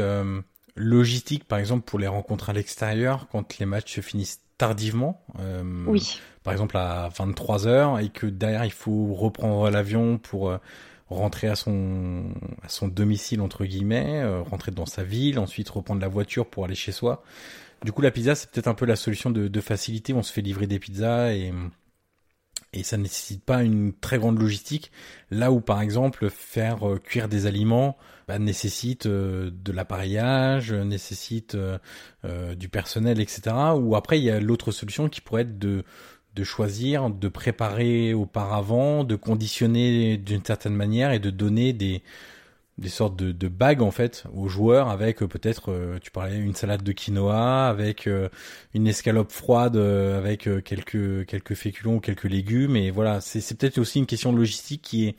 logistique, 0.76 1.44
par 1.44 1.58
exemple, 1.58 1.84
pour 1.84 1.98
les 1.98 2.06
rencontres 2.06 2.50
à 2.50 2.52
l'extérieur, 2.52 3.26
quand 3.30 3.58
les 3.58 3.66
matchs 3.66 3.96
se 3.96 4.00
finissent 4.00 4.40
tardivement, 4.62 5.20
euh, 5.40 5.64
oui. 5.88 6.20
par 6.44 6.52
exemple 6.52 6.76
à 6.76 7.08
23 7.18 7.66
heures, 7.66 7.98
et 7.98 8.10
que 8.10 8.26
derrière 8.28 8.64
il 8.64 8.70
faut 8.70 9.12
reprendre 9.12 9.68
l'avion 9.70 10.18
pour 10.18 10.50
euh, 10.50 10.58
rentrer 11.10 11.48
à 11.48 11.56
son 11.56 12.26
à 12.62 12.68
son 12.68 12.86
domicile 12.86 13.40
entre 13.40 13.64
guillemets, 13.64 14.20
euh, 14.22 14.40
rentrer 14.40 14.70
dans 14.70 14.86
sa 14.86 15.02
ville, 15.02 15.40
ensuite 15.40 15.68
reprendre 15.68 16.00
la 16.00 16.06
voiture 16.06 16.46
pour 16.46 16.64
aller 16.64 16.76
chez 16.76 16.92
soi. 16.92 17.24
Du 17.84 17.90
coup, 17.90 18.02
la 18.02 18.12
pizza 18.12 18.36
c'est 18.36 18.48
peut-être 18.52 18.68
un 18.68 18.74
peu 18.74 18.86
la 18.86 18.94
solution 18.94 19.30
de, 19.30 19.48
de 19.48 19.60
facilité. 19.60 20.14
On 20.14 20.22
se 20.22 20.32
fait 20.32 20.42
livrer 20.42 20.68
des 20.68 20.78
pizzas 20.78 21.32
et 21.32 21.52
et 22.72 22.82
ça 22.82 22.96
nécessite 22.96 23.44
pas 23.44 23.62
une 23.62 23.92
très 23.92 24.18
grande 24.18 24.38
logistique. 24.40 24.90
Là 25.30 25.52
où 25.52 25.60
par 25.60 25.80
exemple 25.80 26.30
faire 26.30 26.88
euh, 26.88 26.98
cuire 26.98 27.28
des 27.28 27.46
aliments 27.46 27.96
bah, 28.28 28.38
nécessite 28.38 29.06
euh, 29.06 29.50
de 29.52 29.72
l'appareillage, 29.72 30.72
nécessite 30.72 31.54
euh, 31.54 32.54
du 32.54 32.68
personnel, 32.68 33.20
etc. 33.20 33.42
Ou 33.76 33.96
après 33.96 34.18
il 34.18 34.24
y 34.24 34.30
a 34.30 34.40
l'autre 34.40 34.72
solution 34.72 35.08
qui 35.08 35.20
pourrait 35.20 35.42
être 35.42 35.58
de 35.58 35.84
de 36.34 36.44
choisir, 36.44 37.10
de 37.10 37.28
préparer 37.28 38.14
auparavant, 38.14 39.04
de 39.04 39.16
conditionner 39.16 40.16
d'une 40.16 40.42
certaine 40.42 40.74
manière 40.74 41.12
et 41.12 41.18
de 41.18 41.28
donner 41.28 41.74
des 41.74 42.02
des 42.78 42.88
sortes 42.88 43.16
de, 43.16 43.32
de 43.32 43.48
bagues 43.48 43.82
en 43.82 43.90
fait 43.90 44.24
aux 44.34 44.48
joueurs 44.48 44.88
avec 44.88 45.22
euh, 45.22 45.28
peut-être 45.28 45.70
euh, 45.70 45.98
tu 46.00 46.10
parlais 46.10 46.38
une 46.38 46.54
salade 46.54 46.82
de 46.82 46.92
quinoa 46.92 47.68
avec 47.68 48.06
euh, 48.06 48.28
une 48.72 48.86
escalope 48.86 49.30
froide 49.30 49.76
avec 49.76 50.48
quelques 50.64 51.26
quelques 51.26 51.54
féculents 51.54 51.94
ou 51.94 52.00
quelques 52.00 52.24
légumes. 52.24 52.76
Et 52.76 52.90
voilà 52.90 53.20
c'est 53.20 53.40
c'est 53.40 53.56
peut-être 53.56 53.78
aussi 53.78 53.98
une 53.98 54.06
question 54.06 54.32
de 54.32 54.38
logistique 54.38 54.82
qui 54.82 55.08
est 55.08 55.16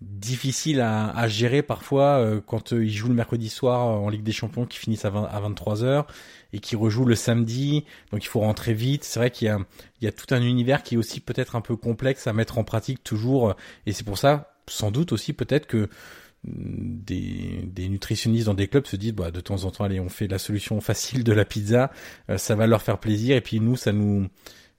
difficile 0.00 0.80
à, 0.80 1.10
à 1.10 1.28
gérer 1.28 1.62
parfois 1.62 2.40
quand 2.46 2.72
ils 2.72 2.92
jouent 2.92 3.08
le 3.08 3.14
mercredi 3.14 3.48
soir 3.48 3.86
en 3.86 4.08
Ligue 4.08 4.22
des 4.22 4.32
Champions 4.32 4.66
qui 4.66 4.78
finissent 4.78 5.04
à, 5.04 5.10
20, 5.10 5.24
à 5.24 5.40
23 5.40 5.82
heures 5.82 6.06
et 6.52 6.58
qui 6.58 6.76
rejouent 6.76 7.06
le 7.06 7.14
samedi. 7.14 7.84
Donc 8.12 8.22
il 8.22 8.28
faut 8.28 8.40
rentrer 8.40 8.74
vite. 8.74 9.04
C'est 9.04 9.18
vrai 9.18 9.30
qu'il 9.30 9.46
y 9.46 9.50
a 9.50 9.58
il 10.00 10.04
y 10.04 10.08
a 10.08 10.12
tout 10.12 10.32
un 10.34 10.42
univers 10.42 10.82
qui 10.82 10.94
est 10.94 10.98
aussi 10.98 11.20
peut-être 11.20 11.56
un 11.56 11.60
peu 11.60 11.76
complexe 11.76 12.26
à 12.26 12.32
mettre 12.32 12.58
en 12.58 12.64
pratique 12.64 13.02
toujours. 13.02 13.54
Et 13.86 13.92
c'est 13.92 14.04
pour 14.04 14.18
ça 14.18 14.54
sans 14.68 14.90
doute 14.90 15.12
aussi 15.12 15.32
peut-être 15.32 15.66
que 15.66 15.88
des, 16.44 17.60
des, 17.64 17.88
nutritionnistes 17.88 18.46
dans 18.46 18.54
des 18.54 18.68
clubs 18.68 18.86
se 18.86 18.96
disent 18.96 19.14
bah, 19.14 19.30
de 19.30 19.40
temps 19.40 19.64
en 19.64 19.70
temps 19.70 19.84
allez 19.84 20.00
on 20.00 20.08
fait 20.08 20.26
la 20.26 20.38
solution 20.38 20.80
facile 20.80 21.24
de 21.24 21.32
la 21.32 21.44
pizza 21.44 21.90
euh, 22.30 22.38
ça 22.38 22.54
va 22.54 22.66
leur 22.66 22.82
faire 22.82 22.98
plaisir. 22.98 23.36
Et 23.36 23.40
puis 23.40 23.60
nous 23.60 23.76
ça 23.76 23.92
nous 23.92 24.28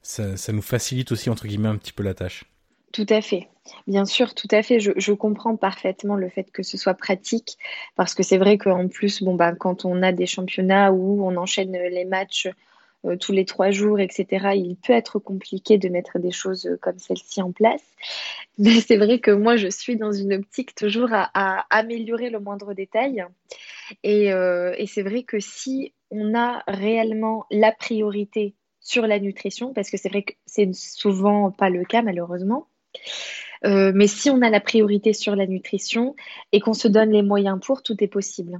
ça, 0.02 0.38
ça, 0.38 0.54
nous 0.54 0.62
facilite 0.62 1.12
aussi 1.12 1.30
entre 1.30 1.48
guillemets 1.48 1.70
un 1.70 1.78
petit 1.78 1.94
peu 1.94 2.04
la 2.04 2.14
tâche. 2.14 2.46
Tout 2.92 3.08
à 3.10 3.22
fait. 3.22 3.50
Bien 3.88 4.06
sûr 4.06 4.36
tout 4.36 4.48
à 4.52 4.62
fait. 4.62 4.80
Je, 4.80 4.92
je 4.96 5.12
comprends 5.12 5.56
parfaitement 5.56 6.16
le 6.16 6.30
fait 6.30 6.52
que 6.52 6.62
ce 6.62 6.78
soit 6.78 6.94
pratique 6.94 7.58
parce 7.96 8.14
que 8.14 8.22
c'est 8.22 8.38
vrai 8.38 8.58
qu'en 8.58 8.88
plus 8.88 9.24
bon 9.24 9.36
bah 9.36 9.54
quand 9.54 9.86
on 9.86 10.04
a 10.04 10.12
des 10.12 10.28
championnats 10.28 10.92
où 10.92 11.26
on 11.26 11.36
enchaîne 11.36 11.72
les 11.74 12.06
matchs 12.06 12.48
euh, 13.06 13.18
tous 13.18 13.32
les 13.32 13.46
trois 13.46 13.72
jours, 13.72 14.00
etc., 14.00 14.54
il 14.56 14.78
peut 14.78 14.94
être 14.94 15.20
compliqué 15.20 15.78
de 15.78 15.90
mettre 15.90 16.20
des 16.20 16.32
choses 16.32 16.66
euh, 16.66 16.78
comme 16.82 16.98
celle-ci 16.98 17.42
en 17.42 17.52
place. 17.52 17.84
Mais 18.58 18.80
c'est 18.82 18.98
vrai 18.98 19.20
que 19.20 19.32
moi, 19.32 19.58
je 19.58 19.68
suis 19.68 19.98
dans 19.98 20.12
une 20.12 20.34
optique 20.34 20.76
toujours 20.76 21.10
à, 21.12 21.66
améliorer 21.70 22.30
le 22.30 22.40
moindre 22.40 22.74
détail. 22.74 23.26
Euh, 24.06 24.74
et, 24.78 24.88
c'est 24.88 25.04
vrai 25.04 25.24
que 25.24 25.40
si 25.40 25.94
on 26.10 26.36
a 26.36 26.64
réellement 26.68 27.46
la 27.52 27.72
priorité 27.72 28.56
sur 28.80 29.08
la 29.08 29.20
nutrition, 29.20 29.74
parce 29.74 29.90
que 29.90 29.98
c'est 29.98 30.10
vrai 30.10 30.24
que 30.24 30.34
c'est 30.46 30.74
souvent 30.74 31.52
pas 31.52 31.70
le 31.70 31.84
cas 31.84 32.02
malheureusement, 32.02 32.68
mais 33.64 34.06
si 34.06 34.30
on 34.30 34.44
a 34.44 34.52
la 34.52 34.60
priorité 34.60 35.12
sur 35.12 35.36
la 35.36 35.48
nutrition 35.48 36.16
et 36.52 36.60
qu'on 36.60 36.74
se 36.74 36.88
donne 36.88 37.10
les 37.10 37.24
moyens 37.24 37.60
pour, 37.60 37.82
tout 37.82 37.96
est 38.04 38.08
possible. 38.08 38.60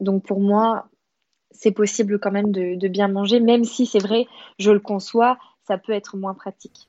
Donc 0.00 0.24
pour 0.24 0.40
moi, 0.40 0.88
c'est 1.50 1.72
possible 1.72 2.18
quand 2.18 2.30
même 2.30 2.52
de, 2.52 2.88
bien 2.88 3.08
manger, 3.08 3.40
même 3.40 3.64
si 3.64 3.86
c'est 3.86 3.98
vrai, 3.98 4.26
je 4.58 4.70
le 4.70 4.80
conçois, 4.80 5.38
ça 5.66 5.78
peut 5.78 5.92
être 5.92 6.16
moins 6.16 6.34
pratique. 6.34 6.88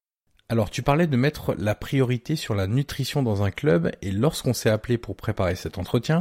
Alors 0.49 0.69
tu 0.69 0.81
parlais 0.81 1.07
de 1.07 1.17
mettre 1.17 1.53
la 1.57 1.75
priorité 1.75 2.35
sur 2.35 2.55
la 2.55 2.67
nutrition 2.67 3.23
dans 3.23 3.43
un 3.43 3.51
club 3.51 3.91
et 4.01 4.11
lorsqu'on 4.11 4.53
s'est 4.53 4.69
appelé 4.69 4.97
pour 4.97 5.15
préparer 5.15 5.55
cet 5.55 5.77
entretien, 5.77 6.19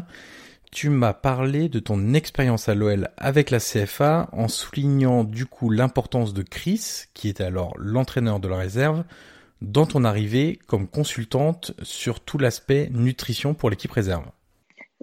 tu 0.70 0.88
m'as 0.88 1.14
parlé 1.14 1.68
de 1.68 1.80
ton 1.80 2.14
expérience 2.14 2.68
à 2.68 2.76
l'OL 2.76 3.08
avec 3.16 3.50
la 3.50 3.58
CFA 3.58 4.28
en 4.32 4.46
soulignant 4.46 5.24
du 5.24 5.46
coup 5.46 5.68
l'importance 5.68 6.32
de 6.32 6.42
Chris, 6.42 7.06
qui 7.12 7.28
était 7.28 7.42
alors 7.42 7.74
l'entraîneur 7.76 8.38
de 8.38 8.46
la 8.46 8.56
réserve, 8.56 9.02
dans 9.62 9.86
ton 9.86 10.04
arrivée 10.04 10.60
comme 10.68 10.86
consultante 10.86 11.72
sur 11.82 12.20
tout 12.20 12.38
l'aspect 12.38 12.88
nutrition 12.92 13.52
pour 13.52 13.68
l'équipe 13.68 13.90
réserve. 13.90 14.30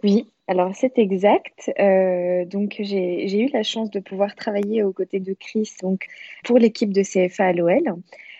Oui, 0.03 0.29
Alors, 0.49 0.73
c'est 0.73 0.97
exact. 0.97 1.71
Euh, 1.77 2.45
donc, 2.45 2.77
j'ai 2.79 3.41
eu 3.41 3.49
la 3.51 3.63
chance 3.63 3.91
de 3.91 3.99
pouvoir 3.99 4.33
travailler 4.35 4.81
aux 4.81 4.93
côtés 4.93 5.19
de 5.19 5.33
Chris 5.33 5.73
donc, 5.81 6.07
pour 6.45 6.57
l'équipe 6.57 6.93
de 6.93 7.03
CFA 7.03 7.47
à 7.47 7.53
l'OL. 7.53 7.83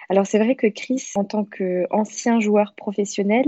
Alors, 0.09 0.25
c'est 0.25 0.39
vrai 0.39 0.55
que 0.55 0.67
Chris, 0.67 1.03
en 1.15 1.25
tant 1.25 1.43
qu'ancien 1.43 2.39
joueur 2.39 2.75
professionnel, 2.75 3.45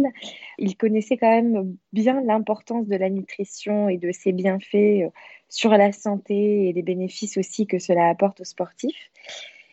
il 0.57 0.75
connaissait 0.75 1.15
quand 1.15 1.29
même 1.29 1.77
bien 1.93 2.21
l'importance 2.21 2.85
de 2.85 2.97
la 2.97 3.09
nutrition 3.09 3.87
et 3.87 3.97
de 3.97 4.11
ses 4.11 4.33
bienfaits 4.33 4.75
euh, 4.75 5.09
sur 5.47 5.71
la 5.71 5.93
santé 5.93 6.67
et 6.67 6.73
les 6.73 6.81
bénéfices 6.81 7.37
aussi 7.37 7.65
que 7.65 7.79
cela 7.79 8.09
apporte 8.09 8.41
aux 8.41 8.45
sportifs. 8.45 9.09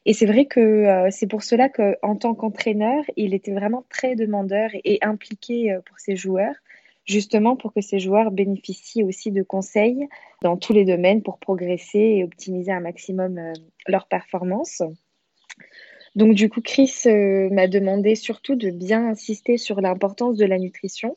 Et 0.05 0.13
c'est 0.13 0.27
vrai 0.27 0.45
que 0.45 0.61
euh, 0.61 1.09
c'est 1.11 1.27
pour 1.27 1.43
cela 1.43 1.69
qu'en 1.69 2.15
tant 2.15 2.37
qu'entraîneur, 2.37 3.03
il 3.17 3.35
était 3.35 3.53
vraiment 3.53 3.85
très 3.89 4.15
demandeur 4.15 4.71
et 4.85 5.01
impliqué 5.03 5.77
pour 5.85 5.99
ses 5.99 6.15
joueurs 6.15 6.55
justement 7.07 7.57
pour 7.57 7.73
que 7.73 7.81
ces 7.81 7.99
joueurs 7.99 8.31
bénéficient 8.31 9.05
aussi 9.05 9.31
de 9.31 9.43
conseils 9.43 10.09
dans 10.43 10.57
tous 10.57 10.73
les 10.73 10.85
domaines 10.85 11.23
pour 11.23 11.39
progresser 11.39 11.99
et 11.99 12.25
optimiser 12.25 12.73
un 12.73 12.81
maximum 12.81 13.39
euh, 13.39 13.53
leur 13.87 14.07
performance. 14.07 14.83
Donc 16.17 16.35
du 16.35 16.49
coup, 16.49 16.61
Chris 16.61 16.93
euh, 17.07 17.49
m'a 17.51 17.69
demandé 17.69 18.15
surtout 18.15 18.57
de 18.57 18.71
bien 18.71 19.09
insister 19.09 19.57
sur 19.57 19.81
l'importance 19.81 20.37
de 20.37 20.47
la 20.47 20.59
nutrition, 20.59 21.15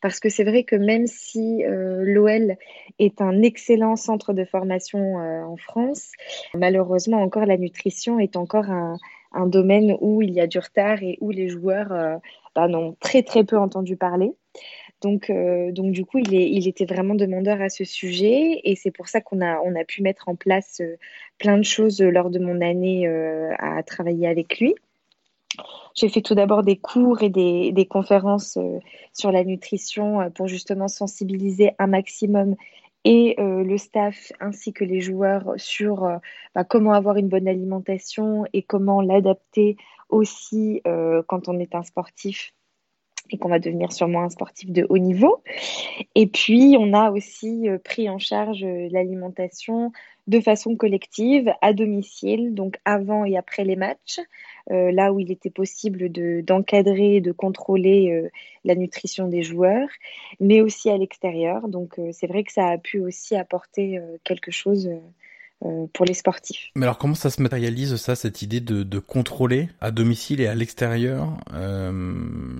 parce 0.00 0.20
que 0.20 0.28
c'est 0.28 0.44
vrai 0.44 0.64
que 0.64 0.76
même 0.76 1.06
si 1.06 1.64
euh, 1.64 2.02
l'OL 2.04 2.56
est 2.98 3.20
un 3.20 3.42
excellent 3.42 3.96
centre 3.96 4.32
de 4.32 4.44
formation 4.44 5.16
en 5.16 5.56
France, 5.56 6.12
malheureusement 6.54 7.22
encore 7.22 7.46
la 7.46 7.58
nutrition 7.58 8.18
est 8.18 8.36
encore 8.36 8.70
un, 8.70 8.96
domaine 9.46 9.96
où 10.00 10.22
il 10.22 10.30
y 10.30 10.40
a 10.40 10.46
du 10.46 10.58
retard 10.58 11.02
et 11.02 11.18
où 11.20 11.30
les 11.30 11.48
joueurs 11.48 12.20
bah, 12.54 12.66
n'ont 12.66 12.96
très 12.98 13.22
très 13.22 13.44
peu 13.44 13.58
entendu 13.58 13.96
parler. 13.96 14.32
Donc, 15.00 15.30
euh, 15.30 15.70
donc 15.70 15.92
du 15.92 16.04
coup, 16.04 16.18
il, 16.18 16.34
est, 16.34 16.50
il, 16.50 16.66
était 16.66 16.84
vraiment 16.84 17.14
demandeur 17.14 17.60
à 17.60 17.68
ce 17.68 17.84
sujet 17.84 18.60
et 18.64 18.74
c'est 18.74 18.90
pour 18.90 19.08
ça 19.08 19.20
qu'on 19.20 19.40
a, 19.40 19.60
on 19.60 19.76
a 19.76 19.84
pu 19.84 20.02
mettre 20.02 20.28
en 20.28 20.34
place 20.34 20.80
euh, 20.80 20.96
plein 21.38 21.56
de 21.56 21.62
choses 21.62 22.00
lors 22.00 22.30
de 22.30 22.40
mon 22.40 22.60
année 22.60 23.06
euh, 23.06 23.52
à 23.58 23.82
travailler 23.84 24.26
avec 24.26 24.58
lui. 24.58 24.74
J'ai 25.94 26.08
fait 26.08 26.20
tout 26.20 26.34
d'abord 26.34 26.62
des 26.62 26.76
cours 26.76 27.22
et 27.22 27.30
des, 27.30 27.86
conférences 27.88 28.58
sur 29.12 29.32
la 29.32 29.44
nutrition 29.44 30.30
pour 30.32 30.46
justement 30.46 30.88
sensibiliser 30.88 31.72
un 31.78 31.88
maximum 31.88 32.54
et 33.04 33.34
le 33.38 33.76
staff 33.78 34.30
ainsi 34.38 34.72
que 34.72 34.84
les 34.84 35.00
joueurs 35.00 35.54
sur 35.56 36.20
bah, 36.54 36.64
comment 36.64 36.92
avoir 36.92 37.16
une 37.16 37.28
bonne 37.28 37.48
alimentation 37.48 38.44
et 38.52 38.62
comment 38.62 39.00
l'adapter 39.00 39.76
aussi 40.10 40.82
quand 40.84 41.48
on 41.48 41.58
est 41.58 41.74
un 41.74 41.82
sportif 41.82 42.52
et 43.30 43.38
qu'on 43.38 43.48
va 43.48 43.58
devenir 43.58 43.92
sûrement 43.92 44.22
un 44.22 44.30
sportif 44.30 44.70
de 44.70 44.86
haut 44.88 44.98
niveau. 44.98 45.42
Et 46.14 46.26
puis, 46.26 46.76
on 46.78 46.92
a 46.92 47.10
aussi 47.10 47.68
euh, 47.68 47.78
pris 47.78 48.08
en 48.08 48.18
charge 48.18 48.64
euh, 48.64 48.88
l'alimentation 48.90 49.92
de 50.26 50.40
façon 50.40 50.76
collective 50.76 51.50
à 51.62 51.72
domicile, 51.72 52.54
donc 52.54 52.76
avant 52.84 53.24
et 53.24 53.38
après 53.38 53.64
les 53.64 53.76
matchs, 53.76 54.20
euh, 54.70 54.92
là 54.92 55.10
où 55.10 55.20
il 55.20 55.32
était 55.32 55.48
possible 55.48 56.10
d'encadrer 56.42 57.16
et 57.16 57.20
de 57.22 57.32
contrôler 57.32 58.28
la 58.62 58.74
nutrition 58.74 59.26
des 59.26 59.42
joueurs, 59.42 59.88
mais 60.38 60.60
aussi 60.60 60.90
à 60.90 60.98
l'extérieur. 60.98 61.68
Donc, 61.68 61.98
c'est 62.12 62.26
vrai 62.26 62.44
que 62.44 62.52
ça 62.52 62.66
a 62.66 62.76
pu 62.76 63.00
aussi 63.00 63.36
apporter 63.36 64.02
quelque 64.22 64.50
chose 64.50 64.90
pour 65.60 66.04
les 66.06 66.14
sportifs. 66.14 66.70
Mais 66.76 66.84
alors 66.84 66.98
comment 66.98 67.14
ça 67.14 67.30
se 67.30 67.42
matérialise 67.42 67.96
ça, 67.96 68.14
cette 68.14 68.42
idée 68.42 68.60
de, 68.60 68.82
de 68.82 68.98
contrôler 68.98 69.68
à 69.80 69.90
domicile 69.90 70.40
et 70.40 70.46
à 70.46 70.54
l'extérieur 70.54 71.36
euh, 71.52 71.92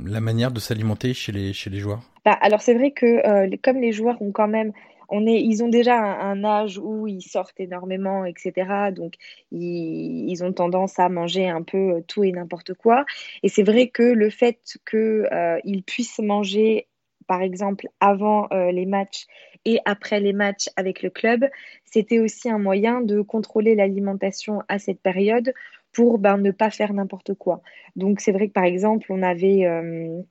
la 0.05 0.21
manière 0.21 0.51
de 0.51 0.61
s'alimenter 0.61 1.15
chez 1.15 1.33
les, 1.33 1.53
chez 1.53 1.71
les 1.71 1.79
joueurs? 1.79 2.03
Bah, 2.25 2.37
Alors 2.41 2.61
c'est 2.61 2.75
vrai 2.75 2.91
que 2.91 3.07
euh, 3.07 3.57
comme 3.63 3.81
les 3.81 3.93
joueurs 3.93 4.21
ont 4.21 4.33
quand 4.33 4.49
même 4.49 4.73
on 5.11 5.27
est, 5.27 5.41
ils 5.41 5.65
ont 5.65 5.69
déjà 5.69 5.97
un, 5.97 6.45
âge 6.45 6.79
où 6.79 7.07
ils 7.07 7.23
sortent 7.23 7.59
énormément, 7.59 8.27
etc. 8.27 8.93
Donc, 8.95 9.15
ils, 9.51 10.29
ils, 10.29 10.45
ont 10.45 10.53
tendance 10.53 10.99
à 10.99 11.09
manger 11.09 11.49
un 11.49 11.63
peu 11.63 12.03
tout 12.07 12.25
et 12.25 12.33
n'importe 12.33 12.75
quoi. 12.75 13.07
Et 13.43 13.49
c'est 13.49 13.63
vrai 13.63 13.89
que 13.89 14.03
le 14.03 14.29
fait 14.29 14.59
qu'ils 14.89 15.83
puissent 15.83 16.19
manger, 16.19 16.89
par 17.29 17.43
exemple, 17.43 17.87
avant 18.01 18.49
les 18.51 18.87
matchs 18.87 19.27
et 19.65 19.79
après 19.85 20.19
les 20.19 20.33
matchs 20.33 20.69
avec 20.77 21.03
le 21.03 21.11
club, 21.11 21.45
c'était 21.85 22.19
aussi 22.19 22.51
un 22.51 22.59
moyen 22.59 23.01
de 23.01 23.21
contrôler 23.21 23.75
l'alimentation 23.75 24.63
à 24.69 24.79
cette 24.79 25.01
période 25.01 25.53
pour 25.93 26.19
ben, 26.19 26.39
ne 26.39 26.51
pas 26.51 26.71
faire 26.71 26.93
n'importe 26.93 27.35
quoi. 27.35 27.63
Donc 27.97 28.21
c'est 28.21 28.33
vrai 28.33 28.49
que 28.49 28.53
par 28.53 28.65
exemple, 28.65 29.07
on 29.11 29.23
avait... 29.23 29.67
Euh, 29.67 30.23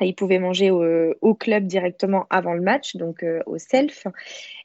ils 0.00 0.14
pouvaient 0.14 0.38
manger 0.38 0.70
au, 0.70 1.34
club 1.34 1.66
directement 1.66 2.26
avant 2.30 2.54
le 2.54 2.62
match, 2.62 2.96
donc 2.96 3.22
euh, 3.22 3.42
au 3.44 3.58
self. 3.58 4.06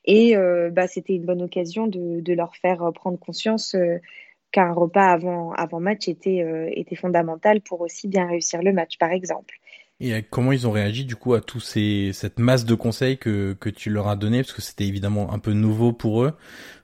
Et 0.05 0.37
euh, 0.37 0.69
bah, 0.69 0.87
c'était 0.87 1.15
une 1.15 1.25
bonne 1.25 1.41
occasion 1.41 1.85
de, 1.85 2.21
de, 2.21 2.33
leur 2.33 2.55
faire 2.55 2.91
prendre 2.95 3.19
conscience 3.19 3.75
qu'un 4.51 4.71
repas 4.71 5.11
avant, 5.11 5.51
avant 5.51 5.81
match 5.81 6.07
était, 6.07 6.71
était 6.71 6.95
fondamental 6.95 7.59
pour 7.59 7.81
aussi 7.81 8.07
bien 8.07 8.25
réussir 8.25 8.63
le 8.63 8.71
match, 8.71 8.97
par 8.97 9.11
exemple. 9.11 9.59
Et 9.99 10.21
comment 10.21 10.51
ils 10.51 10.67
ont 10.67 10.71
réagi 10.71 11.05
du 11.05 11.15
coup 11.15 11.33
à 11.33 11.41
tous 11.41 11.59
ces 11.59 12.11
cette 12.13 12.37
masse 12.37 12.65
de 12.65 12.75
conseils 12.75 13.17
que 13.17 13.57
que 13.59 13.69
tu 13.69 13.89
leur 13.89 14.07
as 14.07 14.15
donné 14.15 14.43
parce 14.43 14.53
que 14.53 14.61
c'était 14.61 14.85
évidemment 14.85 15.33
un 15.33 15.39
peu 15.39 15.53
nouveau 15.53 15.91
pour 15.91 16.23
eux. 16.23 16.33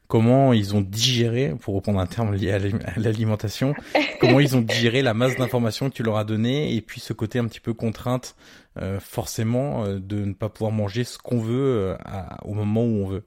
Comment 0.08 0.54
ils 0.54 0.76
ont 0.76 0.82
digéré, 0.82 1.56
pour 1.60 1.74
reprendre 1.74 2.00
un 2.00 2.06
terme 2.06 2.36
lié 2.36 2.52
à 2.52 2.60
l'alimentation, 3.00 3.74
comment 4.20 4.40
ils 4.40 4.56
ont 4.56 4.62
digéré 4.62 5.02
la 5.02 5.14
masse 5.14 5.38
d'informations 5.38 5.90
que 5.90 5.96
tu 5.96 6.04
leur 6.04 6.18
as 6.18 6.24
donné 6.24 6.76
et 6.76 6.82
puis 6.82 7.00
ce 7.00 7.14
côté 7.14 7.40
un 7.40 7.48
petit 7.48 7.62
peu 7.62 7.74
contrainte, 7.74 8.36
euh, 8.78 9.00
forcément, 9.00 9.86
euh, 9.86 10.00
de 10.00 10.24
ne 10.24 10.34
pas 10.34 10.50
pouvoir 10.50 10.72
manger 10.72 11.04
ce 11.04 11.18
qu'on 11.18 11.40
veut 11.40 11.96
euh, 11.98 11.98
au 12.44 12.54
moment 12.54 12.84
où 12.84 13.06
on 13.06 13.08
veut. 13.08 13.24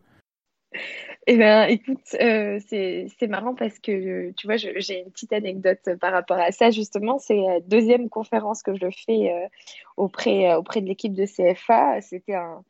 Eh 1.28 1.36
bien, 1.36 1.64
écoute, 1.66 1.98
euh, 2.20 2.60
c'est 2.68 3.26
marrant 3.28 3.56
parce 3.56 3.80
que, 3.80 4.30
tu 4.32 4.46
vois, 4.46 4.56
j'ai 4.56 5.00
une 5.00 5.10
petite 5.10 5.32
anecdote 5.32 5.80
par 6.00 6.12
rapport 6.12 6.38
à 6.38 6.52
ça, 6.52 6.70
justement. 6.70 7.18
C'est 7.18 7.34
la 7.34 7.58
deuxième 7.60 8.08
conférence 8.08 8.62
que 8.62 8.76
je 8.76 8.86
fais 9.04 9.32
euh, 9.32 9.48
auprès, 9.96 10.48
euh, 10.48 10.58
auprès 10.58 10.80
de 10.80 10.86
l'équipe 10.86 11.14
de 11.14 11.26
CFA. 11.26 12.00
C'était 12.00 12.34
un, 12.34 12.62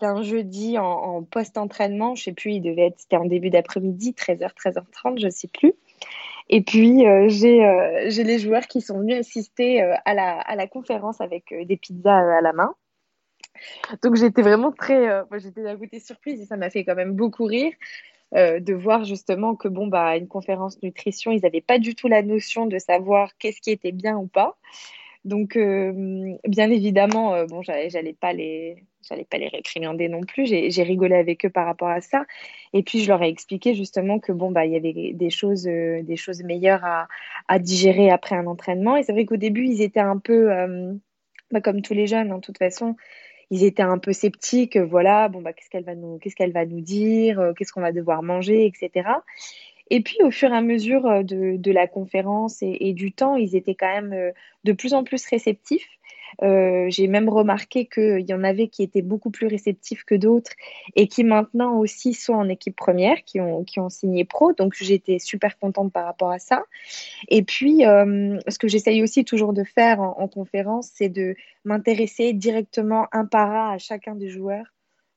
un 0.00 0.22
jeudi 0.22 0.78
en, 0.78 1.22
post-entraînement. 1.22 2.16
Je 2.16 2.24
sais 2.24 2.32
plus, 2.32 2.54
il 2.54 2.60
devait 2.60 2.86
être, 2.88 2.98
c'était 2.98 3.16
en 3.18 3.24
début 3.24 3.50
d'après-midi, 3.50 4.16
13h, 4.18 4.50
13h30, 4.52 5.20
je 5.20 5.28
sais 5.28 5.48
plus. 5.48 5.74
Et 6.48 6.60
puis, 6.60 7.04
j'ai 7.28 8.08
j'ai 8.08 8.24
les 8.24 8.40
joueurs 8.40 8.66
qui 8.66 8.80
sont 8.80 8.98
venus 8.98 9.18
assister 9.20 9.80
à, 9.80 10.14
la, 10.14 10.40
à 10.40 10.56
la 10.56 10.66
conférence 10.66 11.20
avec 11.20 11.54
des 11.66 11.76
pizzas 11.76 12.38
à 12.38 12.40
la 12.40 12.52
main. 12.52 12.74
Donc 14.02 14.16
j'étais 14.16 14.42
vraiment 14.42 14.72
très, 14.72 15.08
euh, 15.08 15.22
j'étais 15.38 15.62
d'un 15.62 15.76
côté 15.76 16.00
surprise 16.00 16.40
et 16.40 16.46
ça 16.46 16.56
m'a 16.56 16.70
fait 16.70 16.84
quand 16.84 16.94
même 16.94 17.12
beaucoup 17.12 17.44
rire 17.44 17.72
euh, 18.34 18.60
de 18.60 18.72
voir 18.74 19.04
justement 19.04 19.54
que 19.54 19.68
bon 19.68 19.86
bah 19.86 20.16
une 20.16 20.28
conférence 20.28 20.82
nutrition, 20.82 21.32
ils 21.32 21.42
n'avaient 21.42 21.60
pas 21.60 21.78
du 21.78 21.94
tout 21.94 22.08
la 22.08 22.22
notion 22.22 22.66
de 22.66 22.78
savoir 22.78 23.36
qu'est-ce 23.38 23.60
qui 23.60 23.70
était 23.70 23.92
bien 23.92 24.16
ou 24.16 24.26
pas. 24.26 24.56
Donc 25.24 25.56
euh, 25.56 26.34
bien 26.48 26.70
évidemment, 26.70 27.44
bon 27.44 27.62
j'allais 27.62 28.16
pas 28.18 28.32
les 28.32 28.82
j'allais 29.08 29.24
pas 29.24 29.38
les 29.38 29.48
récriminander 29.48 30.08
non 30.08 30.22
plus. 30.22 30.46
J'ai 30.46 30.82
rigolé 30.82 31.14
avec 31.14 31.44
eux 31.44 31.50
par 31.50 31.66
rapport 31.66 31.88
à 31.88 32.00
ça. 32.00 32.24
Et 32.72 32.82
puis 32.82 33.00
je 33.00 33.08
leur 33.08 33.22
ai 33.22 33.28
expliqué 33.28 33.74
justement 33.74 34.18
que 34.18 34.32
bon 34.32 34.50
bah 34.50 34.64
il 34.64 34.72
y 34.72 34.76
avait 34.76 35.12
des 35.12 35.30
choses 35.30 35.64
des 35.64 36.16
choses 36.16 36.42
meilleures 36.42 36.84
à, 37.48 37.58
digérer 37.60 38.10
après 38.10 38.34
un 38.34 38.46
entraînement. 38.46 38.96
Et 38.96 39.04
c'est 39.04 39.12
vrai 39.12 39.24
qu'au 39.26 39.36
début 39.36 39.66
ils 39.66 39.82
étaient 39.82 40.00
un 40.00 40.18
peu 40.18 40.48
bah, 41.52 41.60
comme 41.60 41.82
tous 41.82 41.94
les 41.94 42.06
jeunes, 42.06 42.32
en 42.32 42.40
toute 42.40 42.58
façon, 42.58 42.96
ils 43.52 43.64
étaient 43.64 43.82
un 43.82 43.98
peu 43.98 44.14
sceptiques. 44.14 44.78
Voilà, 44.78 45.28
bon 45.28 45.42
bah 45.42 45.52
qu'est-ce 45.52 45.68
qu'elle 45.68 45.84
va 45.84 45.94
nous, 45.94 46.18
qu'est-ce 46.18 46.50
va 46.50 46.64
nous 46.64 46.80
dire, 46.80 47.38
euh, 47.38 47.52
qu'est-ce 47.52 47.70
qu'on 47.70 47.82
va 47.82 47.92
devoir 47.92 48.22
manger, 48.22 48.64
etc. 48.64 49.10
Et 49.90 50.00
puis 50.00 50.16
au 50.22 50.30
fur 50.30 50.50
et 50.50 50.56
à 50.56 50.62
mesure 50.62 51.04
euh, 51.06 51.22
de, 51.22 51.70
la 51.70 51.86
conférence 51.86 52.62
et, 52.62 52.74
et, 52.80 52.94
du 52.94 53.12
temps, 53.12 53.36
ils 53.36 53.54
étaient 53.54 53.74
quand 53.74 53.92
même 53.92 54.14
euh, 54.14 54.30
de 54.64 54.72
plus 54.72 54.94
en 54.94 55.04
plus 55.04 55.26
réceptifs. 55.26 55.86
Euh, 56.42 56.86
j'ai 56.88 57.08
même 57.08 57.28
remarqué 57.28 57.86
qu'il 57.86 58.24
y 58.28 58.34
en 58.34 58.44
avait 58.44 58.68
qui 58.68 58.82
étaient 58.82 59.02
beaucoup 59.02 59.30
plus 59.30 59.46
réceptifs 59.46 60.04
que 60.04 60.14
d'autres 60.14 60.52
et 60.96 61.06
qui 61.08 61.24
maintenant 61.24 61.78
aussi 61.78 62.14
sont 62.14 62.34
en 62.34 62.48
équipe 62.48 62.76
première, 62.76 63.22
qui 63.24 63.40
ont, 63.40 63.64
qui 63.64 63.80
ont 63.80 63.88
signé 63.88 64.24
pro. 64.24 64.52
Donc 64.52 64.74
j'étais 64.74 65.18
super 65.18 65.58
contente 65.58 65.92
par 65.92 66.04
rapport 66.04 66.30
à 66.30 66.38
ça. 66.38 66.64
Et 67.28 67.42
puis, 67.42 67.84
euh, 67.86 68.38
ce 68.48 68.58
que 68.58 68.68
j'essaye 68.68 69.02
aussi 69.02 69.24
toujours 69.24 69.52
de 69.52 69.64
faire 69.64 70.00
en, 70.00 70.18
en 70.18 70.28
conférence, 70.28 70.90
c'est 70.94 71.08
de 71.08 71.34
m'intéresser 71.64 72.32
directement 72.32 73.06
un 73.12 73.26
par 73.26 73.50
un 73.50 73.74
à 73.74 73.78
chacun 73.78 74.14
des 74.14 74.28
joueurs 74.28 74.72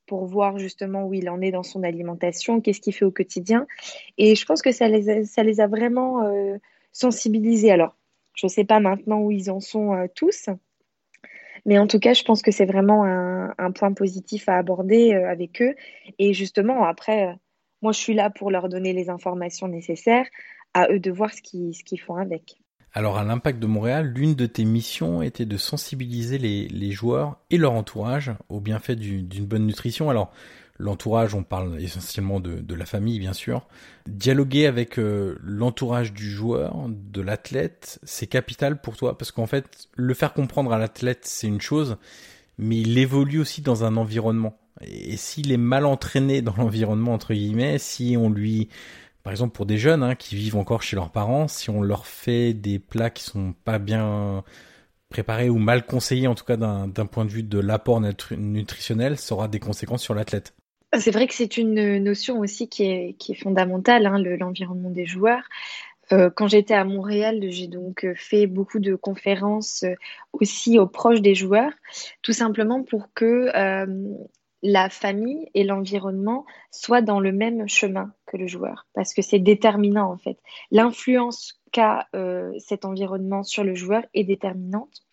pour 0.05 0.25
voir 0.25 0.59
justement 0.59 1.05
où 1.05 1.13
il 1.13 1.29
en 1.29 1.41
est 1.41 1.51
dans 1.51 1.63
son 1.63 1.81
alimentation, 1.81 2.61
qu'est-ce 2.61 2.79
qu'il 2.79 2.93
fait 2.93 3.05
au 3.05 3.11
quotidien. 3.11 3.65
Et 4.17 4.35
je 4.35 4.45
pense 4.45 4.61
que 4.61 4.71
ça 4.71 4.87
les 4.87 5.09
a, 5.09 5.23
ça 5.25 5.43
les 5.43 5.59
a 5.59 5.67
vraiment 5.67 6.23
euh, 6.23 6.57
sensibilisés. 6.91 7.71
Alors, 7.71 7.95
je 8.35 8.45
ne 8.45 8.49
sais 8.49 8.65
pas 8.65 8.79
maintenant 8.79 9.21
où 9.21 9.31
ils 9.31 9.49
en 9.49 9.59
sont 9.59 10.07
tous, 10.13 10.49
mais 11.65 11.77
en 11.77 11.87
tout 11.87 11.99
cas, 11.99 12.13
je 12.13 12.23
pense 12.23 12.41
que 12.41 12.51
c'est 12.51 12.65
vraiment 12.65 13.03
un, 13.03 13.71
point 13.71 13.93
positif 13.93 14.47
à 14.47 14.57
aborder 14.57 15.13
euh, 15.13 15.29
avec 15.29 15.61
eux. 15.61 15.73
Et 16.19 16.33
justement, 16.33 16.85
après, 16.85 17.27
euh, 17.27 17.33
moi, 17.81 17.91
je 17.91 17.99
suis 17.99 18.13
là 18.13 18.29
pour 18.29 18.51
leur 18.51 18.69
donner 18.69 18.93
les 18.93 19.09
informations 19.09 19.67
nécessaires, 19.67 20.27
à 20.73 20.87
eux 20.91 20.99
de 20.99 21.11
voir 21.11 21.31
ce 21.33 21.41
qu'ils 21.41 21.99
font 21.99 22.15
avec. 22.15 22.57
Alors 22.97 23.17
à 23.17 23.25
l'Impact 23.25 23.59
de 23.59 23.67
Montréal, 23.67 24.13
l'une 24.15 24.35
de 24.35 24.45
tes 24.45 24.63
missions 24.63 25.21
était 25.21 25.45
de 25.45 25.57
sensibiliser 25.57 26.37
les, 26.37 26.91
joueurs 26.91 27.37
et 27.49 27.57
leur 27.57 27.73
entourage 27.73 28.31
au 28.47 28.61
bienfait 28.61 28.95
d'une 28.95 29.45
bonne 29.45 29.65
nutrition. 29.65 30.09
Alors 30.09 30.31
l'entourage, 30.77 31.35
on 31.35 31.43
parle 31.43 31.81
essentiellement 31.81 32.39
de, 32.39 32.75
la 32.75 32.85
famille 32.85 33.19
bien 33.19 33.33
sûr. 33.33 33.67
Dialoguer 34.07 34.67
avec 34.67 34.99
euh, 34.99 35.37
l'entourage 35.41 36.13
du 36.13 36.29
joueur, 36.29 36.87
de 36.89 37.21
l'athlète, 37.21 37.99
c'est 38.03 38.27
capital 38.27 38.81
pour 38.81 38.97
toi? 38.97 39.17
Parce 39.17 39.31
qu'en 39.31 39.47
fait, 39.47 39.87
le 39.95 40.13
faire 40.13 40.33
comprendre 40.33 40.73
à 40.73 40.77
l'athlète, 40.77 41.21
c'est 41.23 41.47
une 41.47 41.61
chose, 41.61 41.97
mais 42.57 42.77
il 42.77 42.97
évolue 42.97 43.39
aussi 43.39 43.61
dans 43.61 43.83
un 43.83 43.97
environnement. 43.97 44.57
Et 44.81 45.17
s'il 45.17 45.51
est 45.51 45.57
mal 45.57 45.85
entraîné 45.85 46.41
dans 46.41 46.55
l'environnement, 46.57 47.13
entre 47.13 47.33
guillemets, 47.33 47.77
si 47.77 48.17
on 48.19 48.29
lui 48.29 48.69
par 49.23 49.31
exemple 49.31 49.55
pour 49.55 49.65
des 49.65 49.79
jeunes 49.79 50.03
hein, 50.03 50.13
qui 50.13 50.35
vivent 50.35 50.57
encore 50.57 50.83
chez 50.83 50.95
leurs 50.95 51.09
parents, 51.09 51.47
si 51.47 51.71
on 51.71 51.81
leur 51.81 52.05
fait 52.05 52.53
des 52.53 52.77
plats 52.77 53.09
qui 53.09 53.23
sont 53.23 53.53
pas 53.63 53.79
bien 53.79 54.43
préparés 55.09 55.49
ou 55.49 55.57
mal 55.57 55.85
conseillés, 55.85 56.27
en 56.27 56.35
tout 56.35 56.43
cas 56.43 56.57
d'un 56.57 57.05
point 57.07 57.25
de 57.25 57.31
vue 57.31 57.41
de 57.41 57.57
l'apport 57.57 58.01
nutritionnel, 58.37 59.17
ça 59.17 59.33
aura 59.33 59.47
des 59.47 59.59
conséquences 59.59 60.03
sur 60.03 60.13
l'athlète. 60.13 60.53
C'est 60.93 61.11
vrai 61.11 61.27
que 61.27 61.33
c'est 61.33 61.57
une 61.57 61.97
notion 61.99 62.39
aussi 62.39 62.69
qui 62.69 62.83
est, 62.83 63.41
fondamentale, 63.41 64.05
hein, 64.05 64.17
l'environnement 64.19 64.89
des 64.89 65.05
joueurs. 65.05 65.43
Euh, 66.11 66.29
quand 66.29 66.47
j'étais 66.47 66.75
à 66.75 66.85
Montréal, 66.85 67.39
j'ai 67.49 67.67
donc 67.67 68.05
fait 68.15 68.45
beaucoup 68.45 68.79
de 68.79 68.95
conférences 68.95 69.83
euh, 69.83 69.95
aussi 70.33 70.77
aux 70.77 70.87
proches 70.87 71.21
des 71.21 71.33
joueurs, 71.33 71.71
tout 72.21 72.31
simplement 72.31 72.83
pour 72.83 73.11
que 73.13 73.49
euh, 73.55 73.87
la 74.65 74.89
famille 74.89 75.47
et 75.53 75.63
l'environnement 75.63 76.45
soient 76.71 77.01
dans 77.01 77.19
le 77.19 77.31
même 77.31 77.69
chemin 77.69 78.13
que 78.25 78.35
le 78.35 78.47
joueur, 78.47 78.87
parce 78.93 79.13
que 79.13 79.21
c'est 79.21 79.39
déterminant 79.39 80.11
en 80.11 80.17
fait. 80.17 80.37
L'influence 80.71 81.61
qu'a 81.71 82.07
euh, 82.15 82.51
cet 82.57 82.83
environnement 82.83 83.43
sur 83.43 83.63
le 83.63 83.75
joueur 83.75 84.03
est 84.15 84.23
déterminante. 84.23 85.04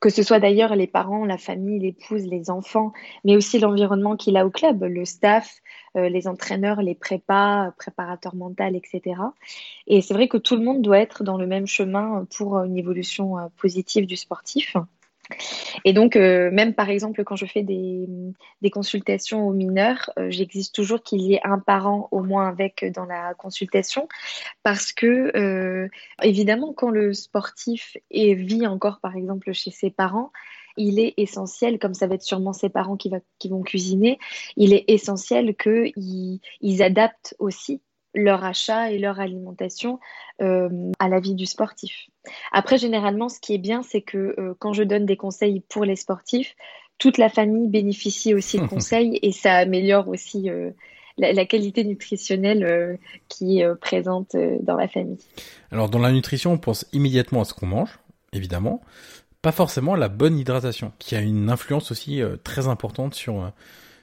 Que 0.00 0.10
ce 0.10 0.22
soit 0.22 0.40
d'ailleurs 0.40 0.74
les 0.74 0.86
parents, 0.86 1.24
la 1.24 1.38
famille, 1.38 1.78
l'épouse, 1.78 2.26
les 2.26 2.50
enfants, 2.50 2.92
mais 3.24 3.36
aussi 3.36 3.58
l'environnement 3.58 4.16
qu'il 4.16 4.36
a 4.36 4.46
au 4.46 4.50
club, 4.50 4.82
le 4.84 5.04
staff, 5.04 5.60
euh, 5.96 6.08
les 6.08 6.28
entraîneurs, 6.28 6.82
les 6.82 6.94
prépas, 6.94 7.72
préparateurs 7.78 8.34
mentaux, 8.34 8.64
etc. 8.74 9.20
Et 9.86 10.02
c'est 10.02 10.14
vrai 10.14 10.28
que 10.28 10.36
tout 10.36 10.56
le 10.56 10.62
monde 10.62 10.82
doit 10.82 10.98
être 10.98 11.24
dans 11.24 11.38
le 11.38 11.46
même 11.46 11.66
chemin 11.66 12.26
pour 12.36 12.58
une 12.58 12.76
évolution 12.76 13.38
euh, 13.38 13.46
positive 13.56 14.06
du 14.06 14.16
sportif. 14.16 14.76
Et 15.84 15.92
donc, 15.92 16.16
euh, 16.16 16.50
même 16.50 16.74
par 16.74 16.90
exemple, 16.90 17.24
quand 17.24 17.36
je 17.36 17.46
fais 17.46 17.62
des, 17.62 18.06
consultations 18.72 19.46
aux 19.46 19.52
mineurs, 19.52 20.10
euh, 20.18 20.30
j'existe 20.30 20.74
toujours 20.74 21.02
qu'il 21.02 21.20
y 21.20 21.34
ait 21.34 21.40
un 21.44 21.58
parent 21.58 22.08
au 22.10 22.22
moins 22.22 22.48
avec 22.48 22.84
dans 22.92 23.04
la 23.04 23.34
consultation, 23.34 24.08
parce 24.62 24.92
que, 24.92 25.36
euh, 25.36 25.88
évidemment, 26.22 26.72
quand 26.72 26.90
le 26.90 27.12
sportif 27.12 27.96
vit 28.10 28.66
encore, 28.66 29.00
par 29.00 29.16
exemple, 29.16 29.52
chez 29.52 29.70
ses 29.70 29.90
parents, 29.90 30.32
il 30.76 30.98
est 30.98 31.14
essentiel, 31.18 31.78
comme 31.78 31.94
ça 31.94 32.06
va 32.06 32.16
être 32.16 32.22
sûrement 32.22 32.52
ses 32.52 32.68
parents 32.68 32.96
qui, 32.96 33.10
qui 33.38 33.48
vont 33.48 33.62
cuisiner, 33.62 34.18
il 34.56 34.72
est 34.72 34.84
essentiel 34.88 35.54
qu'ils 35.54 36.40
ils 36.60 36.82
adaptent 36.82 37.36
aussi 37.38 37.80
leur 38.14 38.44
achat 38.44 38.90
et 38.90 38.98
leur 38.98 39.20
alimentation 39.20 39.98
euh, 40.40 40.92
à 40.98 41.08
la 41.08 41.20
vie 41.20 41.34
du 41.34 41.46
sportif. 41.46 42.08
Après, 42.52 42.78
généralement, 42.78 43.28
ce 43.28 43.40
qui 43.40 43.54
est 43.54 43.58
bien, 43.58 43.82
c'est 43.82 44.02
que 44.02 44.34
euh, 44.38 44.54
quand 44.58 44.72
je 44.72 44.82
donne 44.82 45.06
des 45.06 45.16
conseils 45.16 45.60
pour 45.68 45.84
les 45.84 45.96
sportifs, 45.96 46.54
toute 46.98 47.18
la 47.18 47.28
famille 47.28 47.68
bénéficie 47.68 48.34
aussi 48.34 48.58
de 48.58 48.66
conseils 48.68 49.18
et 49.22 49.32
ça 49.32 49.54
améliore 49.54 50.08
aussi 50.08 50.48
euh, 50.48 50.70
la, 51.18 51.44
qualité 51.44 51.84
nutritionnelle 51.84 52.98
qui 53.28 53.60
est 53.60 53.74
présente 53.76 54.36
dans 54.62 54.76
la 54.76 54.88
famille. 54.88 55.18
Alors, 55.70 55.88
dans 55.88 56.00
la 56.00 56.10
nutrition, 56.10 56.52
on 56.52 56.58
pense 56.58 56.86
immédiatement 56.92 57.42
à 57.42 57.44
ce 57.44 57.54
qu'on 57.54 57.66
mange, 57.66 58.00
évidemment, 58.32 58.80
pas 59.40 59.52
forcément 59.52 59.94
à 59.94 59.96
la 59.96 60.08
bonne 60.08 60.36
hydratation, 60.36 60.92
qui 60.98 61.14
a 61.14 61.20
une 61.20 61.50
influence 61.50 61.92
aussi 61.92 62.20
très 62.42 62.66
importante 62.66 63.14
sur, 63.14 63.52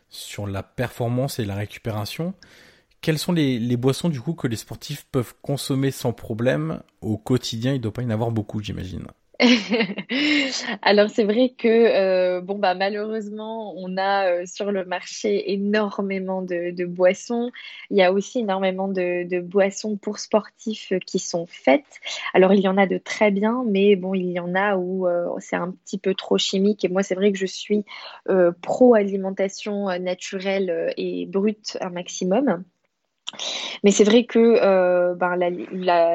sur 0.07 0.47
la 0.47 0.63
performance 0.63 1.39
et 1.39 1.43
la 1.43 1.55
récupération. 1.55 2.33
Quelles 3.01 3.17
sont 3.17 3.33
les, 3.33 3.77
boissons 3.77 4.09
du 4.09 4.21
coup 4.21 4.33
que 4.33 4.47
les 4.47 4.55
sportifs 4.55 5.07
peuvent 5.11 5.33
consommer 5.41 5.89
sans 5.89 6.13
problème 6.13 6.83
au 7.01 7.17
quotidien? 7.17 7.71
Il 7.71 7.77
ne 7.77 7.81
doit 7.81 7.93
pas 7.93 8.03
y 8.03 8.05
en 8.05 8.11
avoir 8.11 8.29
beaucoup, 8.29 8.61
j'imagine. 8.61 9.07
Alors 10.83 11.09
c'est 11.09 11.23
vrai 11.23 11.55
que 11.57 11.67
euh, 11.67 12.41
bon 12.41 12.59
bah 12.59 12.75
malheureusement 12.75 13.73
on 13.75 13.97
a 13.97 14.27
euh, 14.27 14.45
sur 14.45 14.71
le 14.71 14.85
marché 14.85 15.51
énormément 15.51 16.43
de, 16.43 16.85
boissons. 16.85 17.49
Il 17.89 17.97
y 17.97 18.03
a 18.03 18.13
aussi 18.13 18.41
énormément 18.41 18.87
de, 18.87 19.39
boissons 19.39 19.97
pour 19.97 20.19
sportifs 20.19 20.93
qui 21.07 21.17
sont 21.17 21.47
faites. 21.47 22.01
Alors 22.35 22.53
il 22.53 22.61
y 22.61 22.67
en 22.67 22.77
a 22.77 22.85
de 22.85 22.99
très 22.99 23.31
bien, 23.31 23.63
mais 23.67 23.95
bon 23.95 24.13
il 24.13 24.29
y 24.29 24.39
en 24.39 24.53
a 24.53 24.75
où 24.75 25.07
euh, 25.07 25.25
c'est 25.39 25.55
un 25.55 25.71
petit 25.71 25.97
peu 25.97 26.13
trop 26.13 26.37
chimique. 26.37 26.85
Et 26.85 26.89
moi 26.89 27.01
c'est 27.01 27.15
vrai 27.15 27.31
que 27.31 27.39
je 27.39 27.47
suis 27.47 27.83
pro 28.61 28.93
alimentation 28.93 29.85
naturelle 29.99 30.93
et 30.97 31.25
brute 31.25 31.79
un 31.81 31.89
maximum. 31.89 32.63
Mais 33.83 33.91
c'est 33.91 34.03
vrai 34.03 34.25
que 34.25 34.39
euh, 34.39 35.15
ben, 35.15 35.35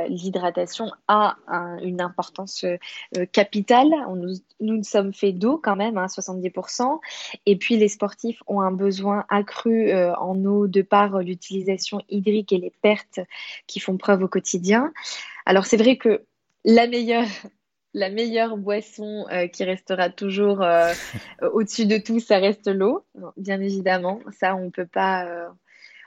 l'hydratation 0.09 0.91
a 1.09 1.37
une 1.83 2.01
importance 2.01 2.65
euh, 2.65 3.27
capitale. 3.33 3.91
nous, 4.15 4.35
nous 4.61 4.83
sommes 4.85 5.13
faits 5.13 5.39
d'eau 5.39 5.59
quand 5.59 5.77
même, 5.77 5.99
hein, 5.99 6.07
70%. 6.07 7.01
Et 7.47 7.57
puis 7.57 7.77
les 7.77 7.89
sportifs 7.89 8.43
ont 8.47 8.61
un 8.61 8.73
besoin 8.73 9.25
accru 9.29 9.91
euh, 9.91 10.15
en 10.17 10.43
eau 10.45 10.67
de 10.67 10.83
par 10.83 11.19
l'utilisation 11.21 12.03
hydrique 12.09 12.53
et 12.53 12.59
les 12.59 12.73
pertes 12.83 13.21
qui 13.67 13.81
font 13.81 13.97
preuve 13.97 14.23
au 14.23 14.29
quotidien. 14.29 14.93
Alors 15.45 15.67
c'est 15.67 15.77
vrai 15.77 15.97
que 15.97 16.25
la 16.65 16.87
meilleure 16.87 17.27
la 17.95 18.11
meilleure 18.11 18.59
boisson 18.59 19.25
qui 19.55 19.65
restera 19.65 20.11
toujours 20.11 20.63
au-dessus 21.55 21.87
de 21.87 21.97
tout, 21.97 22.21
ça 22.21 22.37
reste 22.37 22.69
l'eau, 22.69 23.07
bien 23.39 23.59
évidemment. 23.63 24.21
Ça, 24.39 24.55
on 24.55 24.67
ne 24.67 24.71
peut 24.71 24.87
pas 24.87 25.27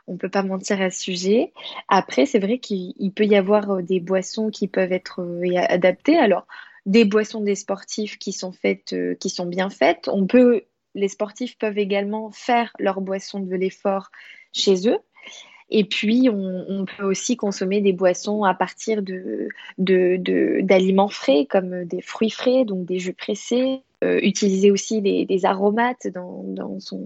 on 0.10 0.14
ne 0.14 0.18
peut 0.18 0.30
pas 0.30 0.44
mentir 0.44 0.82
à 0.82 0.90
ce 0.90 1.00
sujet. 1.00 1.54
Après, 1.88 2.26
c'est 2.26 2.40
vrai 2.40 2.58
qu'il 2.58 3.12
peut 3.16 3.26
y 3.26 3.36
avoir 3.36 3.70
euh, 3.70 3.82
des 3.82 4.00
boissons 4.00 4.50
qui 4.50 4.68
peuvent 4.68 4.92
être 4.92 5.22
euh, 5.22 5.56
adaptées. 5.56 6.18
Alors, 6.18 6.48
des 6.88 7.06
boissons 7.06 7.42
des 7.42 7.56
sportifs 7.56 8.18
qui 8.18 8.34
sont 8.34 8.52
faites, 8.52 8.94
euh, 8.94 9.14
qui 9.16 9.30
sont 9.30 9.46
bien 9.46 9.70
faites. 9.70 10.10
On 10.12 10.26
peut, 10.26 10.64
les 10.96 11.10
sportifs 11.10 11.58
peuvent 11.60 11.78
également 11.78 12.32
faire 12.32 12.74
leur 12.80 13.02
boisson 13.02 13.40
de 13.40 13.56
l'effort 13.56 14.10
chez 14.52 14.90
eux. 14.90 14.98
Et 15.70 15.84
puis, 15.84 16.28
on, 16.32 16.86
peut 16.86 17.04
aussi 17.04 17.38
consommer 17.38 17.80
des 17.80 17.94
boissons 17.94 18.44
à 18.44 18.56
partir 18.56 19.04
de, 19.04 19.50
d'aliments 19.78 21.10
frais, 21.10 21.46
comme 21.48 21.86
des 21.86 22.02
fruits 22.02 22.32
frais, 22.32 22.66
donc 22.66 22.86
des 22.86 22.98
jus 22.98 23.14
pressés, 23.14 23.84
euh, 24.02 24.18
utiliser 24.22 24.72
aussi 24.72 25.02
des, 25.02 25.46
aromates 25.46 26.08
dans, 26.08 26.80
son, 26.80 27.02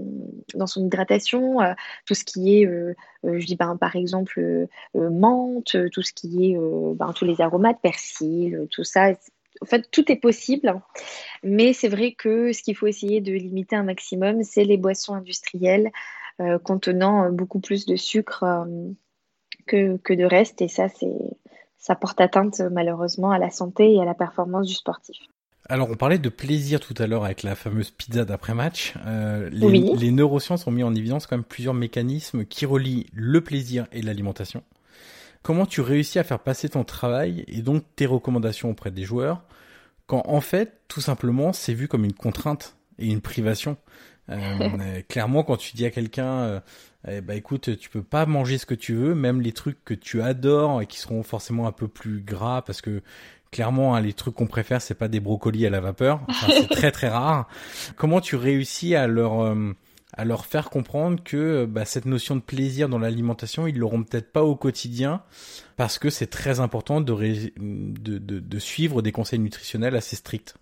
hydratation, 0.78 1.60
euh, 1.60 1.74
tout 2.06 2.14
ce 2.14 2.24
qui 2.24 2.62
est, 2.62 2.68
euh, 2.68 2.94
je 3.24 3.46
dis 3.48 3.56
ben, 3.56 3.78
par 3.78 3.96
exemple, 3.96 4.68
menthe, 4.94 5.76
tout 5.92 6.04
ce 6.04 6.14
qui 6.14 6.52
est, 6.52 6.58
ben, 6.96 7.12
tous 7.14 7.26
les 7.26 7.42
aromates, 7.42 7.82
persil, 7.82 8.68
tout 8.70 8.84
ça. 8.84 9.14
En 9.62 9.66
fait, 9.66 9.90
tout 9.90 10.12
est 10.12 10.18
possible, 10.18 10.68
hein. 10.68 10.84
mais 11.42 11.74
c'est 11.74 11.88
vrai 11.88 12.12
que 12.12 12.52
ce 12.52 12.62
qu'il 12.62 12.76
faut 12.76 12.88
essayer 12.88 13.22
de 13.22 13.32
limiter 13.32 13.76
un 13.76 13.84
maximum, 13.84 14.44
c'est 14.44 14.64
les 14.64 14.78
boissons 14.78 15.16
industrielles 15.16 15.92
contenant 16.64 17.32
beaucoup 17.32 17.60
plus 17.60 17.86
de 17.86 17.96
sucre 17.96 18.68
que, 19.66 19.98
que 19.98 20.14
de 20.14 20.26
reste, 20.26 20.62
et 20.62 20.68
ça, 20.68 20.90
c'est 20.90 21.38
ça 21.78 21.96
porte 21.96 22.22
atteinte 22.22 22.62
malheureusement 22.72 23.32
à 23.32 23.40
la 23.40 23.50
santé 23.50 23.94
et 23.94 24.02
à 24.02 24.06
la 24.06 24.14
performance 24.14 24.68
du 24.68 24.74
sportif. 24.74 25.18
Alors, 25.70 25.90
on 25.90 25.96
parlait 25.96 26.20
de 26.20 26.30
plaisir 26.30 26.80
tout 26.82 26.94
à 26.98 27.08
l'heure 27.08 27.24
avec 27.24 27.42
la 27.42 27.56
fameuse 27.56 27.90
pizza 27.90 28.26
d'après-match. 28.26 28.96
Euh, 29.06 29.50
les, 29.50 30.12
neurosciences 30.12 30.68
ont 30.68 30.72
mis 30.72 30.84
en 30.84 30.94
évidence 30.94 31.26
quand 31.26 31.38
même 31.38 31.46
plusieurs 31.46 31.74
mécanismes 31.74 32.46
qui 32.46 32.66
relient 32.66 33.06
le 33.14 33.40
plaisir 33.42 33.88
et 33.94 34.02
l'alimentation. 34.02 34.64
Comment 35.42 35.66
tu 35.66 35.82
réussis 35.82 36.20
à 36.20 36.24
faire 36.24 36.40
passer 36.40 36.70
ton 36.70 36.84
travail 36.84 37.46
et 37.48 37.62
donc 37.62 37.84
tes 37.96 38.06
recommandations 38.06 38.70
auprès 38.70 38.92
des 38.92 39.04
joueurs 39.04 39.44
quand 40.06 40.24
en 40.26 40.42
fait, 40.42 40.82
tout 40.90 41.02
simplement, 41.02 41.54
c'est 41.54 41.74
vu 41.74 41.88
comme 41.88 42.04
une 42.04 42.14
contrainte 42.14 42.76
et 43.00 43.08
une 43.08 43.22
privation? 43.22 43.78
Euh, 44.30 45.02
Clairement, 45.08 45.44
quand 45.44 45.58
tu 45.58 45.76
dis 45.76 45.86
à 45.86 45.92
quelqu'un, 45.92 46.26
euh, 46.26 46.60
eh 47.08 47.22
ben, 47.22 47.38
écoute, 47.38 47.78
tu 47.78 47.90
peux 47.90 48.04
pas 48.04 48.26
manger 48.26 48.58
ce 48.58 48.66
que 48.66 48.76
tu 48.76 48.94
veux, 48.94 49.16
même 49.16 49.42
les 49.42 49.54
trucs 49.54 49.84
que 49.86 49.94
tu 49.94 50.22
adores 50.22 50.82
et 50.82 50.88
qui 50.88 51.00
seront 51.00 51.24
forcément 51.24 51.68
un 51.68 51.72
peu 51.72 51.88
plus 51.88 52.22
gras 52.22 52.62
parce 52.62 52.82
que 52.82 53.02
clairement, 53.54 53.96
hein, 53.96 54.02
les 54.02 54.14
trucs 54.14 54.36
qu'on 54.36 54.48
préfère, 54.48 54.82
c'est 54.82 54.96
pas 54.96 55.08
des 55.08 55.20
brocolis 55.20 55.66
à 55.66 55.70
la 55.70 55.80
vapeur. 55.80 56.20
c'est 56.48 56.68
très 56.70 56.92
très 56.92 57.08
rare. 57.08 57.48
Comment 57.96 58.20
tu 58.20 58.36
réussis 58.36 58.96
à 58.96 59.08
leur 59.08 59.42
euh, 59.42 59.74
à 60.16 60.26
leur 60.26 60.46
faire 60.46 60.70
comprendre 60.70 61.24
que 61.24 61.66
bah, 61.66 61.86
cette 61.86 62.06
notion 62.06 62.36
de 62.36 62.42
plaisir 62.42 62.90
dans 62.90 63.00
l'alimentation, 63.00 63.66
ils 63.66 63.78
l'auront 63.78 64.04
peut-être 64.04 64.32
pas 64.32 64.44
au 64.44 64.56
quotidien 64.56 65.24
parce 65.76 65.98
que 65.98 66.10
c'est 66.10 66.28
très 66.28 66.60
important 66.60 67.02
de, 67.02 67.14
de, 67.14 68.18
de, 68.20 68.40
de 68.40 68.60
suivre 68.60 69.02
des 69.02 69.12
conseils 69.12 69.40
nutritionnels 69.40 69.96
assez 69.96 70.16
stricts? 70.16 70.56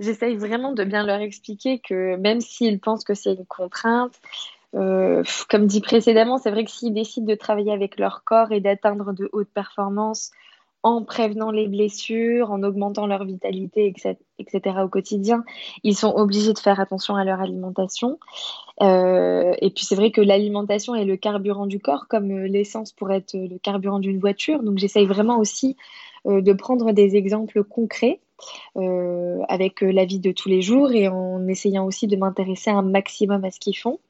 J'essaye 0.00 0.36
vraiment 0.36 0.72
de 0.72 0.84
bien 0.84 1.04
leur 1.04 1.20
expliquer 1.20 1.78
que 1.78 2.16
même 2.16 2.40
s'ils 2.40 2.78
pensent 2.80 3.04
que 3.04 3.14
c'est 3.14 3.32
une 3.32 3.46
contrainte, 3.46 4.20
euh, 4.74 5.22
comme 5.48 5.66
dit 5.66 5.80
précédemment, 5.80 6.38
c'est 6.38 6.50
vrai 6.50 6.64
que 6.64 6.70
s'ils 6.70 6.92
décident 6.92 7.26
de 7.26 7.34
travailler 7.34 7.72
avec 7.72 7.98
leur 7.98 8.24
corps 8.24 8.52
et 8.52 8.60
d'atteindre 8.60 9.12
de 9.12 9.28
hautes 9.32 9.52
performances 9.54 10.30
en 10.84 11.02
prévenant 11.02 11.50
les 11.50 11.66
blessures, 11.66 12.50
en 12.50 12.62
augmentant 12.62 13.06
leur 13.06 13.24
vitalité, 13.24 13.92
etc. 14.38 14.76
au 14.84 14.88
quotidien, 14.88 15.42
ils 15.82 15.96
sont 15.96 16.12
obligés 16.14 16.52
de 16.52 16.58
faire 16.58 16.78
attention 16.78 17.16
à 17.16 17.24
leur 17.24 17.40
alimentation. 17.40 18.18
Euh, 18.82 19.54
et 19.62 19.70
puis 19.70 19.84
c'est 19.84 19.94
vrai 19.94 20.10
que 20.10 20.20
l'alimentation 20.20 20.94
est 20.94 21.06
le 21.06 21.16
carburant 21.16 21.66
du 21.66 21.80
corps, 21.80 22.06
comme 22.06 22.30
euh, 22.30 22.46
l'essence 22.46 22.92
pourrait 22.92 23.16
être 23.16 23.34
le 23.34 23.58
carburant 23.58 23.98
d'une 23.98 24.20
voiture. 24.20 24.62
Donc 24.62 24.76
j'essaye 24.76 25.06
vraiment 25.06 25.38
aussi 25.38 25.74
euh, 26.26 26.42
de 26.42 26.52
prendre 26.52 26.92
des 26.92 27.16
exemples 27.16 27.64
concrets 27.64 28.20
avec 29.48 29.80
la 29.80 30.04
vie 30.04 30.18
de 30.18 30.32
tous 30.32 30.48
les 30.50 30.60
jours 30.60 30.92
et 30.92 31.08
en 31.08 31.46
essayant 31.46 31.86
aussi 31.86 32.08
de 32.08 32.16
m'intéresser 32.16 32.68
un 32.68 32.82
maximum 32.82 33.42
à 33.44 33.50
ce 33.50 33.58
qu'ils 33.58 33.78
font. 33.78 34.00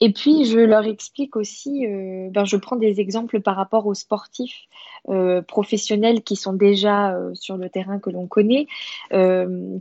Et 0.00 0.12
puis, 0.12 0.44
je 0.44 0.58
leur 0.58 0.84
explique 0.84 1.36
aussi, 1.36 1.86
euh, 1.86 2.28
ben, 2.30 2.44
je 2.44 2.56
prends 2.56 2.76
des 2.76 3.00
exemples 3.00 3.40
par 3.40 3.56
rapport 3.56 3.86
aux 3.86 3.94
sportifs 3.94 4.66
euh, 5.08 5.42
professionnels 5.42 6.22
qui 6.22 6.36
sont 6.36 6.52
déjà 6.52 7.14
euh, 7.14 7.34
sur 7.34 7.56
le 7.56 7.68
terrain 7.68 7.98
que 7.98 8.10
l'on 8.10 8.26
connaît, 8.26 8.66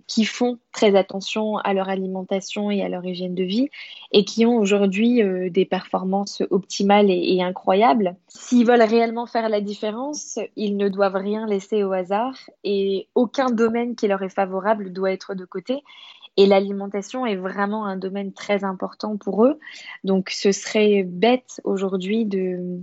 qui 0.08 0.26
font 0.26 0.58
très 0.72 0.96
attention 0.96 1.58
à 1.58 1.74
leur 1.74 1.90
alimentation 1.90 2.72
et 2.72 2.82
à 2.82 2.90
leur 2.90 3.06
hygiène 3.06 3.36
de 3.36 3.44
vie 3.44 3.70
et 4.12 4.24
qui 4.24 4.46
ont 4.46 4.58
aujourd'hui 4.58 5.22
des 5.50 5.66
performances 5.66 6.42
optimales 6.50 7.10
et, 7.10 7.36
et 7.36 7.44
incroyables. 7.44 8.16
S'ils 8.28 8.66
veulent 8.66 8.82
réellement 8.82 9.26
faire 9.26 9.50
la 9.50 9.62
différence, 9.62 10.40
ils 10.56 10.78
ne 10.78 10.88
doivent 10.90 11.16
rien 11.16 11.46
laisser 11.46 11.84
au 11.84 11.92
hasard 11.92 12.36
et 12.64 13.08
aucun 13.16 13.50
domaine 13.50 13.96
qui 13.96 14.08
leur 14.08 14.22
est 14.24 14.30
favorable 14.34 14.94
doit 14.94 15.12
être 15.12 15.36
de 15.36 15.46
côté. 15.46 15.84
Et 16.38 16.46
l'alimentation 16.46 17.26
est 17.26 17.36
vraiment 17.36 17.86
un 17.86 17.98
domaine 17.98 18.32
très 18.32 18.64
important 18.64 19.18
pour 19.18 19.46
eux. 19.46 19.60
Donc 20.04 20.30
ce 20.30 20.52
serait 20.52 21.04
bête 21.04 21.60
aujourd'hui 21.64 22.26
de, 22.26 22.80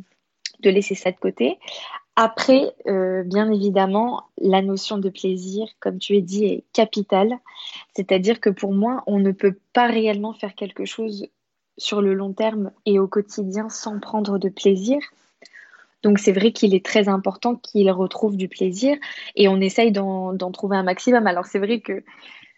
de 0.60 0.70
laisser 0.70 0.94
ça 0.94 1.12
de 1.12 1.16
côté. 1.16 1.58
Après, 2.16 2.72
euh, 2.86 3.24
bien 3.24 3.50
évidemment, 3.50 4.24
la 4.38 4.62
notion 4.62 4.98
de 4.98 5.08
plaisir, 5.08 5.66
comme 5.80 5.98
tu 5.98 6.16
as 6.16 6.20
dit, 6.20 6.44
est 6.44 6.64
capitale. 6.72 7.38
C'est-à-dire 7.96 8.40
que 8.40 8.50
pour 8.50 8.72
moi, 8.72 9.02
on 9.06 9.18
ne 9.18 9.32
peut 9.32 9.56
pas 9.72 9.86
réellement 9.86 10.32
faire 10.32 10.54
quelque 10.54 10.84
chose 10.84 11.26
sur 11.76 12.00
le 12.00 12.14
long 12.14 12.32
terme 12.32 12.70
et 12.86 13.00
au 13.00 13.08
quotidien 13.08 13.68
sans 13.68 13.98
prendre 13.98 14.38
de 14.38 14.48
plaisir. 14.48 14.98
Donc 16.04 16.18
c'est 16.18 16.32
vrai 16.32 16.52
qu'il 16.52 16.74
est 16.74 16.84
très 16.84 17.08
important 17.08 17.56
qu'ils 17.56 17.90
retrouvent 17.90 18.36
du 18.36 18.48
plaisir 18.48 18.96
et 19.34 19.48
on 19.48 19.60
essaye 19.60 19.90
d'en 19.90 20.52
trouver 20.52 20.76
un 20.76 20.82
maximum. 20.82 21.26
Alors 21.26 21.46
c'est 21.46 21.58
vrai 21.58 21.80
que 21.80 22.04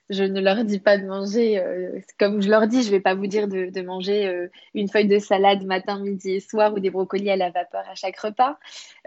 je 0.08 0.22
ne 0.22 0.40
leur 0.40 0.64
dis 0.64 0.78
pas 0.78 0.98
de 0.98 1.06
manger, 1.06 1.58
euh, 1.58 1.98
comme 2.18 2.40
je 2.40 2.48
leur 2.48 2.68
dis, 2.68 2.82
je 2.82 2.88
ne 2.88 2.92
vais 2.92 3.00
pas 3.00 3.14
vous 3.14 3.26
dire 3.26 3.48
de, 3.48 3.82
manger 3.82 4.26
euh, 4.26 4.48
une 4.74 4.88
feuille 4.88 5.08
de 5.08 5.18
salade 5.18 5.64
matin, 5.64 5.98
midi 5.98 6.32
et 6.32 6.40
soir 6.40 6.72
ou 6.74 6.78
des 6.78 6.90
brocolis 6.90 7.30
à 7.30 7.36
la 7.36 7.50
vapeur 7.50 7.82
à 7.90 7.94
chaque 7.94 8.18
repas. 8.18 8.58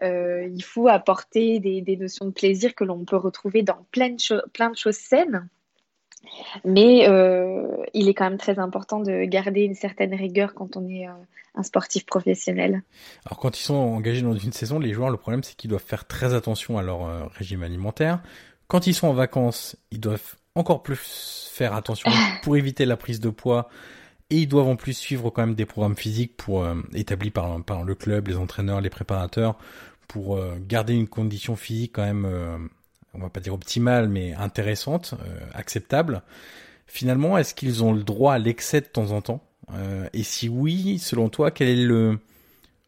Euh, 0.03 0.49
il 0.53 0.63
faut 0.63 0.87
apporter 0.87 1.59
des, 1.59 1.97
notions 1.97 2.25
de 2.25 2.31
plaisir 2.31 2.75
que 2.75 2.83
l'on 2.83 3.05
peut 3.05 3.15
retrouver 3.15 3.63
dans 3.63 3.85
plein 3.91 4.09
de, 4.09 4.47
plein 4.51 4.69
de 4.69 4.75
choses 4.75 4.97
saines. 4.97 5.47
Mais 6.65 7.05
il 7.93 8.09
est 8.09 8.13
quand 8.13 8.29
même 8.29 8.37
très 8.37 8.59
important 8.59 8.99
de 8.99 9.23
garder 9.23 9.61
une 9.61 9.73
certaine 9.73 10.13
rigueur 10.13 10.53
quand 10.53 10.75
on 10.75 10.85
est 10.89 11.05
un 11.55 11.63
sportif 11.63 12.05
professionnel. 12.05 12.83
Alors 13.25 13.39
quand 13.39 13.57
ils 13.57 13.63
sont 13.63 13.75
engagés 13.75 14.21
dans 14.21 14.35
une 14.35 14.51
saison, 14.51 14.79
les 14.79 14.91
joueurs, 14.91 15.11
le 15.11 15.17
problème 15.17 15.43
c'est 15.43 15.55
qu'ils 15.55 15.69
doivent 15.69 15.81
faire 15.81 16.05
très 16.07 16.33
attention 16.33 16.77
à 16.77 16.83
leur 16.83 17.31
régime 17.31 17.63
alimentaire. 17.63 18.21
Quand 18.67 18.85
ils 18.85 18.93
sont 18.93 19.07
en 19.07 19.13
vacances, 19.13 19.77
ils 19.91 19.99
doivent 20.01 20.35
encore 20.55 20.83
plus 20.83 21.49
faire 21.53 21.73
attention 21.73 22.09
pour 22.43 22.57
éviter 22.57 22.85
la 22.85 22.97
prise 22.97 23.19
de 23.19 23.29
poids. 23.29 23.69
Et 24.31 24.37
ils 24.37 24.47
doivent 24.47 24.67
en 24.67 24.75
plus 24.75 24.93
suivre 24.93 25.31
quand 25.31 25.45
même 25.45 25.55
des 25.55 25.65
programmes 25.65 25.95
physiques 25.95 26.37
pour 26.37 26.63
euh, 26.63 26.75
établis 26.93 27.31
par, 27.31 27.63
par 27.63 27.83
le 27.83 27.95
club, 27.95 28.27
les 28.27 28.37
entraîneurs, 28.37 28.79
les 28.79 28.91
préparateurs, 28.91 29.57
pour 30.07 30.37
euh, 30.37 30.55
garder 30.59 30.93
une 30.93 31.07
condition 31.07 31.55
physique 31.55 31.93
quand 31.95 32.05
même, 32.05 32.25
euh, 32.25 32.57
on 33.15 33.19
va 33.19 33.29
pas 33.29 33.39
dire 33.39 33.55
optimale, 33.55 34.07
mais 34.07 34.33
intéressante, 34.35 35.15
acceptable. 35.53 36.21
Finalement, 36.85 37.39
est-ce 37.39 37.55
qu'ils 37.55 37.83
ont 37.83 37.91
le 37.91 38.03
droit 38.03 38.33
à 38.35 38.37
l'excès 38.37 38.81
de 38.81 38.85
temps 38.85 39.11
en 39.11 39.21
temps? 39.21 39.43
Et 40.13 40.23
si 40.23 40.49
oui, 40.49 40.97
selon 40.97 41.29
toi, 41.29 41.51
quel 41.51 41.67
est 41.67 41.85
le 41.85 42.17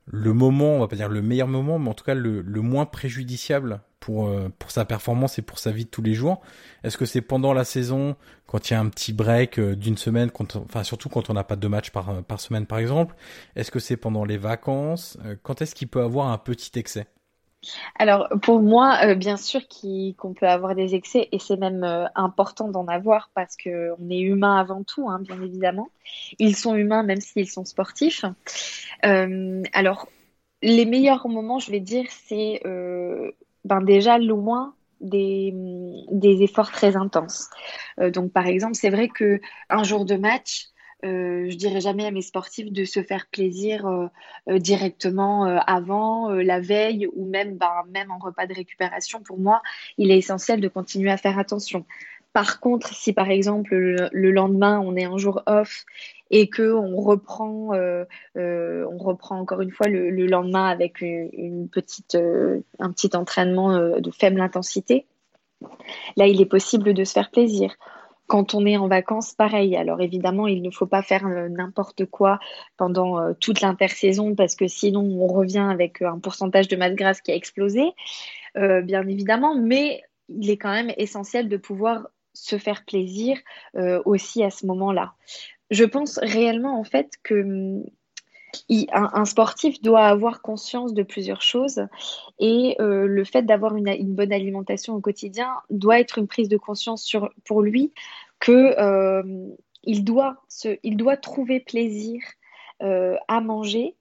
le 0.05 0.33
moment, 0.33 0.75
on 0.75 0.79
va 0.79 0.87
pas 0.87 0.95
dire 0.95 1.09
le 1.09 1.21
meilleur 1.21 1.47
moment, 1.47 1.79
mais 1.79 1.89
en 1.89 1.93
tout 1.93 2.03
cas 2.03 2.13
le, 2.13 2.43
moins 2.61 2.85
préjudiciable 2.85 3.81
pour, 3.99 4.27
euh, 4.27 4.49
pour 4.57 4.71
sa 4.71 4.83
performance 4.85 5.37
et 5.39 5.41
pour 5.41 5.59
sa 5.59 5.71
vie 5.71 5.85
de 5.85 5.89
tous 5.89 6.01
les 6.01 6.13
jours. 6.13 6.41
Est-ce 6.83 6.97
que 6.97 7.05
c'est 7.05 7.21
pendant 7.21 7.53
la 7.53 7.63
saison, 7.63 8.15
quand 8.47 8.69
il 8.69 8.73
y 8.73 8.75
a 8.75 8.79
un 8.79 8.89
petit 8.89 9.13
break 9.13 9.59
euh, 9.59 9.75
d'une 9.75 9.97
semaine, 9.97 10.31
enfin 10.55 10.83
surtout 10.83 11.09
quand 11.09 11.29
on 11.29 11.33
n'a 11.33 11.43
pas 11.43 11.55
de 11.55 11.67
match 11.67 11.91
par, 11.91 12.09
euh, 12.09 12.21
par 12.21 12.39
semaine 12.39 12.65
par 12.65 12.79
exemple? 12.79 13.15
Est-ce 13.55 13.71
que 13.71 13.79
c'est 13.79 13.97
pendant 13.97 14.25
les 14.25 14.37
vacances? 14.37 15.17
Quand 15.43 15.61
est-ce 15.61 15.75
qu'il 15.75 15.87
peut 15.87 16.01
avoir 16.01 16.27
un 16.27 16.37
petit 16.37 16.77
excès? 16.79 17.07
Alors 17.95 18.27
pour 18.41 18.61
moi, 18.61 19.13
bien 19.15 19.37
sûr 19.37 19.61
qu'on 20.17 20.33
peut 20.33 20.47
avoir 20.47 20.75
des 20.75 20.95
excès 20.95 21.29
et 21.31 21.39
c'est 21.39 21.57
même 21.57 21.83
important 22.15 22.69
d'en 22.69 22.87
avoir 22.87 23.29
parce 23.35 23.55
qu'on 23.55 24.09
est 24.09 24.19
humain 24.19 24.57
avant 24.57 24.83
tout, 24.83 25.09
hein, 25.09 25.19
bien 25.21 25.41
évidemment. 25.41 25.89
Ils 26.39 26.55
sont 26.55 26.75
humains 26.75 27.03
même 27.03 27.21
s'ils 27.21 27.49
sont 27.49 27.65
sportifs. 27.65 28.25
alors 29.03 30.07
les 30.63 30.85
meilleurs 30.85 31.27
moments, 31.27 31.59
je 31.59 31.71
vais 31.71 31.79
dire, 31.79 32.05
c'est 32.09 32.61
ben 33.63 33.81
déjà 33.81 34.17
loin 34.17 34.73
des, 35.01 36.37
efforts 36.41 36.71
très 36.71 36.95
intenses. 36.95 37.49
Euh, 37.99 38.11
donc 38.11 38.31
par 38.31 38.47
exemple, 38.47 38.75
c'est 38.75 38.89
vrai 38.89 39.07
que 39.07 39.39
un 39.69 39.83
jour 39.83 40.05
de 40.05 40.15
match, 40.15 40.67
euh, 41.03 41.49
je 41.49 41.55
dirais 41.55 41.81
jamais 41.81 42.05
à 42.05 42.11
mes 42.11 42.21
sportifs 42.21 42.71
de 42.71 42.85
se 42.85 43.01
faire 43.01 43.25
plaisir 43.27 43.87
euh, 43.87 44.07
euh 44.49 44.59
directement 44.59 45.47
euh, 45.47 45.57
avant, 45.65 46.29
la 46.29 46.59
veille 46.59 47.07
ou 47.13 47.25
même, 47.25 47.57
ben, 47.57 47.83
même 47.91 48.11
en 48.11 48.19
repas 48.19 48.45
de 48.45 48.53
récupération. 48.53 49.21
Pour 49.21 49.39
moi, 49.39 49.61
il 49.97 50.11
est 50.11 50.17
essentiel 50.17 50.61
de 50.61 50.67
continuer 50.67 51.11
à 51.11 51.17
faire 51.17 51.39
attention. 51.39 51.85
Par 52.33 52.59
contre, 52.59 52.93
si 52.93 53.11
par 53.11 53.29
exemple 53.29 53.75
le, 53.75 54.31
lendemain 54.31 54.79
on 54.79 54.95
est 54.95 55.03
un 55.03 55.17
jour 55.17 55.43
off 55.47 55.83
et 56.29 56.47
que 56.47 56.73
on 56.73 56.95
reprend, 56.95 57.71
on 58.35 58.97
reprend 58.97 59.39
encore 59.39 59.59
une 59.59 59.71
fois 59.71 59.87
le, 59.87 60.09
lendemain 60.27 60.69
avec 60.69 61.01
une, 61.01 61.67
petite, 61.67 62.15
un 62.15 62.91
petit 62.91 63.17
entraînement 63.17 63.99
de 63.99 64.11
faible 64.11 64.39
intensité, 64.39 65.07
là 66.15 66.25
il 66.27 66.39
est 66.39 66.45
possible 66.45 66.93
de 66.93 67.03
se 67.03 67.11
faire 67.11 67.31
plaisir. 67.31 67.75
Quand 68.31 68.53
on 68.53 68.65
est 68.65 68.77
en 68.77 68.87
vacances, 68.87 69.33
pareil. 69.33 69.75
Alors 69.75 69.99
évidemment, 69.99 70.47
il 70.47 70.61
ne 70.61 70.71
faut 70.71 70.85
pas 70.85 71.01
faire 71.01 71.27
n'importe 71.27 72.05
quoi 72.05 72.39
pendant 72.77 73.33
toute 73.33 73.59
l'intersaison 73.59 74.35
parce 74.35 74.55
que 74.55 74.69
sinon 74.69 75.01
on 75.01 75.27
revient 75.27 75.67
avec 75.69 76.01
un 76.01 76.17
pourcentage 76.17 76.69
de 76.69 76.77
masse 76.77 76.95
grasse 76.95 77.19
qui 77.19 77.33
a 77.33 77.35
explosé, 77.35 77.91
bien 78.55 79.05
évidemment. 79.05 79.55
Mais 79.55 80.01
il 80.29 80.49
est 80.49 80.57
quand 80.57 80.71
même 80.71 80.93
essentiel 80.95 81.49
de 81.49 81.57
pouvoir 81.57 82.07
se 82.33 82.57
faire 82.57 82.85
plaisir 82.85 83.37
euh, 83.75 84.01
aussi 84.05 84.43
à 84.43 84.49
ce 84.49 84.65
moment-là. 84.65 85.13
Je 85.69 85.83
pense 85.83 86.17
réellement 86.21 86.79
en 86.79 86.83
fait 86.83 87.11
que 87.23 87.83
un, 88.91 89.25
sportif 89.25 89.81
doit 89.81 90.05
avoir 90.05 90.41
conscience 90.41 90.93
de 90.93 91.03
plusieurs 91.03 91.41
choses 91.41 91.87
et 92.39 92.75
euh, 92.79 93.07
le 93.07 93.23
fait 93.23 93.43
d'avoir 93.43 93.75
une, 93.75 94.15
bonne 94.15 94.33
alimentation 94.33 94.95
au 94.95 94.99
quotidien 94.99 95.49
doit 95.69 95.99
être 95.99 96.17
une 96.17 96.27
prise 96.27 96.49
de 96.49 96.57
conscience 96.57 97.03
sur, 97.03 97.29
pour 97.45 97.61
lui 97.61 97.93
que 98.39 98.75
euh, 98.79 99.23
il, 99.83 100.03
doit 100.03 100.37
se, 100.47 100.77
il 100.83 100.97
doit 100.97 101.17
trouver 101.17 101.59
plaisir 101.59 102.21
à 103.27 103.41
manger 103.41 103.95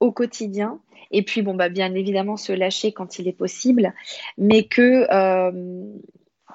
au 0.00 0.10
quotidien 0.10 0.80
et 1.10 1.22
puis 1.22 1.42
bon 1.42 1.52
bah 1.52 1.68
bien 1.68 1.94
évidemment 1.94 2.38
se 2.38 2.50
lâcher 2.50 2.92
quand 2.92 3.18
il 3.18 3.28
est 3.28 3.34
possible 3.34 3.92
mais 4.38 4.64
que 4.64 5.06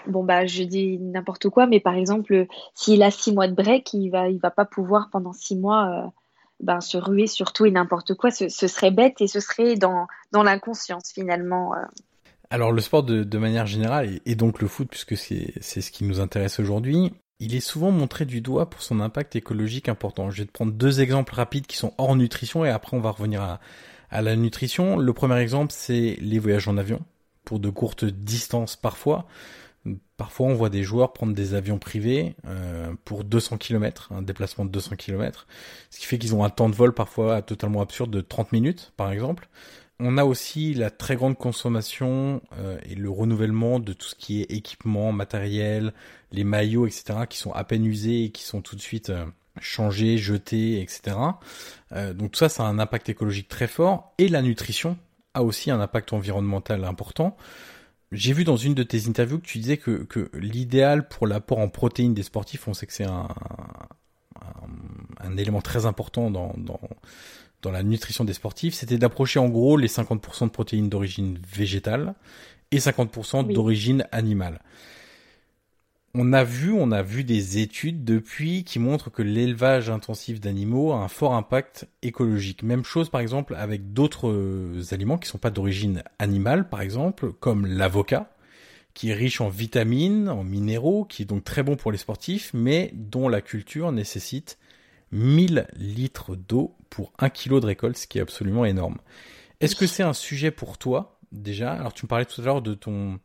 bon 0.07 0.23
bah 0.23 0.45
je 0.45 0.63
dis 0.63 0.99
n'importe 0.99 1.49
quoi, 1.49 1.67
mais 1.67 1.79
par 1.79 1.95
exemple, 1.95 2.45
s'il 2.73 3.03
a 3.03 3.11
six 3.11 3.33
mois 3.33 3.47
de 3.47 3.53
break, 3.53 3.93
il 3.93 4.09
va, 4.09 4.29
il 4.29 4.39
va 4.39 4.51
pas 4.51 4.65
pouvoir 4.65 5.09
pendant 5.11 5.33
six 5.33 5.55
mois 5.55 5.89
euh, 5.89 6.07
ben, 6.59 6.81
se 6.81 6.97
ruer 6.97 7.27
sur 7.27 7.53
tout 7.53 7.65
et 7.65 7.71
n'importe 7.71 8.15
quoi. 8.15 8.31
Ce, 8.31 8.47
serait 8.49 8.91
bête 8.91 9.21
et 9.21 9.27
ce 9.27 9.39
serait 9.39 9.75
dans, 9.75 10.07
dans 10.31 10.43
l'inconscience 10.43 11.11
finalement. 11.13 11.73
Euh. 11.75 11.85
Alors 12.49 12.71
le 12.71 12.81
sport 12.81 13.03
de, 13.03 13.23
de 13.23 13.37
manière 13.37 13.65
générale, 13.65 14.19
et, 14.25 14.35
donc 14.35 14.61
le 14.61 14.67
foot, 14.67 14.87
puisque 14.89 15.17
c'est 15.17 15.61
ce 15.61 15.91
qui 15.91 16.03
nous 16.05 16.19
intéresse 16.19 16.59
aujourd'hui, 16.59 17.11
il 17.39 17.53
est 17.53 17.59
souvent 17.59 17.91
montré 17.91 18.25
du 18.25 18.41
doigt 18.41 18.69
pour 18.69 18.81
son 18.81 18.99
impact 18.99 19.35
écologique 19.35 19.89
important. 19.89 20.31
Je 20.31 20.41
vais 20.41 20.47
te 20.47 20.51
prendre 20.51 20.71
deux 20.71 21.01
exemples 21.01 21.35
rapides 21.35 21.67
qui 21.67 21.77
sont 21.77 21.93
hors 21.97 22.15
nutrition 22.15 22.65
et 22.65 22.69
après 22.69 22.97
on 22.97 23.01
va 23.01 23.11
revenir 23.11 23.41
à, 23.41 23.59
à 24.09 24.21
la 24.21 24.35
nutrition. 24.35 24.97
Le 24.97 25.13
premier 25.13 25.39
exemple, 25.39 25.73
c'est 25.75 26.17
les 26.19 26.39
voyages 26.39 26.67
en 26.67 26.77
avion 26.77 27.01
pour 27.43 27.59
de 27.59 27.69
courtes 27.69 28.05
distances 28.05 28.75
parfois. 28.75 29.27
Parfois, 30.17 30.47
on 30.47 30.53
voit 30.55 30.69
des 30.69 30.83
joueurs 30.83 31.13
prendre 31.13 31.33
des 31.33 31.53
avions 31.53 31.77
privés 31.77 32.35
euh, 32.47 32.93
pour 33.05 33.23
200 33.23 33.57
km, 33.57 34.11
un 34.11 34.23
déplacement 34.23 34.65
de 34.65 34.71
200 34.71 34.95
km, 34.95 35.47
ce 35.91 35.99
qui 35.99 36.05
fait 36.05 36.17
qu'ils 36.17 36.33
ont 36.33 36.43
un 36.43 36.49
temps 36.49 36.69
de 36.69 36.75
vol 36.75 36.93
parfois 36.93 37.41
totalement 37.43 37.81
absurde 37.81 38.09
de 38.09 38.21
30 38.21 38.51
minutes, 38.51 38.93
par 38.97 39.11
exemple. 39.11 39.47
On 39.99 40.17
a 40.17 40.25
aussi 40.25 40.73
la 40.73 40.91
très 40.91 41.15
grande 41.15 41.37
consommation 41.37 42.41
euh, 42.57 42.79
et 42.89 42.95
le 42.95 43.09
renouvellement 43.09 43.79
de 43.79 43.93
tout 43.93 44.07
ce 44.07 44.15
qui 44.15 44.41
est 44.41 44.51
équipement, 44.51 45.11
matériel, 45.11 45.93
les 46.31 46.43
maillots, 46.43 46.87
etc., 46.87 47.19
qui 47.29 47.37
sont 47.37 47.51
à 47.51 47.63
peine 47.63 47.85
usés 47.85 48.25
et 48.25 48.29
qui 48.31 48.43
sont 48.43 48.61
tout 48.61 48.75
de 48.75 48.81
suite 48.81 49.11
euh, 49.11 49.25
changés, 49.59 50.17
jetés, 50.17 50.81
etc. 50.81 51.17
donc 52.13 52.31
tout 52.31 52.37
ça, 52.37 52.47
ça 52.47 52.63
a 52.63 52.67
un 52.67 52.77
impact 52.77 53.09
écologique 53.09 53.47
très 53.47 53.67
fort. 53.67 54.13
Et 54.19 54.27
la 54.27 54.43
nutrition 54.43 54.97
a 55.33 55.43
aussi 55.43 55.71
un 55.71 55.79
impact 55.79 56.13
environnemental 56.13 56.83
important 56.83 57.35
j'ai 58.11 58.33
vu 58.33 58.43
dans 58.43 58.57
une 58.57 58.73
de 58.73 58.83
tes 58.83 59.07
interviews 59.07 59.39
que 59.39 59.45
tu 59.45 59.57
disais 59.57 59.77
que, 59.77 60.03
que 60.03 60.29
l'idéal 60.33 61.07
pour 61.07 61.27
l'apport 61.27 61.59
en 61.59 61.69
protéines 61.69 62.13
des 62.13 62.23
sportifs, 62.23 62.67
on 62.67 62.73
sait 62.73 62.87
que 62.87 62.93
c'est 62.93 63.03
un, 63.03 63.27
un, 64.41 65.25
un, 65.27 65.37
élément 65.37 65.61
très 65.61 65.85
important 65.85 66.31
dans, 66.31 66.53
dans, 66.57 66.79
dans 67.61 67.71
la 67.71 67.83
nutrition 67.83 68.23
des 68.23 68.33
sportifs, 68.33 68.75
c'était 68.75 68.97
d'approcher 68.97 69.39
en 69.39 69.49
gros 69.49 69.77
les 69.77 69.87
50% 69.87 70.45
de 70.45 70.51
protéines 70.51 70.89
d'origine 70.89 71.39
végétale 71.53 72.15
et 72.71 72.77
50% 72.77 73.51
d'origine 73.51 74.07
animale. 74.11 74.61
On 76.13 76.33
a 76.33 76.43
vu, 76.43 76.71
on 76.71 76.91
a 76.91 77.03
vu 77.03 77.23
des 77.23 77.59
études 77.59 78.03
depuis 78.03 78.63
qui 78.63 78.79
montrent 78.79 79.11
que 79.11 79.21
l'élevage 79.21 79.89
intensif 79.89 80.39
d'animaux 80.39 80.93
a 80.93 80.97
un 80.97 81.07
fort 81.07 81.33
impact 81.35 81.87
écologique. 82.01 82.63
Même 82.63 82.83
chose 82.83 83.09
par 83.09 83.21
exemple 83.21 83.55
avec 83.55 83.93
d'autres 83.93 84.29
euh, 84.29 84.81
aliments 84.91 85.17
qui 85.17 85.29
sont 85.29 85.37
pas 85.37 85.51
d'origine 85.51 86.03
animale, 86.17 86.69
par 86.69 86.81
exemple, 86.81 87.33
comme 87.33 87.65
l'avocat, 87.65 88.31
qui 88.93 89.09
est 89.09 89.13
riche 89.13 89.41
en 89.41 89.49
vitamines, 89.49 90.27
en 90.27 90.43
minéraux, 90.43 91.05
qui 91.05 91.21
est 91.21 91.25
donc 91.25 91.43
très 91.43 91.61
bon 91.61 91.75
pour 91.75 91.91
les 91.91 91.99
sportifs, 91.99 92.51
mais 92.53 92.89
dont 92.95 93.29
la 93.29 93.41
culture 93.41 93.91
nécessite 93.91 94.57
1000 95.11 95.67
litres 95.75 96.35
d'eau 96.35 96.75
pour 96.89 97.13
1 97.19 97.29
kg 97.29 97.59
de 97.59 97.65
récolte, 97.67 97.97
ce 97.97 98.07
qui 98.07 98.17
est 98.17 98.21
absolument 98.21 98.65
énorme. 98.65 98.97
Est-ce 99.59 99.75
que 99.75 99.85
c'est 99.87 100.03
un 100.03 100.13
sujet 100.13 100.51
pour 100.51 100.77
toi 100.77 101.19
déjà? 101.31 101.73
Alors 101.73 101.93
tu 101.93 102.05
me 102.05 102.07
parlais 102.07 102.25
tout 102.25 102.41
à 102.41 102.45
l'heure 102.45 102.61
de 102.61 102.73
ton 102.73 103.19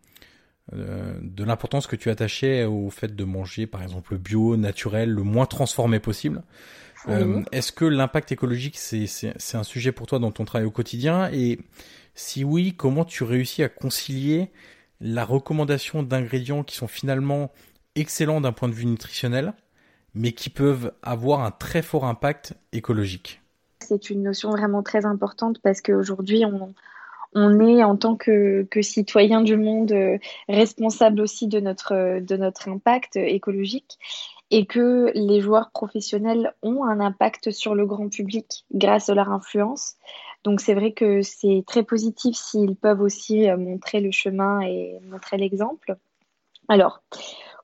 euh, 0.75 1.15
de 1.21 1.45
l'importance 1.45 1.87
que 1.87 1.97
tu 1.97 2.11
attachais 2.11 2.65
au 2.65 2.91
fait 2.91 3.15
de 3.15 3.25
manger 3.25 3.67
par 3.67 3.83
exemple 3.83 4.17
bio, 4.17 4.57
naturel, 4.57 5.11
le 5.11 5.23
moins 5.23 5.47
transformé 5.47 6.01
possible. 6.01 6.43
Euh, 7.09 7.43
est-ce 7.51 7.73
que 7.73 7.85
l'impact 7.85 8.31
écologique 8.31 8.79
c'est 8.79 9.07
c'est 9.07 9.57
un 9.57 9.65
sujet 9.65 9.91
pour 9.91 10.07
toi 10.07 10.19
dans 10.19 10.31
ton 10.31 10.45
travail 10.45 10.67
au 10.67 10.71
quotidien? 10.71 11.31
Et 11.33 11.59
si 12.15 12.45
oui, 12.45 12.75
comment 12.77 13.05
tu 13.05 13.25
réussis 13.25 13.63
à 13.63 13.69
concilier 13.69 14.51
la 15.01 15.25
recommandation 15.25 16.03
d'ingrédients 16.03 16.63
qui 16.63 16.77
sont 16.77 16.87
finalement 16.87 17.51
excellents 17.97 18.41
d'un 18.41 18.53
point 18.53 18.69
de 18.69 18.75
vue 18.75 18.87
nutritionnel 18.87 19.55
mais 20.15 20.33
qui 20.33 20.51
peuvent 20.51 20.93
avoir 21.03 21.41
un 21.41 21.51
très 21.51 21.83
fort 21.83 22.05
impact 22.05 22.55
écologique? 22.73 23.41
C'est 23.81 24.11
une 24.11 24.23
notion 24.23 24.51
vraiment 24.51 24.83
très 24.83 25.05
importante 25.07 25.59
parce 25.63 25.81
qu'aujourd'hui, 25.81 26.45
on, 26.45 26.73
on 27.35 27.61
est 27.61 27.83
en 27.83 27.97
tant 27.97 28.17
que, 28.17 28.67
que 28.71 28.83
citoyen 28.83 29.41
du 29.41 29.57
monde 29.57 29.93
euh, 29.93 30.19
responsable 30.49 31.21
aussi 31.21 31.49
de 31.49 31.61
notre, 31.61 32.21
de 32.21 32.37
notre 32.37 32.69
impact 32.69 33.17
écologique 33.17 33.99
et 34.51 34.67
que 34.67 35.11
les 35.15 35.41
joueurs 35.41 35.71
professionnels 35.71 36.55
ont 36.63 36.85
un 36.85 37.01
impact 37.01 37.51
sur 37.51 37.75
le 37.75 37.87
grand 37.87 38.09
public 38.09 38.65
grâce 38.73 39.09
à 39.09 39.15
leur 39.15 39.31
influence. 39.31 39.95
Donc 40.45 40.61
c'est 40.61 40.75
vrai 40.75 40.93
que 40.93 41.23
c'est 41.23 41.65
très 41.67 41.85
positif 41.85 42.37
s'ils 42.37 42.77
peuvent 42.77 43.01
aussi 43.01 43.49
euh, 43.49 43.57
montrer 43.57 44.01
le 44.01 44.11
chemin 44.11 44.61
et 44.61 44.99
montrer 45.09 45.39
l'exemple. 45.39 45.97
Alors, 46.69 47.03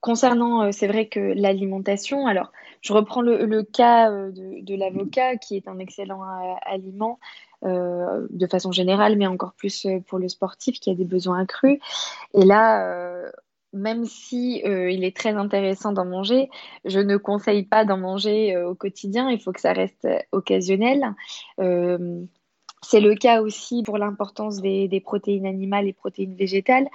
Concernant, 0.00 0.62
euh, 0.62 0.68
c'est 0.72 0.86
vrai 0.86 1.08
que 1.08 1.18
l'alimentation, 1.18 2.26
alors 2.26 2.52
je 2.82 2.92
reprends 2.92 3.20
le, 3.20 3.62
cas 3.62 4.10
euh, 4.10 4.30
de, 4.32 4.74
l'avocat 4.76 5.36
qui 5.36 5.56
est 5.56 5.66
un 5.66 5.78
excellent 5.78 6.22
euh, 7.64 8.26
de 8.30 8.46
façon 8.46 8.72
générale, 8.72 9.16
mais 9.16 9.26
encore 9.26 9.52
plus 9.54 9.86
pour 10.06 10.18
le 10.18 10.28
sportif 10.28 10.80
qui 10.80 10.90
a 10.90 10.94
des 10.94 11.04
besoins 11.04 11.40
accrus. 11.40 11.78
Et 12.34 12.44
là, 12.44 13.30
même 13.72 14.04
si 14.04 14.62
il 14.64 15.04
est 15.04 15.16
très 15.16 15.34
intéressant 15.34 15.92
d'en 15.92 16.06
manger, 16.06 16.48
je 16.84 17.00
ne 17.00 17.16
conseille 17.16 17.64
pas 17.64 17.84
d'en 17.84 17.98
manger 17.98 18.56
au 18.56 18.74
quotidien. 18.74 19.30
Il 19.30 19.40
faut 19.40 19.52
que 19.52 19.60
ça 19.60 19.72
reste 19.72 20.08
occasionnel. 20.32 21.14
c'est 21.58 23.00
le 23.00 23.14
cas 23.14 23.42
aussi 23.42 23.82
pour 23.82 23.98
l'importance 23.98 24.60
des, 24.60 24.88
des, 24.88 25.00
protéines 25.00 25.46
animales 25.46 25.88
et 25.88 25.92
protéines 25.92 26.36
végétales. 26.36 26.88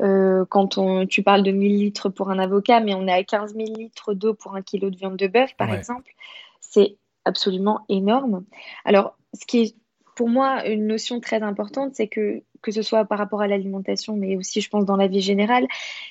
Euh, 0.00 0.44
quand 0.48 0.78
on, 0.78 1.06
tu 1.06 1.22
parles 1.22 1.42
de 1.42 1.50
1000 1.50 1.78
litres 1.78 2.08
pour 2.08 2.30
un 2.30 2.38
avocat, 2.38 2.80
mais 2.80 2.94
on 2.94 3.06
est 3.06 3.12
à 3.12 3.22
15 3.22 3.54
000 3.54 3.74
litres 3.76 4.14
d'eau 4.14 4.34
pour 4.34 4.54
un 4.54 4.62
kilo 4.62 4.90
de 4.90 4.96
viande 4.96 5.16
de 5.16 5.26
bœuf, 5.26 5.54
par 5.56 5.72
exemple. 5.72 6.12
C'est 6.60 6.96
absolument 7.24 7.84
énorme. 7.88 8.44
Alors, 8.84 9.16
ce 9.34 9.44
qui 9.46 9.60
est 9.60 9.74
pour 10.20 10.28
moi 10.28 10.66
une 10.68 10.86
notion 10.86 11.18
très 11.18 11.42
importante, 11.42 11.94
c'est 11.94 12.06
que 12.06 12.42
que 12.60 12.72
ce 12.72 12.82
soit 12.82 13.06
par 13.06 13.16
rapport 13.16 13.40
à 13.40 13.46
l'alimentation, 13.46 14.16
mais 14.16 14.36
aussi, 14.36 14.60
je 14.60 14.68
pense, 14.68 14.84
dans 14.84 14.96
la 14.96 15.06
vie 15.06 15.22
générale, 15.22 15.66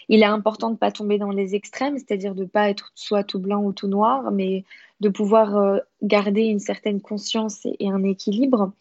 il 0.08 0.24
est 0.24 0.26
important 0.26 0.70
de 0.70 0.74
ne 0.74 0.78
pas 0.80 0.92
tomber 0.92 1.20
dans 1.20 1.30
les 1.30 1.54
extrêmes, 1.54 1.96
c'est-à-dire 2.00 2.34
de 2.34 2.42
ne 2.42 2.48
pas 2.48 2.72
être 2.72 2.92
soit 2.96 3.24
tout 3.24 3.38
blanc 3.38 3.62
ou 3.64 3.72
tout 3.72 3.88
noir, 3.88 4.32
mais 4.32 4.64
de 5.00 5.10
pouvoir 5.10 5.56
euh, 5.58 5.78
garder 6.02 6.42
une 6.42 6.58
certaine 6.58 7.02
conscience 7.02 7.68
et, 7.68 7.88
un 7.88 8.04
équilibre 8.04 8.72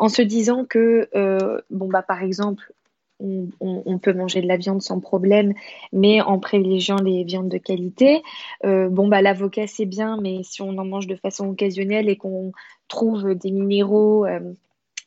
en 0.00 0.08
se 0.08 0.22
disant 0.22 0.64
que, 0.64 1.08
euh, 1.14 1.60
bon, 1.70 1.86
bah, 1.86 2.02
par 2.02 2.24
exemple, 2.24 2.72
on, 3.20 3.98
peut 3.98 4.12
manger 4.12 4.42
de 4.42 4.48
la 4.48 4.56
viande 4.56 4.82
sans 4.82 5.00
problème, 5.00 5.54
mais 5.92 6.20
en 6.20 6.38
privilégiant 6.38 6.96
les 6.96 7.24
viandes 7.24 7.48
de 7.48 7.58
qualité. 7.58 8.22
Euh, 8.64 8.88
bon, 8.88 9.08
bah, 9.08 9.22
l'avocat, 9.22 9.66
c'est 9.66 9.86
bien, 9.86 10.18
mais 10.20 10.42
si 10.42 10.62
on 10.62 10.76
en 10.78 10.84
mange 10.84 11.06
de 11.06 11.16
façon 11.16 11.48
occasionnelle 11.48 12.08
et 12.08 12.16
qu'on 12.16 12.52
trouve 12.88 13.34
des 13.34 13.50
minéraux, 13.50 14.26
euh, 14.26 14.40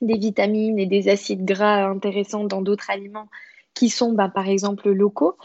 des 0.02 0.18
vitamines 0.18 0.80
et 0.80 0.86
des 0.86 1.10
acides 1.10 1.46
gras 1.46 1.86
intéressants 1.88 2.46
dans 2.46 2.62
d'autres 2.62 2.90
aliments 2.90 3.28
qui 3.74 3.90
sont, 3.90 4.14
bah, 4.14 4.30
par 4.30 4.48
exemple, 4.48 4.90
locaux. 4.90 5.36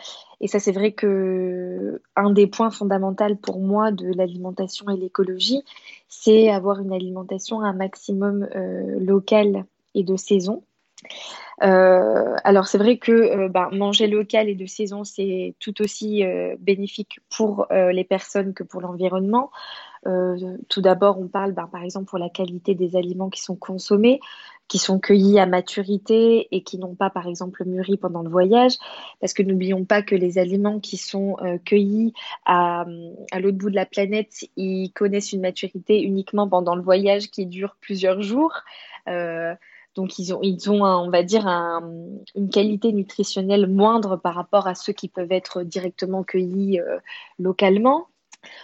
Et 0.41 0.49
ça, 0.49 0.59
c'est 0.59 0.73
vrai 0.73 0.93
que 0.93 2.01
un 2.17 2.31
des 2.31 2.47
points 2.47 2.71
fondamentaux 2.71 3.37
pour 3.37 3.61
moi 3.61 3.93
de 3.93 4.11
l'alimentation 4.15 4.89
et 4.89 4.97
l'écologie, 4.97 5.63
c'est 6.09 6.49
avoir 6.49 6.81
une 6.81 6.93
alimentation 6.93 7.61
un 7.61 7.75
maximum 7.75 8.49
euh, 8.57 8.99
locale 9.01 9.67
et 9.95 10.03
de 10.03 10.17
saison. 10.17 10.63
Euh, 11.63 12.35
alors 12.45 12.67
c'est 12.67 12.79
vrai 12.79 12.97
que 12.97 13.13
euh, 13.13 13.49
bah, 13.49 13.69
manger 13.73 14.07
local 14.07 14.49
et 14.49 14.55
de 14.55 14.67
saison, 14.67 15.05
c'est 15.05 15.55
tout 15.61 15.81
aussi 15.81 16.25
euh, 16.25 16.57
bénéfique 16.59 17.21
pour 17.31 17.67
les 17.71 18.05
personnes 18.05 18.55
que 18.55 18.65
pour 18.65 18.81
l'environnement. 18.81 19.51
tout 20.69 20.81
d'abord, 20.81 21.19
on 21.21 21.29
parle 21.29 21.53
bah, 21.53 21.69
par 21.71 21.83
exemple 21.85 22.07
pour 22.07 22.19
la 22.19 22.29
qualité 22.29 22.75
des 22.75 22.97
aliments 22.97 23.31
qui 23.31 23.41
sont 23.41 23.57
consommés, 23.57 24.21
qui 24.67 24.79
sont 24.79 24.99
cueillis 24.99 25.39
à 25.39 25.47
maturité 25.47 26.49
et 26.51 26.63
qui 26.63 26.79
n'ont 26.79 26.95
pas 26.95 27.11
par 27.11 27.29
exemple 27.29 27.65
mûri 27.65 27.97
pendant 27.97 28.23
le 28.23 28.31
voyage, 28.31 28.73
parce 29.21 29.33
que 29.33 29.43
n'oublions 29.43 29.85
pas 29.85 30.03
que 30.03 30.17
les 30.17 30.39
aliments 30.39 30.81
qui 30.81 30.97
sont 30.97 31.37
cueillis 31.65 32.13
à, 32.47 32.85
à 33.31 33.41
l'autre 33.41 33.59
bout 33.59 33.71
de 33.71 33.77
la 33.77 33.87
planète, 33.87 34.45
ils 34.57 34.91
connaissent 34.91 35.33
une 35.33 35.43
maturité 35.43 36.03
uniquement 36.03 36.49
pendant 36.49 36.75
le 36.75 36.83
voyage 36.83 37.31
qui 37.31 37.47
dure 37.47 37.77
plusieurs 37.81 38.23
jours. 38.23 38.55
Donc, 39.95 40.19
ils 40.19 40.35
ont, 40.35 40.41
ils 40.43 40.71
ont 40.71 40.85
on 40.85 41.11
va 41.11 41.23
dire, 41.23 41.47
une 41.47 42.49
qualité 42.51 42.93
nutritionnelle 42.93 43.67
moindre 43.67 44.17
par 44.17 44.35
rapport 44.35 44.67
à 44.67 44.75
ceux 44.75 44.93
qui 44.93 45.09
peuvent 45.09 45.33
être 45.33 45.63
directement 45.63 46.25
cueillis 46.25 46.81
euh, 46.81 46.99
localement. 47.39 48.09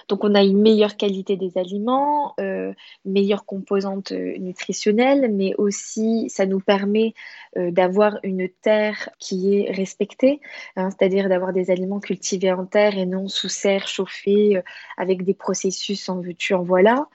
Donc 0.08 0.24
on 0.24 0.34
a 0.34 0.42
une 0.42 0.60
meilleure 0.60 0.96
qualité 0.96 1.36
des 1.36 1.58
aliments, 1.58 2.34
euh, 2.40 2.72
meilleure 3.04 3.44
composante 3.44 4.12
euh, 4.12 4.36
nutritionnelle, 4.38 5.30
mais 5.32 5.54
aussi 5.56 6.28
ça 6.30 6.46
nous 6.46 6.60
permet 6.60 7.14
euh, 7.56 7.70
d'avoir 7.70 8.18
une 8.22 8.48
terre 8.48 9.10
qui 9.18 9.56
est 9.56 9.70
respectée, 9.70 10.40
hein, 10.76 10.90
c'est-à-dire 10.90 11.28
d'avoir 11.28 11.52
des 11.52 11.70
aliments 11.70 12.00
cultivés 12.00 12.52
en 12.52 12.64
terre 12.64 12.96
et 12.96 13.06
non 13.06 13.28
sous 13.28 13.48
serre 13.48 13.86
chauffée 13.86 14.60
avec 14.96 15.24
des 15.24 15.34
processus 15.34 16.08
en 16.08 16.20
veux-tu 16.20 16.54
en 16.54 16.62
voilà. 16.62 17.06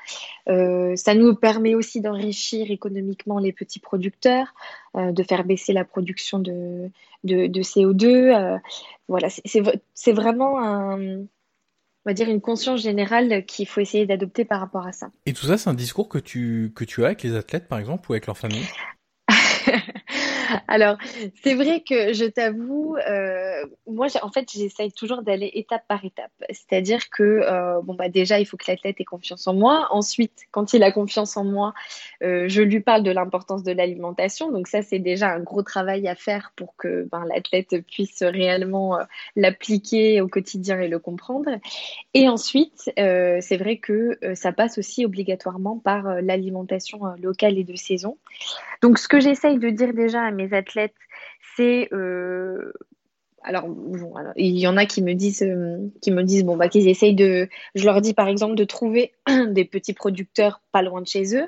ça 0.48 1.16
nous 1.16 1.36
permet 1.36 1.76
aussi 1.76 2.02
d'enrichir 2.02 2.72
économiquement 2.72 3.40
les 3.40 3.52
petits 3.52 3.80
producteurs, 3.80 4.54
de 4.96 5.24
faire 5.24 5.44
baisser 5.44 5.74
la 5.74 5.86
production 5.86 6.40
de, 6.40 6.90
de, 7.24 7.48
de 7.48 7.62
CO2. 7.62 8.60
voilà, 9.08 9.30
c'est 9.30 10.12
vraiment 10.12 10.60
un 10.62 11.26
on 12.06 12.10
va 12.10 12.14
dire, 12.14 12.30
une 12.30 12.42
conscience 12.42 12.82
générale 12.82 13.46
qu'il 13.46 13.68
faut 13.68 13.80
essayer 13.80 14.06
d'adopter 14.06 14.46
par 14.46 14.60
rapport 14.60 14.86
à 14.86 14.92
ça. 14.92 15.10
Et 15.26 15.34
tout 15.34 15.46
ça, 15.46 15.58
c'est 15.58 15.70
un 15.70 15.74
discours 15.74 16.10
que 16.10 16.18
tu, 16.18 16.72
que 16.76 16.84
tu 16.84 17.04
as 17.04 17.08
avec 17.08 17.24
les 17.24 17.36
athlètes, 17.36 17.68
par 17.68 17.80
exemple, 17.80 18.10
ou 18.10 18.14
avec 18.14 18.28
leur 18.28 18.38
famille 18.38 18.66
Alors, 20.68 20.98
c'est 21.44 21.56
vrai 21.56 21.82
que 21.82 22.14
je 22.14 22.26
t'avoue, 22.26 22.96
euh, 23.10 23.66
moi, 23.88 24.08
en 24.22 24.32
fait, 24.32 24.50
j'essaye 24.52 24.92
toujours 24.92 25.22
d'aller 25.22 25.52
étape 25.54 25.84
par 25.88 26.04
étape. 26.04 26.32
C'est-à-dire 26.50 27.10
que, 27.10 27.24
euh, 27.24 27.82
bon, 27.84 27.96
bah, 27.96 28.10
déjà, 28.10 28.40
il 28.40 28.46
faut 28.46 28.58
que 28.58 28.66
l'athlète 28.68 29.00
ait 29.00 29.06
confiance 29.06 29.48
en 29.48 29.54
moi. 29.54 29.88
Ensuite, 29.92 30.46
quand 30.52 30.74
il 30.74 30.84
a 30.84 30.92
confiance 30.92 31.38
en 31.38 31.44
moi, 31.44 31.74
euh, 32.24 32.46
je 32.48 32.62
lui 32.62 32.80
parle 32.80 33.04
de 33.04 33.12
l'importance 33.12 33.64
de 33.64 33.72
l'alimentation. 33.72 34.52
Donc, 34.52 34.68
ça, 34.68 34.82
c'est 34.82 35.00
déjà 35.00 35.32
un 35.32 35.40
gros 35.40 35.64
travail 35.64 36.08
à 36.08 36.16
faire 36.16 36.52
pour 36.56 36.76
que 36.76 37.08
ben, 37.12 37.26
l'athlète 37.26 37.86
puisse 37.86 38.22
réellement 38.24 38.98
l'appliquer 39.36 40.22
au 40.22 40.28
quotidien 40.28 40.80
et 40.80 40.88
le 40.88 41.00
comprendre. 41.00 41.50
Et 42.14 42.30
ensuite, 42.30 42.92
c'est 42.96 43.58
vrai 43.58 43.78
que 43.78 44.18
ça 44.36 44.52
passe 44.52 44.78
aussi 44.78 45.06
obligatoirement 45.06 45.78
par 45.78 46.22
l'alimentation 46.22 47.00
locale 47.22 47.58
et 47.58 47.64
de 47.64 47.76
saison. 47.76 48.18
Donc, 48.82 49.00
ce 49.00 49.08
que 49.08 49.20
j'essaye 49.20 49.60
de 49.60 49.70
dire 49.70 49.94
déjà 49.94 50.24
à 50.24 50.32
mes 50.32 50.43
athlètes, 50.52 50.96
c'est 51.56 51.90
euh, 51.94 52.74
alors, 53.44 53.68
il 54.38 54.58
y 54.58 54.68
en 54.68 54.78
a 54.78 54.86
qui 54.86 55.02
me 55.02 55.14
disent, 55.14 55.44
euh, 55.44 55.78
qui 56.02 56.12
me 56.12 56.24
disent 56.24 56.46
bon 56.46 56.56
bah 56.56 56.70
qu'ils 56.70 56.88
essayent 56.88 57.16
de, 57.16 57.50
je 57.76 57.86
leur 57.86 58.02
dis 58.02 58.14
par 58.14 58.28
exemple 58.28 58.56
de 58.56 58.64
trouver 58.64 59.14
des 59.50 59.66
petits 59.66 59.94
producteurs 59.94 60.62
pas 60.72 60.82
loin 60.82 61.02
de 61.02 61.08
chez 61.08 61.36
eux. 61.36 61.48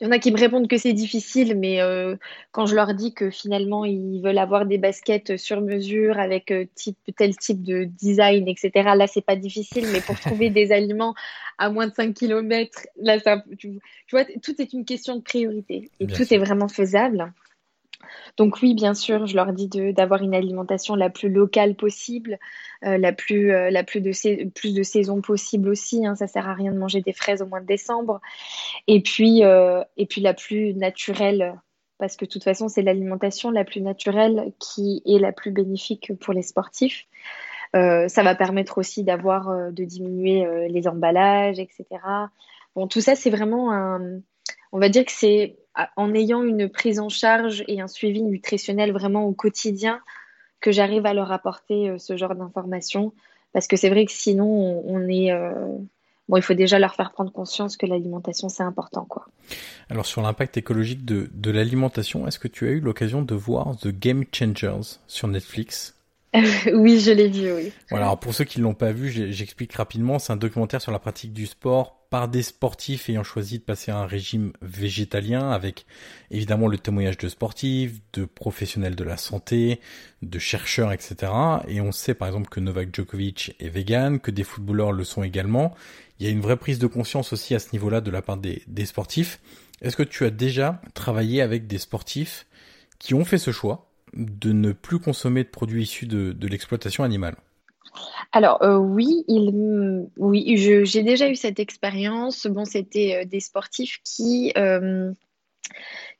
Il 0.00 0.04
y 0.04 0.06
en 0.06 0.10
a 0.10 0.18
qui 0.18 0.30
me 0.32 0.38
répondent 0.38 0.68
que 0.68 0.76
c'est 0.76 0.92
difficile, 0.92 1.56
mais 1.58 1.80
euh, 1.80 2.16
quand 2.50 2.66
je 2.66 2.74
leur 2.74 2.92
dis 2.92 3.14
que 3.14 3.30
finalement 3.30 3.86
ils 3.86 4.20
veulent 4.20 4.36
avoir 4.36 4.66
des 4.66 4.76
baskets 4.76 5.38
sur 5.38 5.62
mesure 5.62 6.18
avec 6.18 6.52
type, 6.74 6.98
tel 7.16 7.34
type 7.36 7.62
de 7.62 7.84
design, 7.84 8.48
etc., 8.48 8.70
là 8.96 9.06
c'est 9.06 9.24
pas 9.24 9.36
difficile, 9.36 9.86
mais 9.90 10.00
pour 10.00 10.18
trouver 10.20 10.50
des 10.50 10.72
aliments 10.72 11.14
à 11.56 11.70
moins 11.70 11.86
de 11.86 11.94
5 11.94 12.12
km, 12.12 12.86
là 13.00 13.18
ça, 13.20 13.42
tu, 13.56 13.80
vois, 14.10 14.24
tout 14.42 14.60
est 14.60 14.74
une 14.74 14.84
question 14.84 15.16
de 15.16 15.22
priorité 15.22 15.90
et 16.00 16.06
tout 16.06 16.34
est 16.34 16.38
vraiment 16.38 16.68
faisable. 16.68 17.32
Donc 18.36 18.62
oui, 18.62 18.74
bien 18.74 18.94
sûr, 18.94 19.26
je 19.26 19.36
leur 19.36 19.52
dis 19.52 19.68
d'avoir 19.92 20.22
une 20.22 20.34
alimentation 20.34 20.94
la 20.94 21.10
plus 21.10 21.28
locale 21.28 21.74
possible, 21.74 22.38
euh, 22.84 22.98
la 22.98 23.12
plus, 23.12 23.52
euh, 23.52 23.70
la 23.70 23.84
plus 23.84 24.00
de, 24.00 24.48
plus 24.50 24.74
de 24.74 24.82
saison 24.82 25.20
possible 25.20 25.68
aussi. 25.68 26.06
Hein, 26.06 26.14
ça 26.14 26.26
sert 26.26 26.48
à 26.48 26.54
rien 26.54 26.72
de 26.72 26.78
manger 26.78 27.00
des 27.00 27.12
fraises 27.12 27.42
au 27.42 27.46
mois 27.46 27.60
de 27.60 27.66
décembre. 27.66 28.20
Et 28.86 29.02
puis, 29.02 29.44
euh, 29.44 29.82
et 29.96 30.06
puis 30.06 30.20
la 30.20 30.34
plus 30.34 30.74
naturelle, 30.74 31.54
parce 31.98 32.16
que 32.16 32.24
de 32.24 32.30
toute 32.30 32.44
façon, 32.44 32.68
c'est 32.68 32.82
l'alimentation 32.82 33.50
la 33.50 33.64
plus 33.64 33.80
naturelle 33.80 34.52
qui 34.58 35.02
est 35.06 35.18
la 35.18 35.32
plus 35.32 35.52
bénéfique 35.52 36.12
pour 36.20 36.34
les 36.34 36.42
sportifs. 36.42 37.06
ça 37.74 38.22
va 38.22 38.34
permettre 38.34 38.78
aussi 38.78 39.04
d'avoir, 39.04 39.72
de 39.72 39.84
diminuer 39.84 40.68
les 40.68 40.88
emballages, 40.88 41.58
etc. 41.58 41.86
Bon, 42.74 42.86
tout 42.88 43.00
ça, 43.00 43.14
c'est 43.14 43.30
vraiment 43.30 43.72
un, 43.72 44.20
on 44.72 44.78
va 44.78 44.88
dire 44.88 45.04
que 45.04 45.12
c'est 45.12 45.56
en 45.96 46.14
ayant 46.14 46.42
une 46.42 46.68
prise 46.68 47.00
en 47.00 47.08
charge 47.08 47.64
et 47.68 47.80
un 47.80 47.88
suivi 47.88 48.22
nutritionnel 48.22 48.92
vraiment 48.92 49.24
au 49.24 49.32
quotidien 49.32 50.00
que 50.60 50.72
j'arrive 50.72 51.06
à 51.06 51.14
leur 51.14 51.32
apporter 51.32 51.90
euh, 51.90 51.98
ce 51.98 52.16
genre 52.16 52.34
d'informations. 52.34 53.12
Parce 53.52 53.66
que 53.66 53.76
c'est 53.76 53.90
vrai 53.90 54.06
que 54.06 54.12
sinon, 54.12 54.82
on, 54.86 55.08
est. 55.08 55.30
Euh, 55.30 55.52
bon, 56.28 56.36
il 56.36 56.42
faut 56.42 56.54
déjà 56.54 56.78
leur 56.78 56.94
faire 56.94 57.12
prendre 57.12 57.30
conscience 57.30 57.76
que 57.76 57.84
l'alimentation, 57.84 58.48
c'est 58.48 58.62
important. 58.62 59.04
Quoi. 59.04 59.26
Alors, 59.90 60.06
sur 60.06 60.22
l'impact 60.22 60.56
écologique 60.56 61.04
de, 61.04 61.28
de 61.34 61.50
l'alimentation, 61.50 62.26
est-ce 62.26 62.38
que 62.38 62.48
tu 62.48 62.66
as 62.66 62.70
eu 62.70 62.80
l'occasion 62.80 63.20
de 63.20 63.34
voir 63.34 63.76
The 63.76 63.88
Game 63.88 64.24
Changers 64.32 64.98
sur 65.06 65.28
Netflix? 65.28 65.98
Oui, 66.72 66.98
je 66.98 67.10
l'ai 67.10 67.28
vu, 67.28 67.52
oui. 67.52 67.72
Voilà, 67.90 68.06
alors 68.06 68.18
pour 68.18 68.32
ceux 68.32 68.44
qui 68.44 68.58
ne 68.58 68.64
l'ont 68.64 68.72
pas 68.72 68.92
vu, 68.92 69.10
j'explique 69.10 69.74
rapidement. 69.74 70.18
C'est 70.18 70.32
un 70.32 70.36
documentaire 70.36 70.80
sur 70.80 70.90
la 70.90 70.98
pratique 70.98 71.34
du 71.34 71.44
sport 71.44 72.01
par 72.12 72.28
des 72.28 72.42
sportifs 72.42 73.08
ayant 73.08 73.24
choisi 73.24 73.58
de 73.58 73.64
passer 73.64 73.90
à 73.90 73.96
un 73.96 74.04
régime 74.04 74.52
végétalien 74.60 75.50
avec 75.50 75.86
évidemment 76.30 76.68
le 76.68 76.76
témoignage 76.76 77.16
de 77.16 77.26
sportifs, 77.26 78.02
de 78.12 78.26
professionnels 78.26 78.94
de 78.94 79.02
la 79.02 79.16
santé, 79.16 79.80
de 80.20 80.38
chercheurs, 80.38 80.92
etc. 80.92 81.32
Et 81.68 81.80
on 81.80 81.90
sait 81.90 82.12
par 82.12 82.28
exemple 82.28 82.50
que 82.50 82.60
Novak 82.60 82.94
Djokovic 82.94 83.56
est 83.58 83.70
vegan, 83.70 84.20
que 84.20 84.30
des 84.30 84.44
footballeurs 84.44 84.92
le 84.92 85.04
sont 85.04 85.22
également. 85.22 85.74
Il 86.20 86.26
y 86.26 86.28
a 86.28 86.32
une 86.32 86.42
vraie 86.42 86.58
prise 86.58 86.78
de 86.78 86.86
conscience 86.86 87.32
aussi 87.32 87.54
à 87.54 87.58
ce 87.58 87.68
niveau-là 87.72 88.02
de 88.02 88.10
la 88.10 88.20
part 88.20 88.36
des, 88.36 88.62
des 88.66 88.84
sportifs. 88.84 89.40
Est-ce 89.80 89.96
que 89.96 90.02
tu 90.02 90.26
as 90.26 90.30
déjà 90.30 90.82
travaillé 90.92 91.40
avec 91.40 91.66
des 91.66 91.78
sportifs 91.78 92.46
qui 92.98 93.14
ont 93.14 93.24
fait 93.24 93.38
ce 93.38 93.52
choix 93.52 93.90
de 94.12 94.52
ne 94.52 94.72
plus 94.72 94.98
consommer 94.98 95.44
de 95.44 95.48
produits 95.48 95.84
issus 95.84 96.06
de, 96.06 96.46
l'exploitation 96.46 97.04
animale? 97.04 97.36
Alors 98.32 98.62
euh, 98.62 98.76
oui, 98.76 99.24
oui, 100.16 100.56
j'ai 100.56 101.02
déjà 101.02 101.28
eu 101.28 101.36
cette 101.36 101.60
expérience. 101.60 102.46
Bon, 102.46 102.64
c'était 102.64 103.22
euh, 103.22 103.24
des 103.24 103.40
sportifs 103.40 104.00
qui 104.04 104.52
euh, 104.56 105.12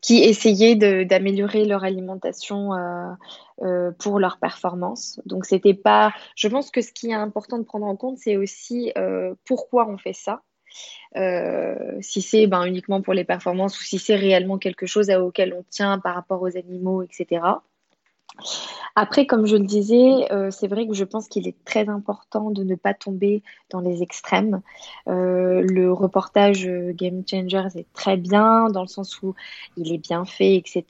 qui 0.00 0.22
essayaient 0.24 0.76
d'améliorer 1.04 1.64
leur 1.64 1.84
alimentation 1.84 2.70
pour 3.98 4.18
leur 4.18 4.38
performance. 4.38 5.20
Donc 5.26 5.44
c'était 5.44 5.74
pas. 5.74 6.12
Je 6.36 6.48
pense 6.48 6.70
que 6.70 6.80
ce 6.80 6.92
qui 6.92 7.10
est 7.10 7.14
important 7.14 7.58
de 7.58 7.64
prendre 7.64 7.86
en 7.86 7.96
compte, 7.96 8.18
c'est 8.18 8.36
aussi 8.36 8.92
pourquoi 9.44 9.88
on 9.88 9.98
fait 9.98 10.12
ça. 10.12 10.42
si 12.00 12.22
c'est 12.22 12.46
ben, 12.46 12.64
uniquement 12.64 13.02
pour 13.02 13.14
les 13.14 13.24
performances 13.24 13.78
ou 13.80 13.84
si 13.84 13.98
c'est 13.98 14.16
réellement 14.16 14.58
quelque 14.58 14.86
chose 14.86 15.10
auquel 15.10 15.54
on 15.54 15.64
tient 15.70 15.98
par 15.98 16.14
rapport 16.14 16.42
aux 16.42 16.56
animaux, 16.56 17.02
etc. 17.02 17.42
Après, 18.94 19.26
comme 19.26 19.46
je 19.46 19.56
le 19.56 19.64
disais, 19.64 20.30
euh, 20.32 20.50
c'est 20.50 20.68
vrai 20.68 20.86
que 20.86 20.92
je 20.94 21.04
pense 21.04 21.28
qu'il 21.28 21.48
est 21.48 21.56
très 21.64 21.88
important 21.88 22.50
de 22.50 22.62
ne 22.62 22.74
pas 22.74 22.92
tomber 22.92 23.42
dans 23.70 23.80
les 23.80 24.02
extrêmes. 24.02 24.60
Euh, 25.08 25.62
le 25.62 25.92
reportage 25.92 26.66
euh, 26.66 26.92
Game 26.92 27.22
Changers 27.28 27.68
est 27.74 27.86
très 27.94 28.16
bien 28.16 28.68
dans 28.68 28.82
le 28.82 28.88
sens 28.88 29.22
où 29.22 29.34
il 29.76 29.92
est 29.92 29.98
bien 29.98 30.24
fait, 30.24 30.56
etc. 30.56 30.84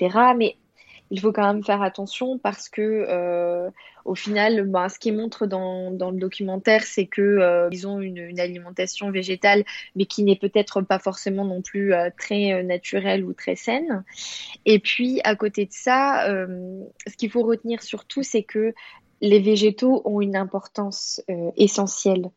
il 1.12 1.20
faut 1.20 1.30
quand 1.30 1.46
même 1.46 1.62
faire 1.62 1.82
attention 1.82 2.38
parce 2.38 2.70
que 2.70 2.80
euh, 2.80 3.70
au 4.06 4.14
final, 4.14 4.66
ben, 4.66 4.88
ce 4.88 4.98
qui 4.98 5.12
montre 5.12 5.46
dans, 5.46 5.90
le 5.90 6.18
documentaire, 6.18 6.84
c'est 6.84 7.06
que 7.06 7.20
euh, 7.20 7.68
ont 7.86 8.00
une, 8.00 8.16
une, 8.16 8.40
alimentation 8.40 9.10
végétale, 9.10 9.64
mais 9.94 10.06
qui 10.06 10.24
n'est 10.24 10.36
peut-être 10.36 10.80
pas 10.80 10.98
forcément 10.98 11.44
non 11.44 11.60
plus 11.60 11.92
euh, 11.92 12.08
très 12.18 12.62
naturelle 12.62 13.26
ou 13.26 13.34
très 13.34 13.56
saine. 13.56 14.04
Et 14.64 14.78
puis 14.78 15.20
à 15.22 15.36
côté 15.36 15.66
de 15.66 15.72
ça, 15.72 16.26
ce 17.06 17.16
qu'il 17.18 17.30
faut 17.30 17.42
retenir 17.42 17.82
surtout, 17.82 18.22
c'est 18.22 18.42
que 18.42 18.72
les 19.20 19.38
végétaux 19.38 20.00
ont 20.06 20.22
une 20.22 20.34
importance 20.34 21.22
essentielle 21.56 22.30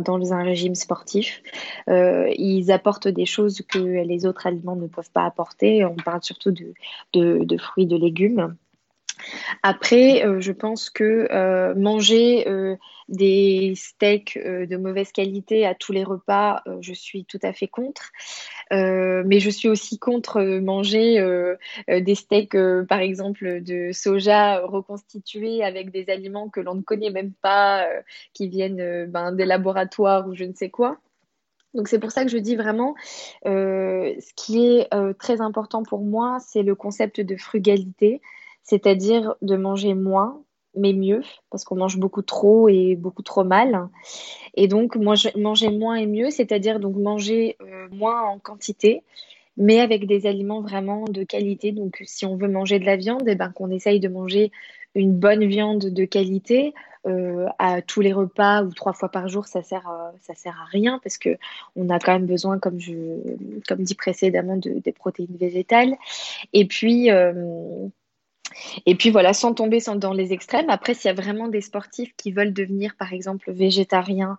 dans 0.00 0.32
un 0.32 0.42
régime 0.42 0.74
sportif. 0.74 1.42
Euh, 1.88 2.32
ils 2.36 2.70
apportent 2.72 3.08
des 3.08 3.26
choses 3.26 3.62
que 3.68 3.78
les 3.78 4.26
autres 4.26 4.46
aliments 4.46 4.76
ne 4.76 4.86
peuvent 4.86 5.10
pas 5.12 5.24
apporter. 5.24 5.84
On 5.84 5.96
parle 5.96 6.22
surtout 6.22 6.52
de 6.52 7.56
fruits, 7.58 7.86
de 7.86 7.96
légumes. 7.96 8.56
Après, 9.62 10.24
euh, 10.24 10.40
je 10.40 10.52
pense 10.52 10.90
que 10.90 11.28
euh, 11.30 11.74
manger 11.74 12.48
euh, 12.48 12.76
des 13.08 13.74
steaks 13.76 14.38
de 14.38 14.76
mauvaise 14.76 15.12
qualité 15.12 15.66
à 15.66 15.74
tous 15.74 15.92
les 15.92 16.04
repas, 16.04 16.62
je 16.80 16.92
suis 16.92 17.24
tout 17.24 17.38
à 17.42 17.52
fait 17.52 17.68
contre. 17.68 18.10
mais 18.70 19.38
je 19.38 19.50
suis 19.50 19.68
aussi 19.68 19.98
contre 19.98 20.40
manger 20.60 21.22
des 21.88 22.14
steaks, 22.14 22.56
par 22.88 23.00
exemple, 23.00 23.60
de 23.60 23.90
soja 23.92 24.60
reconstitués 24.60 25.62
avec 25.62 25.90
des 25.90 26.08
aliments 26.08 26.48
que 26.48 26.60
l'on 26.60 26.76
ne 26.76 26.80
connaît 26.80 27.10
même 27.10 27.32
pas, 27.42 27.86
qui 28.32 28.48
viennent 28.48 29.06
ben, 29.06 29.32
des 29.32 29.44
laboratoires 29.44 30.26
ou 30.26 30.34
je 30.34 30.44
ne 30.44 30.54
sais 30.54 30.70
quoi. 30.70 30.96
Donc 31.74 31.88
c'est 31.88 31.98
pour 31.98 32.12
ça 32.12 32.24
que 32.24 32.30
je 32.30 32.38
dis 32.38 32.56
vraiment, 32.56 32.94
ce 33.44 34.34
qui 34.36 34.64
est 34.64 34.88
très 35.18 35.42
important 35.42 35.82
pour 35.82 36.00
moi, 36.00 36.38
c'est 36.40 36.62
le 36.62 36.74
concept 36.74 37.20
de 37.20 37.36
frugalité 37.36 38.22
c'est-à-dire 38.62 39.34
de 39.42 39.56
manger 39.56 39.94
moins, 39.94 40.42
mais 40.74 40.92
mieux, 40.92 41.22
parce 41.50 41.64
qu'on 41.64 41.76
mange 41.76 41.98
beaucoup 41.98 42.22
trop 42.22 42.68
et 42.68 42.96
beaucoup 42.96 43.22
trop 43.22 43.44
mal. 43.44 43.88
Et 44.54 44.68
donc, 44.68 44.96
manger 44.96 45.70
moins 45.70 45.96
et 45.96 46.06
mieux, 46.06 46.30
c'est-à-dire 46.30 46.80
donc 46.80 46.96
manger 46.96 47.56
euh, 47.60 47.88
moins 47.92 48.22
en 48.22 48.38
quantité, 48.38 49.02
mais 49.56 49.80
avec 49.80 50.06
des 50.06 50.26
aliments 50.26 50.62
vraiment 50.62 51.04
de 51.04 51.24
qualité. 51.24 51.72
Donc, 51.72 52.02
si 52.06 52.24
on 52.24 52.36
veut 52.36 52.48
manger 52.48 52.78
de 52.78 52.86
la 52.86 52.96
viande, 52.96 53.24
eh 53.26 53.34
ben, 53.34 53.50
qu'on 53.50 53.70
essaye 53.70 54.00
de 54.00 54.08
manger 54.08 54.50
une 54.94 55.12
bonne 55.12 55.44
viande 55.44 55.86
de 55.86 56.04
qualité 56.04 56.74
euh, 57.06 57.46
à 57.58 57.82
tous 57.82 58.00
les 58.00 58.12
repas 58.12 58.62
ou 58.62 58.72
trois 58.72 58.92
fois 58.92 59.08
par 59.08 59.28
jour, 59.28 59.46
ça 59.46 59.62
sert, 59.62 59.88
euh, 59.88 60.10
ça 60.20 60.34
sert 60.34 60.58
à 60.60 60.64
rien 60.66 61.00
parce 61.02 61.18
que 61.18 61.36
on 61.76 61.88
a 61.88 61.98
quand 61.98 62.12
même 62.12 62.26
besoin, 62.26 62.58
comme 62.58 62.78
je, 62.78 62.92
comme 63.66 63.82
dit 63.82 63.94
précédemment, 63.94 64.56
de, 64.56 64.70
des 64.78 64.92
protéines 64.92 65.36
végétales. 65.36 65.96
Et 66.52 66.66
puis 66.66 67.10
et 68.86 68.94
puis 68.94 69.10
voilà, 69.10 69.32
sans 69.32 69.54
tomber 69.54 69.78
dans 69.96 70.12
les 70.12 70.32
extrêmes. 70.32 70.70
Après, 70.70 70.94
s'il 70.94 71.08
y 71.08 71.10
a 71.10 71.14
vraiment 71.14 71.48
des 71.48 71.60
sportifs 71.60 72.14
qui 72.16 72.32
veulent 72.32 72.52
devenir, 72.52 72.94
par 72.96 73.12
exemple, 73.12 73.52
végétariens, 73.52 74.38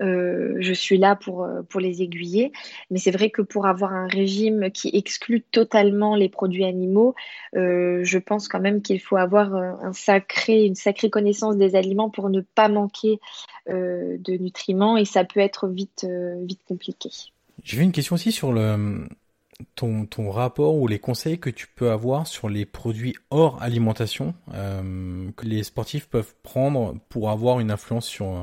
euh, 0.00 0.56
je 0.60 0.72
suis 0.72 0.96
là 0.96 1.14
pour, 1.16 1.44
euh, 1.44 1.62
pour 1.68 1.80
les 1.80 2.02
aiguiller. 2.02 2.52
Mais 2.90 2.98
c'est 2.98 3.10
vrai 3.10 3.30
que 3.30 3.42
pour 3.42 3.66
avoir 3.66 3.92
un 3.92 4.06
régime 4.06 4.70
qui 4.70 4.90
exclut 4.94 5.42
totalement 5.42 6.16
les 6.16 6.28
produits 6.28 6.64
animaux, 6.64 7.14
euh, 7.56 8.00
je 8.02 8.18
pense 8.18 8.48
quand 8.48 8.60
même 8.60 8.82
qu'il 8.82 9.00
faut 9.00 9.16
avoir 9.16 9.54
un 9.54 9.92
sacré, 9.92 10.64
une 10.64 10.74
sacrée 10.74 11.10
connaissance 11.10 11.56
des 11.56 11.76
aliments 11.76 12.10
pour 12.10 12.30
ne 12.30 12.40
pas 12.40 12.68
manquer 12.68 13.18
de 13.68 14.32
nutriments 14.38 14.96
et 14.96 15.04
ça 15.04 15.24
peut 15.24 15.38
être 15.38 15.68
vite, 15.68 16.04
vite 16.42 16.60
compliqué. 16.66 17.10
J'ai 17.62 17.82
une 17.82 17.92
question 17.92 18.14
aussi 18.14 18.32
sur 18.32 18.52
le, 18.52 19.06
ton, 19.74 20.06
ton 20.06 20.30
rapport 20.30 20.76
ou 20.76 20.86
les 20.86 20.98
conseils 20.98 21.38
que 21.38 21.50
tu 21.50 21.66
peux 21.66 21.90
avoir 21.90 22.26
sur 22.26 22.48
les 22.48 22.66
produits 22.66 23.14
hors 23.30 23.62
alimentation 23.62 24.34
euh, 24.54 25.30
que 25.36 25.46
les 25.46 25.62
sportifs 25.62 26.08
peuvent 26.08 26.34
prendre 26.42 26.96
pour 27.08 27.30
avoir 27.30 27.60
une 27.60 27.70
influence 27.70 28.06
sur, 28.06 28.26
euh, 28.26 28.42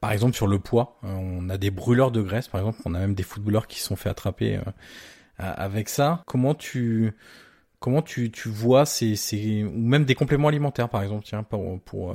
par 0.00 0.12
exemple, 0.12 0.34
sur 0.34 0.46
le 0.46 0.58
poids. 0.58 0.98
Euh, 1.04 1.14
on 1.14 1.48
a 1.48 1.58
des 1.58 1.70
brûleurs 1.70 2.10
de 2.10 2.22
graisse, 2.22 2.48
par 2.48 2.60
exemple. 2.60 2.80
On 2.84 2.94
a 2.94 2.98
même 2.98 3.14
des 3.14 3.22
footballeurs 3.22 3.66
qui 3.66 3.80
se 3.80 3.86
sont 3.86 3.96
fait 3.96 4.08
attraper 4.08 4.58
avec 5.38 5.88
ça. 5.88 6.22
Comment 6.26 6.54
tu 6.54 7.12
comment 7.80 8.02
tu, 8.02 8.30
tu 8.30 8.48
vois 8.48 8.86
ces, 8.86 9.16
ces 9.16 9.64
ou 9.64 9.76
même 9.76 10.04
des 10.04 10.14
compléments 10.14 10.48
alimentaires, 10.48 10.88
par 10.88 11.02
exemple, 11.02 11.24
tiens, 11.24 11.42
pour, 11.42 11.80
pour 11.80 12.14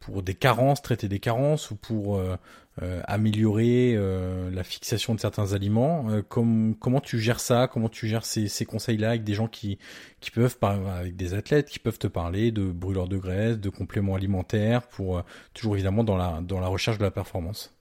pour 0.00 0.22
des 0.22 0.34
carences, 0.34 0.82
traiter 0.82 1.08
des 1.08 1.20
carences 1.20 1.70
ou 1.70 1.76
pour 1.76 2.16
euh, 2.16 2.36
euh, 2.82 3.02
améliorer 3.04 3.92
euh, 3.94 4.50
la 4.50 4.64
fixation 4.64 5.14
de 5.14 5.20
certains 5.20 5.52
aliments. 5.52 6.06
comment 6.28 7.00
tu 7.00 7.18
gères 7.18 7.38
ça? 7.38 7.68
Comment 7.70 7.90
tu 7.90 8.08
gères 8.08 8.24
ces, 8.24 8.64
conseils-là 8.64 9.10
avec 9.10 9.24
des 9.24 9.34
gens 9.34 9.46
qui, 9.46 9.78
qui 10.20 10.30
peuvent, 10.30 10.56
avec 10.62 11.16
des 11.16 11.34
athlètes, 11.34 11.68
qui 11.68 11.78
peuvent 11.78 11.98
te 11.98 12.06
parler 12.06 12.50
de 12.50 12.64
brûleurs 12.64 13.08
de 13.08 13.18
graisse, 13.18 13.58
de 13.58 13.68
compléments 13.68 14.14
alimentaires, 14.14 14.82
pour 14.82 15.22
toujours 15.52 15.74
évidemment 15.74 16.02
dans 16.02 16.16
la, 16.16 16.40
dans 16.42 16.60
la 16.60 16.68
recherche 16.68 16.98
de 16.98 17.04
la 17.04 17.10
performance? 17.10 17.76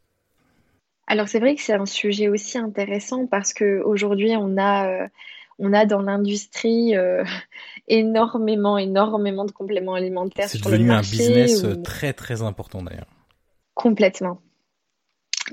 Alors 1.07 1.27
c'est 1.27 1.39
vrai 1.39 1.55
que 1.55 1.61
c'est 1.61 1.73
un 1.73 1.87
sujet 1.87 2.27
aussi 2.27 2.57
intéressant 2.59 3.25
parce 3.25 3.53
qu'aujourd'hui 3.53 4.35
on 4.37 4.57
a, 4.59 5.07
on 5.59 5.73
a 5.73 5.85
dans 5.85 6.01
l'industrie 6.01 6.93
énormément, 7.87 8.77
énormément 8.77 9.45
de 9.45 9.51
compléments 9.51 9.93
alimentaires. 9.93 10.49
C'est 10.49 10.63
devenu 10.63 10.91
un 10.91 11.01
business 11.01 11.65
très 11.83 12.13
très 12.13 12.41
important 12.41 12.81
d'ailleurs. 12.81 13.07
Complètement. 13.75 14.41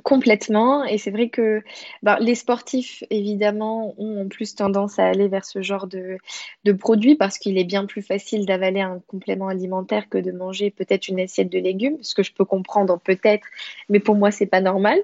Complètement. 0.02 0.84
Et 0.84 0.98
c'est 0.98 1.10
vrai 1.10 1.28
que 1.28 1.62
bah, 2.02 2.18
les 2.20 2.34
sportifs, 2.34 3.04
évidemment, 3.10 3.94
ont 3.98 4.24
en 4.24 4.28
plus 4.28 4.54
tendance 4.54 4.98
à 4.98 5.06
aller 5.06 5.28
vers 5.28 5.44
ce 5.44 5.62
genre 5.62 5.86
de, 5.86 6.18
de 6.64 6.72
produits 6.72 7.14
parce 7.14 7.38
qu'il 7.38 7.58
est 7.58 7.64
bien 7.64 7.86
plus 7.86 8.02
facile 8.02 8.46
d'avaler 8.46 8.80
un 8.80 9.00
complément 9.06 9.48
alimentaire 9.48 10.08
que 10.08 10.18
de 10.18 10.32
manger 10.32 10.70
peut-être 10.70 11.08
une 11.08 11.20
assiette 11.20 11.50
de 11.50 11.58
légumes, 11.58 11.98
ce 12.02 12.14
que 12.14 12.22
je 12.22 12.32
peux 12.32 12.44
comprendre 12.44 12.98
peut-être, 12.98 13.46
mais 13.88 14.00
pour 14.00 14.14
moi, 14.14 14.30
c'est 14.30 14.46
pas 14.46 14.60
normal. 14.60 14.98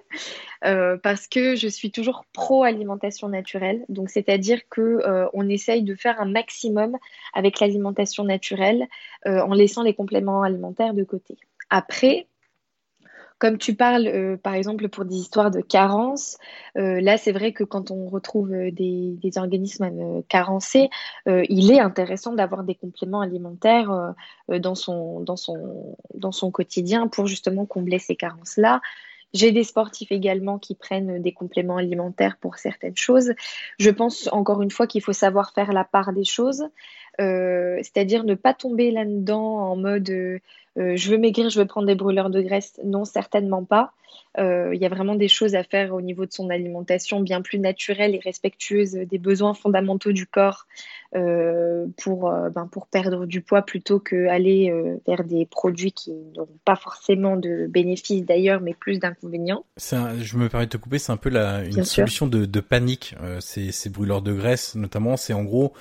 Euh, 0.64 0.96
parce 0.96 1.26
que 1.26 1.56
je 1.56 1.66
suis 1.66 1.90
toujours 1.90 2.24
pro 2.32 2.62
alimentation 2.62 3.28
naturelle. 3.28 3.84
Donc, 3.88 4.10
c'est-à-dire 4.10 4.60
que 4.68 4.80
euh, 4.80 5.26
essaye 5.52 5.82
de 5.82 5.94
faire 5.94 6.20
un 6.20 6.26
maximum 6.26 6.96
avec 7.34 7.60
l'alimentation 7.60 8.24
naturelle 8.24 8.86
euh, 9.26 9.40
en 9.40 9.54
laissant 9.54 9.82
les 9.82 9.94
compléments 9.94 10.42
alimentaires 10.42 10.94
de 10.94 11.04
côté. 11.04 11.36
Après, 11.68 12.26
comme 13.42 13.58
tu 13.58 13.74
parles, 13.74 14.06
euh, 14.06 14.36
par 14.36 14.54
exemple, 14.54 14.88
pour 14.88 15.04
des 15.04 15.16
histoires 15.16 15.50
de 15.50 15.60
carence, 15.60 16.38
euh, 16.78 17.00
là, 17.00 17.18
c'est 17.18 17.32
vrai 17.32 17.52
que 17.52 17.64
quand 17.64 17.90
on 17.90 18.06
retrouve 18.06 18.52
euh, 18.52 18.70
des, 18.70 19.18
organismes 19.34 20.22
carencés, 20.28 20.90
il 21.26 21.72
est 21.72 21.80
intéressant 21.80 22.34
d'avoir 22.34 22.62
des 22.62 22.76
compléments 22.76 23.20
alimentaires 23.20 24.14
dans, 24.48 24.74
son, 24.74 25.20
dans, 25.20 25.36
son, 25.36 25.96
dans 26.14 26.30
son 26.30 26.50
quotidien 26.50 27.08
pour 27.08 27.26
justement 27.26 27.66
combler 27.66 27.98
ces 27.98 28.14
carences-là. 28.14 28.80
J'ai 29.32 29.50
des 29.50 29.64
sportifs 29.64 30.12
également 30.12 30.58
qui 30.58 30.74
prennent 30.74 31.22
des 31.22 31.32
compléments 31.32 31.78
alimentaires 31.78 32.36
pour 32.38 32.56
certaines 32.56 32.96
choses. 32.96 33.32
Je 33.78 33.90
pense 33.90 34.28
encore 34.30 34.60
une 34.60 34.70
fois 34.70 34.86
qu'il 34.86 35.02
faut 35.02 35.14
savoir 35.14 35.52
faire 35.54 35.72
la 35.72 35.84
part 35.84 36.12
des 36.12 36.24
choses. 36.24 36.64
Euh, 37.20 37.78
c'est-à-dire 37.78 38.24
ne 38.24 38.34
pas 38.34 38.54
tomber 38.54 38.90
là-dedans 38.90 39.58
en 39.58 39.76
mode 39.76 40.08
euh, 40.10 40.38
euh, 40.78 40.96
je 40.96 41.10
veux 41.10 41.18
maigrir, 41.18 41.50
je 41.50 41.60
veux 41.60 41.66
prendre 41.66 41.86
des 41.86 41.94
brûleurs 41.94 42.30
de 42.30 42.40
graisse. 42.40 42.80
Non, 42.84 43.04
certainement 43.04 43.64
pas. 43.64 43.92
Il 44.38 44.78
y 44.80 44.86
a 44.86 44.88
vraiment 44.88 45.14
des 45.14 45.28
choses 45.28 45.54
à 45.54 45.62
faire 45.62 45.92
au 45.94 46.00
niveau 46.00 46.24
de 46.24 46.32
son 46.32 46.48
alimentation 46.48 47.20
bien 47.20 47.42
plus 47.42 47.58
naturelle 47.58 48.14
et 48.14 48.18
respectueuse 48.18 48.92
des 48.92 49.18
besoins 49.18 49.52
fondamentaux 49.52 50.12
du 50.12 50.26
corps 50.26 50.66
pour, 51.12 52.30
ben, 52.30 52.66
pour 52.70 52.86
perdre 52.86 53.26
du 53.26 53.42
poids 53.42 53.60
plutôt 53.60 54.00
qu'aller 54.00 54.72
vers 55.06 55.24
des 55.24 55.44
produits 55.44 55.92
qui 55.92 56.12
n'ont 56.34 56.48
pas 56.64 56.76
forcément 56.76 57.36
de 57.36 57.66
bénéfices 57.66 58.24
d'ailleurs, 58.24 58.62
mais 58.62 58.72
plus 58.72 58.98
d'inconvénients. 58.98 59.66
je 59.78 60.36
me 60.38 60.48
permets 60.48 60.66
de 60.66 60.70
te 60.70 60.78
couper, 60.78 60.98
c'est 60.98 61.12
un 61.12 61.18
peu 61.18 61.28
la, 61.28 61.64
une 61.64 61.84
solution 61.84 62.26
de, 62.26 62.46
de, 62.46 62.60
panique, 62.60 63.14
ces, 63.40 63.70
ces 63.70 63.90
brûleurs 63.90 64.22
de 64.22 64.32
graisse 64.32 64.74
notamment. 64.76 65.18
C'est 65.18 65.34
en 65.34 65.44
gros 65.44 65.74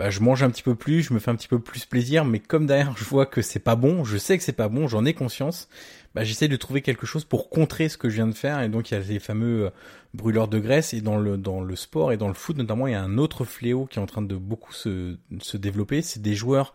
bah, 0.00 0.08
je 0.08 0.20
mange 0.20 0.42
un 0.42 0.48
petit 0.48 0.62
peu 0.62 0.74
plus, 0.74 1.02
je 1.02 1.12
me 1.12 1.18
fais 1.18 1.30
un 1.30 1.36
petit 1.36 1.46
peu 1.46 1.58
plus 1.58 1.84
plaisir, 1.84 2.24
mais 2.24 2.38
comme 2.38 2.64
derrière 2.64 2.96
je 2.96 3.04
vois 3.04 3.26
que 3.26 3.42
c'est 3.42 3.58
pas 3.58 3.76
bon, 3.76 4.02
je 4.02 4.16
sais 4.16 4.38
que 4.38 4.42
c'est 4.42 4.54
pas 4.54 4.70
bon, 4.70 4.88
j'en 4.88 5.04
ai 5.04 5.12
conscience, 5.12 5.68
bah, 6.14 6.24
j'essaie 6.24 6.48
de 6.48 6.56
trouver 6.56 6.80
quelque 6.80 7.04
chose 7.04 7.26
pour 7.26 7.50
contrer 7.50 7.90
ce 7.90 7.98
que 7.98 8.08
je 8.08 8.14
viens 8.14 8.26
de 8.26 8.32
faire, 8.32 8.62
et 8.62 8.70
donc 8.70 8.90
il 8.90 8.94
y 8.94 8.96
a 8.96 9.00
les 9.00 9.18
fameux 9.18 9.66
euh, 9.66 9.70
brûleurs 10.14 10.48
de 10.48 10.58
graisse, 10.58 10.94
et 10.94 11.02
dans 11.02 11.18
le, 11.18 11.36
dans 11.36 11.60
le 11.60 11.76
sport 11.76 12.12
et 12.12 12.16
dans 12.16 12.28
le 12.28 12.34
foot 12.34 12.56
notamment, 12.56 12.86
il 12.86 12.92
y 12.92 12.96
a 12.96 13.02
un 13.02 13.18
autre 13.18 13.44
fléau 13.44 13.84
qui 13.84 13.98
est 13.98 14.02
en 14.02 14.06
train 14.06 14.22
de 14.22 14.36
beaucoup 14.36 14.72
se, 14.72 15.18
se 15.38 15.58
développer, 15.58 16.00
c'est 16.00 16.22
des 16.22 16.34
joueurs 16.34 16.72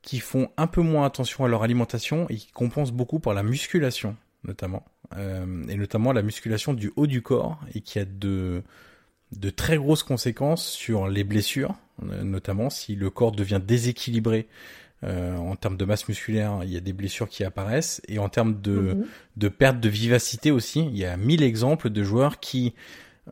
qui 0.00 0.20
font 0.20 0.50
un 0.56 0.68
peu 0.68 0.82
moins 0.82 1.06
attention 1.06 1.44
à 1.44 1.48
leur 1.48 1.64
alimentation 1.64 2.28
et 2.28 2.36
qui 2.36 2.52
compensent 2.52 2.92
beaucoup 2.92 3.18
par 3.18 3.34
la 3.34 3.42
musculation 3.42 4.14
notamment, 4.44 4.84
euh, 5.16 5.64
et 5.68 5.74
notamment 5.74 6.12
la 6.12 6.22
musculation 6.22 6.74
du 6.74 6.92
haut 6.94 7.08
du 7.08 7.22
corps, 7.22 7.58
et 7.74 7.80
qui 7.80 7.98
a 7.98 8.04
de 8.04 8.62
de 9.32 9.50
très 9.50 9.78
grosses 9.78 10.04
conséquences 10.04 10.64
sur 10.64 11.08
les 11.08 11.24
blessures, 11.24 11.74
notamment 12.02 12.70
si 12.70 12.94
le 12.94 13.10
corps 13.10 13.32
devient 13.32 13.60
déséquilibré 13.64 14.48
euh, 15.04 15.36
en 15.36 15.54
termes 15.56 15.76
de 15.76 15.84
masse 15.84 16.08
musculaire, 16.08 16.60
il 16.62 16.72
y 16.72 16.76
a 16.76 16.80
des 16.80 16.92
blessures 16.92 17.28
qui 17.28 17.44
apparaissent 17.44 18.00
et 18.08 18.18
en 18.18 18.28
termes 18.28 18.60
de, 18.60 18.72
mhm. 18.72 19.06
de 19.36 19.48
perte 19.48 19.80
de 19.80 19.88
vivacité 19.88 20.50
aussi, 20.50 20.80
il 20.80 20.96
y 20.96 21.04
a 21.04 21.16
mille 21.16 21.42
exemples 21.42 21.90
de 21.90 22.02
joueurs 22.02 22.40
qui 22.40 22.74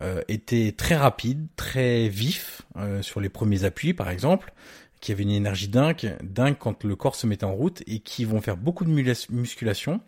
euh, 0.03 0.23
étaient 0.29 0.75
très 0.77 0.97
rapides, 0.97 1.47
très 1.57 2.09
vifs 2.09 2.63
sur 3.01 3.21
les 3.21 3.29
premiers 3.29 3.65
appuis 3.65 3.95
par 3.95 4.11
exemple, 4.11 4.53
qui 5.01 5.13
avaient 5.13 5.25
une 5.25 5.31
énergie 5.31 5.69
dingue, 5.69 6.17
dingue 6.23 6.57
quand 6.59 6.85
le 6.85 6.95
corps 6.95 7.17
se 7.17 7.27
mettait 7.27 7.45
en 7.45 7.55
route 7.55 7.83
et 7.87 7.99
qui 7.99 8.25
vont 8.25 8.41
faire 8.41 8.57
beaucoup 8.57 8.85
de 8.85 8.91
musculation, 8.91 10.01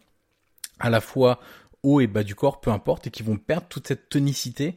à 0.78 0.88
la 0.88 1.00
fois 1.00 1.40
haut 1.82 2.00
et 2.00 2.06
bas 2.06 2.22
du 2.22 2.34
corps, 2.34 2.60
peu 2.60 2.70
importe, 2.70 3.08
et 3.08 3.10
qui 3.10 3.22
vont 3.22 3.36
perdre 3.36 3.66
toute 3.68 3.88
cette 3.88 4.08
tonicité 4.08 4.68
euh, 4.68 4.74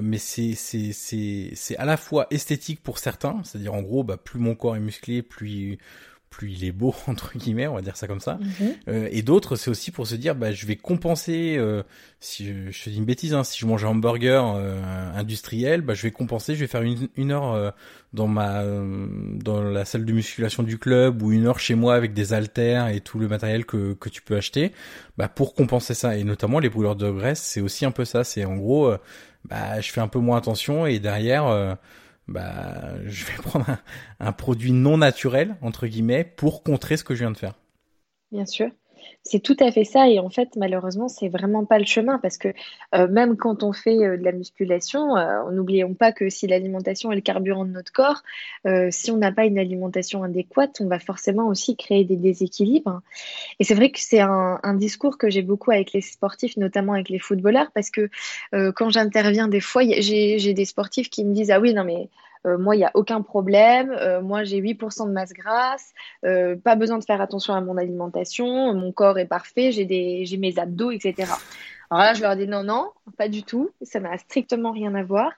mais 0.00 0.18
c'est 0.18 0.54
c'est 0.54 0.92
c'est 0.92 1.50
c'est 1.54 1.76
à 1.76 1.84
la 1.84 1.96
fois 1.96 2.26
esthétique 2.30 2.82
pour 2.82 2.98
certains, 2.98 3.42
c'est-à-dire 3.44 3.74
en 3.74 3.82
gros, 3.82 4.04
bah 4.04 4.16
plus 4.16 4.40
mon 4.40 4.54
corps 4.54 4.76
est 4.76 4.80
musclé, 4.80 5.22
plus 5.22 5.78
plus 6.32 6.50
il 6.50 6.64
est 6.64 6.72
beau 6.72 6.94
entre 7.06 7.38
guillemets, 7.38 7.68
on 7.68 7.74
va 7.74 7.82
dire 7.82 7.96
ça 7.96 8.08
comme 8.08 8.20
ça. 8.20 8.38
Mhm. 8.40 8.74
Euh, 8.88 9.08
et 9.12 9.22
d'autres, 9.22 9.54
c'est 9.54 9.70
aussi 9.70 9.92
pour 9.92 10.06
se 10.06 10.16
dire, 10.16 10.34
bah 10.34 10.50
je 10.50 10.66
vais 10.66 10.76
compenser. 10.76 11.56
Euh, 11.58 11.82
si 12.18 12.46
je, 12.46 12.70
je, 12.70 12.84
te 12.84 12.90
dis 12.90 12.96
une 12.96 13.04
bêtise, 13.04 13.34
hein, 13.34 13.44
si 13.44 13.58
je 13.60 13.66
mange 13.66 13.84
un 13.84 13.88
hamburger 13.88 14.54
euh, 14.56 14.80
industriel, 15.14 15.82
bah 15.82 15.94
je 15.94 16.02
vais 16.02 16.10
compenser, 16.10 16.54
je 16.54 16.60
vais 16.60 16.66
faire 16.66 16.82
une, 16.82 17.08
une 17.16 17.30
heure 17.30 17.52
euh, 17.52 17.70
dans 18.12 18.26
ma 18.26 18.64
dans 18.64 19.62
la 19.62 19.84
salle 19.84 20.04
de 20.04 20.12
musculation 20.12 20.62
du 20.62 20.78
club 20.78 21.22
ou 21.22 21.32
une 21.32 21.46
heure 21.46 21.58
chez 21.58 21.74
moi 21.74 21.94
avec 21.94 22.14
des 22.14 22.32
haltères 22.32 22.88
et 22.88 23.00
tout 23.00 23.18
le 23.18 23.28
matériel 23.28 23.64
que 23.64 23.92
que 23.94 24.08
tu 24.08 24.22
peux 24.22 24.36
acheter, 24.36 24.72
bah 25.18 25.28
pour 25.28 25.54
compenser 25.54 25.94
ça. 25.94 26.16
Et 26.16 26.24
notamment 26.24 26.58
les 26.58 26.68
brûleurs 26.68 26.96
de 26.96 27.10
graisse, 27.10 27.40
c'est 27.40 27.60
aussi 27.60 27.84
un 27.84 27.92
peu 27.92 28.04
ça. 28.04 28.24
C'est 28.24 28.44
en 28.44 28.56
gros, 28.56 28.92
bah 29.44 29.80
je 29.80 29.90
fais 29.90 30.00
un 30.00 30.08
peu 30.08 30.18
moins 30.18 30.38
attention 30.38 30.86
et 30.86 30.98
derrière 30.98 31.76
bah, 32.28 32.94
je 33.06 33.24
vais 33.26 33.32
prendre 33.42 33.66
un, 34.20 34.32
produit 34.32 34.72
non 34.72 34.98
naturel, 34.98 35.56
entre 35.60 35.86
guillemets, 35.86 36.24
pour 36.24 36.62
contrer 36.62 36.96
ce 36.96 37.04
que 37.04 37.14
je 37.14 37.20
viens 37.20 37.30
de 37.30 37.36
faire. 37.36 37.54
Bien 38.30 38.46
sûr. 38.46 38.70
C'est 39.24 39.38
tout 39.38 39.56
à 39.60 39.70
fait 39.70 39.84
ça. 39.84 40.08
Et 40.08 40.18
en 40.18 40.30
fait, 40.30 40.56
malheureusement, 40.56 41.08
c'est 41.08 41.28
vraiment 41.28 41.64
pas 41.64 41.78
le 41.78 41.84
chemin 41.84 42.18
parce 42.18 42.38
que 42.38 42.48
euh, 42.94 43.06
même 43.06 43.36
quand 43.36 43.62
on 43.62 43.72
fait 43.72 44.04
euh, 44.04 44.16
de 44.16 44.24
la 44.24 44.32
musculation, 44.32 45.16
euh, 45.16 45.48
n'oublions 45.52 45.94
pas 45.94 46.10
que 46.10 46.28
si 46.28 46.48
l'alimentation 46.48 47.12
est 47.12 47.14
le 47.14 47.20
carburant 47.20 47.64
de 47.64 47.70
notre 47.70 47.92
corps, 47.92 48.22
si 48.90 49.10
on 49.10 49.16
n'a 49.16 49.32
pas 49.32 49.44
une 49.44 49.58
alimentation 49.58 50.22
adéquate, 50.22 50.80
on 50.80 50.86
va 50.86 50.98
forcément 50.98 51.48
aussi 51.48 51.76
créer 51.76 52.04
des 52.04 52.16
déséquilibres. 52.16 53.00
Et 53.58 53.64
c'est 53.64 53.74
vrai 53.74 53.90
que 53.90 54.00
c'est 54.00 54.20
un, 54.20 54.58
un, 54.62 54.74
discours 54.74 55.18
que 55.18 55.30
j'ai 55.30 55.42
beaucoup 55.42 55.70
avec 55.70 55.92
les 55.92 56.00
sportifs, 56.00 56.56
notamment 56.56 56.94
avec 56.94 57.08
les 57.08 57.18
footballeurs, 57.18 57.70
parce 57.74 57.90
que 57.90 58.08
quand 58.72 58.90
j'interviens 58.90 59.48
des 59.48 59.60
fois, 59.60 59.82
j'ai 59.84 60.54
des 60.54 60.64
sportifs 60.64 61.10
qui 61.10 61.24
me 61.24 61.34
disent 61.34 61.50
Ah 61.50 61.60
oui, 61.60 61.74
non, 61.74 61.84
mais 61.84 62.08
euh, 62.46 62.58
moi, 62.58 62.74
il 62.74 62.78
n'y 62.78 62.84
a 62.84 62.90
aucun 62.94 63.22
problème. 63.22 63.90
Euh, 63.92 64.20
moi, 64.20 64.44
j'ai 64.44 64.60
8% 64.60 65.06
de 65.06 65.12
masse 65.12 65.32
grasse. 65.32 65.92
Euh, 66.24 66.56
pas 66.56 66.76
besoin 66.76 66.98
de 66.98 67.04
faire 67.04 67.20
attention 67.20 67.54
à 67.54 67.60
mon 67.60 67.76
alimentation. 67.76 68.74
Mon 68.74 68.92
corps 68.92 69.18
est 69.18 69.26
parfait. 69.26 69.72
J'ai 69.72 70.36
mes 70.38 70.58
abdos, 70.58 70.90
etc. 70.90 71.30
Alors 71.90 72.04
là, 72.04 72.14
je 72.14 72.22
leur 72.22 72.36
dis 72.36 72.46
non, 72.46 72.64
non, 72.64 72.90
pas 73.18 73.28
du 73.28 73.42
tout. 73.42 73.70
Ça 73.82 74.00
n'a 74.00 74.16
strictement 74.18 74.72
rien 74.72 74.94
à 74.94 75.02
voir. 75.02 75.32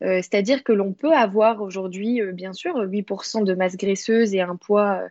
C'est-à-dire 0.00 0.64
que 0.64 0.72
l'on 0.72 0.92
peut 0.92 1.12
avoir 1.12 1.60
aujourd'hui, 1.60 2.22
bien 2.32 2.54
sûr, 2.54 2.76
8% 2.76 3.44
de 3.44 3.54
masse 3.54 3.76
graisseuse 3.76 4.34
et 4.34 4.40
un 4.40 4.56
poids 4.56 5.02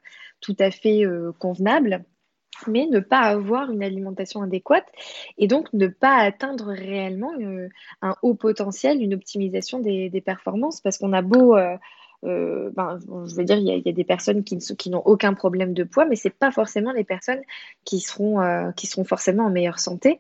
tout 0.42 0.56
à 0.60 0.72
fait 0.72 1.04
convenable 1.38 2.04
mais 2.66 2.88
ne 2.88 3.00
pas 3.00 3.20
avoir 3.20 3.72
une 3.72 3.84
alimentation 3.84 4.42
adéquate 4.42 4.88
et 5.38 5.48
donc 5.48 5.72
ne 5.74 5.88
pas 5.88 6.16
atteindre 6.16 6.68
réellement 6.68 7.32
euh, 7.40 7.70
un 8.02 8.16
haut 8.24 8.34
potentiel, 8.34 9.02
une 9.02 9.14
optimisation 9.14 9.80
des, 9.80 10.24
performances 10.26 10.82
parce 10.82 10.98
qu'on 10.98 11.14
a 11.14 11.22
beau, 11.22 11.56
euh, 11.56 11.78
euh, 12.26 12.72
ben, 12.76 12.98
je 13.28 13.36
veux 13.36 13.44
dire, 13.44 13.58
il 13.58 13.68
y, 13.68 13.90
a 13.90 13.92
des 13.92 14.04
personnes 14.04 14.44
qui, 14.44 14.90
n'ont 14.90 15.04
aucun 15.06 15.34
problème 15.34 15.74
de 15.74 15.84
poids, 15.84 16.06
mais 16.06 16.16
ce 16.16 16.28
n'est 16.28 16.34
pas 16.34 16.52
forcément 16.52 16.92
les 16.92 17.04
personnes 17.04 17.42
qui 17.86 18.00
seront, 18.00 18.72
qui 18.76 18.88
seront 18.88 19.04
forcément 19.04 19.46
en 19.46 19.50
meilleure 19.52 19.80
santé. 19.80 20.20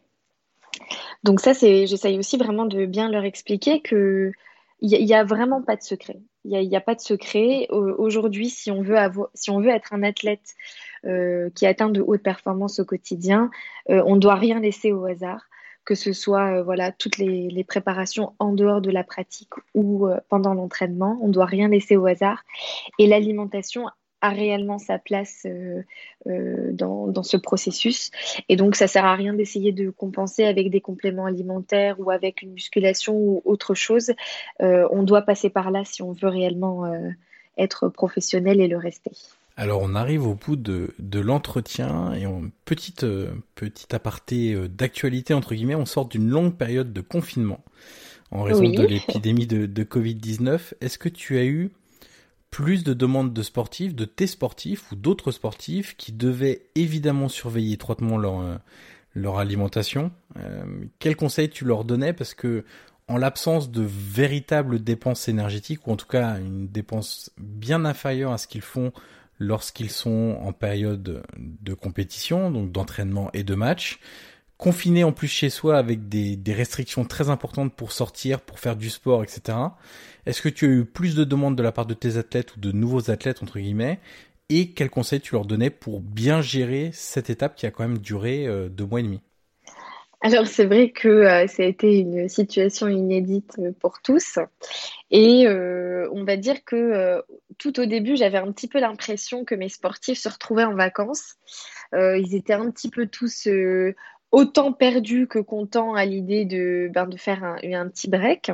Donc 1.23 1.39
ça, 1.39 1.55
c'est, 1.55 1.87
j'essaye 1.87 2.19
aussi 2.19 2.37
vraiment 2.37 2.65
de 2.65 2.85
bien 2.85 3.09
leur 3.09 3.23
expliquer 3.23 3.81
que 3.81 4.31
il 4.79 5.03
n'y 5.03 5.13
a, 5.15 5.23
vraiment 5.23 5.63
pas 5.63 5.75
de 5.75 5.81
secret. 5.81 6.19
Il 6.45 6.51
n'y 6.51 6.75
a, 6.75 6.81
pas 6.81 6.93
de 6.93 7.01
secret. 7.01 7.67
Aujourd'hui, 7.71 8.49
si, 8.49 8.69
on 8.69 8.83
veut 8.83 8.95
si 9.33 9.49
on 9.49 9.59
veut 9.59 9.71
être 9.71 9.91
un 9.91 10.03
athlète 10.03 10.55
euh, 11.05 11.49
qui 11.55 11.65
atteint 11.65 11.89
de 11.89 12.01
hautes 12.01 12.23
performances 12.23 12.79
au 12.79 12.85
quotidien, 12.85 13.49
euh, 13.89 14.01
on 14.05 14.15
ne 14.15 14.19
doit 14.19 14.35
rien 14.35 14.59
laisser 14.59 14.91
au 14.91 15.05
hasard, 15.05 15.47
que 15.85 15.95
ce 15.95 16.13
soit 16.13 16.57
euh, 16.57 16.63
voilà 16.63 16.91
toutes 16.91 17.17
les, 17.17 17.49
les, 17.49 17.63
préparations 17.63 18.33
en 18.39 18.53
dehors 18.53 18.81
de 18.81 18.91
la 18.91 19.03
pratique 19.03 19.51
ou 19.73 20.07
pendant 20.29 20.53
l'entraînement, 20.53 21.17
on 21.21 21.27
ne 21.27 21.33
doit 21.33 21.45
rien 21.45 21.67
laisser 21.67 21.97
au 21.97 22.05
hasard. 22.05 22.43
Et 22.99 23.07
l'alimentation 23.07 23.87
a 24.21 24.29
réellement 24.29 24.79
sa 24.79 24.97
place 24.97 25.43
euh, 25.45 25.83
euh, 26.27 26.71
dans, 26.71 27.07
dans, 27.07 27.23
ce 27.23 27.37
processus. 27.37 28.11
Et 28.49 28.55
donc, 28.55 28.75
ça 28.75 28.87
sert 28.87 29.05
à 29.05 29.15
rien 29.15 29.33
d'essayer 29.33 29.71
de 29.71 29.89
compenser 29.89 30.43
avec 30.43 30.69
des 30.69 30.81
compléments 30.81 31.25
alimentaires 31.25 31.99
ou 31.99 32.09
avec 32.09 32.41
une 32.41 32.53
musculation 32.53 33.15
ou 33.15 33.41
autre 33.45 33.75
chose. 33.75 34.11
Euh, 34.61 34.87
on 34.91 35.03
doit 35.03 35.21
passer 35.21 35.49
par 35.49 35.71
là 35.71 35.83
si 35.85 36.01
on 36.01 36.13
veut 36.13 36.29
réellement 36.29 36.85
être 37.57 37.89
professionnel 37.89 38.59
et 38.59 38.67
le 38.67 38.77
rester. 38.77 39.11
Alors 39.59 39.81
on 39.81 39.95
arrive 39.95 40.25
au 40.25 40.35
bout 40.35 40.55
de, 40.55 40.93
de 40.99 41.19
l'entretien 41.19 42.13
et 42.13 42.27
en 42.27 42.43
petite 42.63 43.03
euh, 43.03 43.31
petite 43.55 43.91
aparté 43.95 44.53
euh, 44.53 44.67
d'actualité 44.67 45.33
entre 45.33 45.55
guillemets, 45.55 45.75
on 45.75 45.87
sort 45.87 46.07
d'une 46.07 46.29
longue 46.29 46.55
période 46.55 46.93
de 46.93 47.01
confinement 47.01 47.63
en 48.29 48.43
raison 48.43 48.69
de 48.69 48.83
l'épidémie 48.83 49.47
de, 49.47 49.65
de 49.65 49.83
Covid-19. 49.83 50.73
Est-ce 50.81 50.97
que 50.99 51.09
tu 51.09 51.37
as 51.37 51.45
eu 51.45 51.71
plus 52.51 52.83
de 52.83 52.93
demandes 52.93 53.33
de 53.33 53.41
sportifs, 53.41 53.95
de 53.95 54.05
tes 54.05 54.27
sportifs 54.27 54.91
ou 54.91 54.95
d'autres 54.95 55.31
sportifs 55.31 55.97
qui 55.97 56.11
devaient 56.11 56.67
évidemment 56.75 57.27
surveiller 57.27 57.73
étroitement 57.73 58.17
leur 58.17 58.39
euh, 58.41 58.57
leur 59.15 59.39
alimentation? 59.39 60.11
Euh, 60.37 60.65
Quels 60.99 61.15
conseils 61.15 61.49
tu 61.49 61.65
leur 61.65 61.83
donnais? 61.83 62.13
Parce 62.13 62.35
que 62.35 62.63
en 63.07 63.17
l'absence 63.17 63.71
de 63.71 63.83
véritables 63.83 64.83
dépenses 64.83 65.29
énergétiques, 65.29 65.87
ou 65.87 65.91
en 65.91 65.95
tout 65.95 66.07
cas 66.07 66.37
une 66.39 66.67
dépense 66.67 67.31
bien 67.37 67.85
inférieure 67.85 68.33
à 68.33 68.37
ce 68.37 68.47
qu'ils 68.47 68.61
font 68.61 68.91
lorsqu'ils 69.39 69.91
sont 69.91 70.37
en 70.41 70.53
période 70.53 71.23
de 71.37 71.73
compétition, 71.73 72.51
donc 72.51 72.71
d'entraînement 72.71 73.29
et 73.33 73.43
de 73.43 73.55
match, 73.55 73.99
confinés 74.57 75.03
en 75.03 75.11
plus 75.11 75.27
chez 75.27 75.49
soi 75.49 75.77
avec 75.77 76.09
des, 76.09 76.53
restrictions 76.53 77.05
très 77.05 77.29
importantes 77.29 77.73
pour 77.73 77.91
sortir, 77.91 78.41
pour 78.41 78.59
faire 78.59 78.75
du 78.75 78.89
sport, 78.89 79.23
etc. 79.23 79.57
Est-ce 80.25 80.41
que 80.41 80.49
tu 80.49 80.65
as 80.65 80.69
eu 80.69 80.85
plus 80.85 81.15
de 81.15 81.23
demandes 81.23 81.55
de 81.55 81.63
la 81.63 81.71
part 81.71 81.85
de 81.85 81.93
tes 81.93 82.17
athlètes 82.17 82.55
ou 82.55 82.59
de 82.59 82.71
nouveaux 82.71 83.11
athlètes, 83.11 83.43
entre 83.43 83.59
guillemets, 83.59 83.99
et 84.49 84.71
quels 84.71 84.89
conseils 84.89 85.21
tu 85.21 85.35
leur 85.35 85.45
donnais 85.45 85.69
pour 85.69 86.01
bien 86.01 86.41
gérer 86.41 86.89
cette 86.93 87.29
étape 87.29 87.55
qui 87.55 87.65
a 87.65 87.71
quand 87.71 87.87
même 87.87 87.99
duré 87.99 88.47
euh, 88.47 88.69
deux 88.69 88.85
mois 88.85 89.01
et 89.01 89.03
demi? 89.03 89.21
Alors 90.21 90.47
c'est 90.47 90.65
vrai 90.65 90.91
que 90.91 91.07
euh, 91.07 91.47
ça 91.47 91.63
a 91.63 91.65
été 91.65 91.99
une 91.99 92.27
situation 92.27 92.87
inédite 92.87 93.55
euh, 93.59 93.71
pour 93.79 94.01
tous 94.01 94.39
et 95.11 95.47
euh, 95.47 96.09
on 96.11 96.23
va 96.23 96.37
dire 96.37 96.63
que 96.63 97.23
tout 97.57 97.79
au 97.79 97.85
début 97.85 98.15
j'avais 98.17 98.39
un 98.39 98.51
petit 98.51 98.67
peu 98.67 98.79
l'impression 98.79 99.45
que 99.45 99.55
mes 99.55 99.69
sportifs 99.69 100.19
se 100.19 100.29
retrouvaient 100.29 100.63
en 100.63 100.75
vacances. 100.75 101.35
ils 101.93 102.35
étaient 102.35 102.53
un 102.53 102.69
petit 102.71 102.89
peu 102.89 103.07
tous 103.07 103.47
autant 104.31 104.73
perdus 104.73 105.27
que 105.27 105.39
contents 105.39 105.93
à 105.93 106.05
l'idée 106.05 106.45
de, 106.45 106.89
ben, 106.93 107.07
de 107.07 107.17
faire 107.17 107.43
un, 107.43 107.87
petit 107.89 108.09
break. 108.09 108.51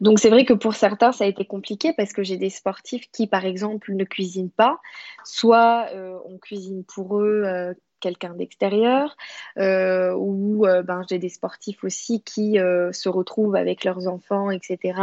Donc 0.00 0.18
c'est 0.18 0.30
vrai 0.30 0.44
que 0.44 0.52
pour 0.52 0.74
certains, 0.74 1.12
ça 1.12 1.24
a 1.24 1.26
été 1.26 1.44
compliqué 1.44 1.92
parce 1.92 2.12
que 2.12 2.22
j'ai 2.22 2.36
des 2.36 2.50
sportifs 2.50 3.10
qui, 3.10 3.26
par 3.26 3.44
exemple, 3.44 3.92
ne 3.92 4.04
cuisinent 4.04 4.50
pas, 4.50 4.80
soit 5.24 5.88
euh, 5.92 6.18
on 6.26 6.38
cuisine 6.38 6.84
pour 6.84 7.20
eux 7.20 7.42
euh, 7.44 7.74
quelqu'un 8.00 8.34
d'extérieur, 8.34 9.16
euh, 9.58 10.12
ou 10.14 10.66
ben, 10.84 11.02
j'ai 11.08 11.18
des 11.18 11.28
sportifs 11.28 11.84
aussi 11.84 12.22
qui 12.22 12.54
se 12.54 13.08
retrouvent 13.08 13.56
avec 13.56 13.84
leurs 13.84 14.08
enfants, 14.08 14.50
etc., 14.50 15.00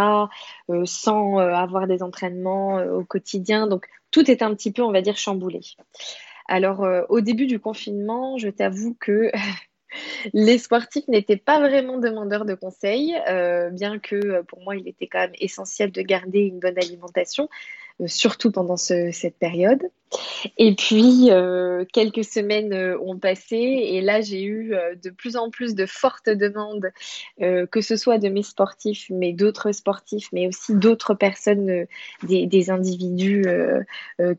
sans 0.85 1.37
avoir 1.37 1.87
des 1.87 2.03
entraînements 2.03 2.75
au 2.77 3.03
quotidien. 3.03 3.67
Donc 3.67 3.87
tout 4.11 4.29
est 4.29 4.41
un 4.41 4.53
petit 4.53 4.71
peu, 4.71 4.81
on 4.81 4.91
va 4.91 5.01
dire, 5.01 5.17
chamboulé. 5.17 5.61
Alors 6.47 6.85
au 7.09 7.21
début 7.21 7.47
du 7.47 7.59
confinement, 7.59 8.37
je 8.37 8.49
t'avoue 8.49 8.95
que 8.99 9.31
les 10.33 10.57
sportifs 10.57 11.07
n'étaient 11.07 11.37
pas 11.37 11.59
vraiment 11.59 11.97
demandeurs 11.97 12.45
de 12.45 12.53
conseils, 12.53 13.15
euh, 13.29 13.69
bien 13.69 13.99
que 13.99 14.15
euh, 14.15 14.43
pour 14.43 14.61
moi, 14.61 14.75
il 14.75 14.87
était 14.87 15.07
quand 15.07 15.19
même 15.19 15.35
essentiel 15.39 15.91
de 15.91 16.01
garder 16.01 16.39
une 16.39 16.59
bonne 16.59 16.77
alimentation, 16.77 17.45
euh, 17.45 17.84
surtout 18.05 18.51
pendant 18.51 18.77
cette 18.77 19.37
période. 19.37 19.81
Et 20.57 20.75
puis, 20.75 21.29
quelques 21.91 22.23
semaines 22.23 22.73
ont 23.01 23.17
passé 23.17 23.57
et 23.57 24.01
là, 24.01 24.21
j'ai 24.21 24.43
eu 24.43 24.73
de 25.03 25.09
plus 25.09 25.35
en 25.35 25.49
plus 25.49 25.75
de 25.75 25.85
fortes 25.85 26.29
demandes, 26.29 26.91
que 27.39 27.81
ce 27.81 27.95
soit 27.95 28.17
de 28.17 28.29
mes 28.29 28.43
sportifs, 28.43 29.07
mais 29.09 29.33
d'autres 29.33 29.71
sportifs, 29.71 30.29
mais 30.31 30.47
aussi 30.47 30.75
d'autres 30.75 31.15
personnes, 31.15 31.85
des, 32.23 32.45
des, 32.45 32.69
individus 32.69 33.45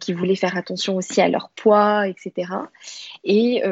qui 0.01 0.13
voulaient 0.13 0.37
faire 0.37 0.57
attention 0.57 0.97
aussi 0.97 1.21
à 1.21 1.29
leur 1.29 1.51
poids, 1.51 2.07
etc. 2.09 2.53
Et 3.25 3.63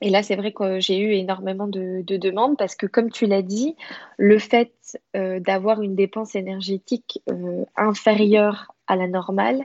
et 0.00 0.08
là, 0.08 0.22
c'est 0.22 0.36
vrai 0.36 0.52
que 0.52 0.80
j'ai 0.80 0.98
eu 0.98 1.12
énormément 1.12 1.66
de, 1.66 2.02
demandes 2.02 2.56
parce 2.56 2.74
que, 2.74 2.86
comme 2.86 3.10
tu 3.10 3.26
l'as 3.26 3.42
dit, 3.42 3.76
le 4.16 4.38
fait 4.38 4.72
euh, 5.14 5.40
d'avoir 5.40 5.82
une 5.82 5.94
dépense 5.94 6.34
énergétique 6.34 7.20
euh, 7.30 7.64
inférieure 7.76 8.74
à 8.86 8.96
la 8.96 9.08
normale, 9.08 9.64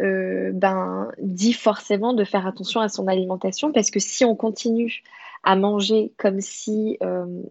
euh, 0.00 0.50
ben, 0.52 1.10
dit 1.18 1.52
forcément 1.52 2.14
de 2.14 2.24
faire 2.24 2.46
attention 2.46 2.80
à 2.80 2.88
son 2.88 3.06
alimentation 3.06 3.70
parce 3.72 3.90
que 3.90 4.00
si 4.00 4.24
on 4.24 4.34
continue 4.34 5.02
à 5.42 5.56
manger 5.56 6.12
comme 6.16 6.40
si 6.40 6.98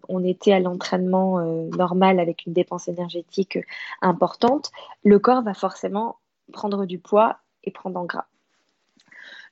on 0.08 0.22
était 0.22 0.52
à 0.52 0.60
l'entraînement 0.60 1.40
normal 1.78 2.20
avec 2.20 2.44
une 2.44 2.52
dépense 2.52 2.88
énergétique 2.88 3.58
importante, 4.02 4.70
le 5.02 5.18
corps 5.18 5.42
va 5.42 5.54
forcément 5.54 6.16
prendre 6.52 6.84
du 6.84 6.98
poids 6.98 7.38
et 7.64 7.70
prendre 7.70 7.98
en 7.98 8.04
gras. 8.04 8.26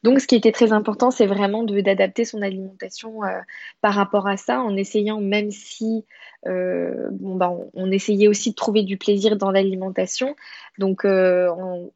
Donc, 0.05 0.21
ce 0.21 0.27
qui 0.27 0.37
était 0.37 0.53
très 0.53 0.75
important, 0.75 1.11
c'est 1.11 1.25
vraiment 1.25 1.65
d'adapter 1.65 2.27
son 2.27 2.43
alimentation 2.43 3.25
euh, 3.25 3.41
par 3.81 3.95
rapport 3.95 4.29
à 4.29 4.37
ça, 4.37 4.61
en 4.61 4.77
essayant, 4.77 5.19
même 5.19 5.51
si 5.51 6.05
euh, 6.47 7.09
bon, 7.11 7.37
bah, 7.37 7.51
on, 7.73 7.91
essayait 7.91 8.29
aussi 8.29 8.51
de 8.51 8.55
trouver 8.55 8.83
du 8.83 8.99
plaisir 8.99 9.39
dans 9.39 9.51
l'alimentation. 9.51 10.37
Donc, 10.79 11.07
euh, 11.07 11.49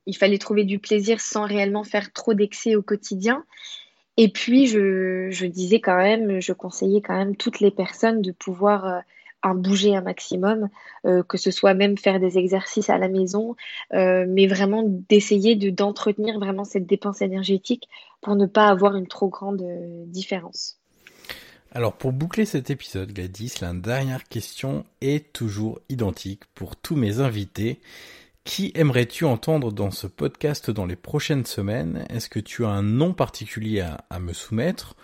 il 0.07 0.17
fallait 0.17 0.39
trouver 0.39 0.65
du 0.65 0.79
plaisir 0.79 1.21
sans 1.21 1.45
réellement 1.45 1.85
faire 1.85 2.11
trop 2.11 2.33
d'excès 2.33 2.77
au 2.77 2.83
quotidien. 2.83 3.45
Et 4.17 4.31
puis, 4.31 4.67
je, 4.69 5.29
je, 5.29 5.45
disais 5.45 5.81
quand 5.81 5.99
même, 5.99 6.41
je 6.41 6.55
conseillais 6.55 7.03
quand 7.03 7.15
même 7.15 7.37
toutes 7.37 7.61
les 7.61 7.71
personnes 7.71 8.23
de 8.23 8.33
pouvoir 8.33 9.03
à 9.43 9.55
bouger 9.55 9.95
un 9.95 10.01
maximum, 10.01 10.69
euh, 11.07 11.23
que 11.23 11.39
ce 11.39 11.51
soit 11.51 11.75
même 11.75 11.97
faire 11.97 12.21
des 12.21 12.39
exercices 12.39 12.91
à 12.91 12.99
la 12.99 13.09
maison, 13.09 13.57
euh, 13.95 14.27
mais 14.29 14.47
vraiment 14.47 14.83
d'essayer 14.85 15.57
de, 15.57 15.71
d'entretenir 15.71 16.39
vraiment 16.39 16.65
cette 16.65 16.87
dépense 16.87 17.23
énergétique 17.23 17.89
pour 18.21 18.37
ne 18.37 18.47
pas 18.47 18.69
avoir 18.69 18.97
une 18.97 19.07
trop 19.07 19.29
grande 19.29 19.63
euh, 19.63 20.05
différence. 20.07 20.79
Alors 21.73 21.93
pour 21.93 22.13
boucler 22.13 22.47
cet 22.47 22.71
épisode, 22.71 23.13
Gladys, 23.13 23.55
la 23.61 23.73
dernière 23.75 24.25
question 24.25 24.85
est 25.01 25.33
toujours 25.33 25.81
identique 25.89 26.45
pour 26.55 26.77
tous 26.77 26.97
mes 26.97 27.21
invités. 27.21 27.81
Qui 28.45 28.73
aimerais-tu 28.75 29.27
entendre 29.27 29.71
dans 29.73 29.91
ce 29.91 30.07
podcast 30.07 30.71
dans 30.71 30.87
les 30.87 30.97
prochaines 30.97 31.45
semaines? 31.45 32.07
Est-ce 32.09 32.31
que 32.31 32.41
tu 32.41 32.65
as 32.65 32.71
un 32.71 32.83
nom 32.83 33.13
particulier 33.13 33.85
à 34.09 34.19
me 34.19 34.33
soumettre? 34.33 34.97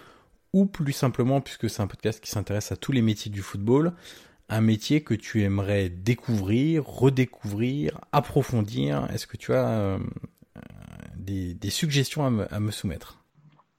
Ou 0.54 0.66
plus 0.66 0.92
simplement, 0.92 1.40
puisque 1.40 1.68
c'est 1.68 1.82
un 1.82 1.88
podcast 1.88 2.20
qui 2.22 2.30
s'intéresse 2.30 2.70
à 2.70 2.76
tous 2.76 2.92
les 2.92 3.02
métiers 3.02 3.30
du 3.30 3.42
football, 3.42 3.92
un 4.48 4.60
métier 4.60 5.02
que 5.02 5.14
tu 5.14 5.42
aimerais 5.42 5.88
découvrir, 5.88 6.86
redécouvrir, 6.86 8.00
approfondir. 8.12 9.08
Est-ce 9.12 9.26
que 9.26 9.36
tu 9.36 9.52
as 9.52 9.68
euh, 9.68 9.98
des, 11.16 11.70
suggestions 11.70 12.24
à 12.24 12.60
me, 12.60 12.70
soumettre? 12.70 13.23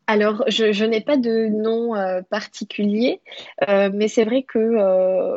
Alors, 0.07 0.43
je, 0.47 0.85
n'ai 0.85 1.01
pas 1.01 1.17
de 1.17 1.47
nom 1.47 1.95
euh, 1.95 2.21
particulier, 2.21 3.21
euh, 3.67 3.89
mais 3.93 4.07
c'est 4.07 4.23
vrai 4.23 4.43
que 4.43 4.59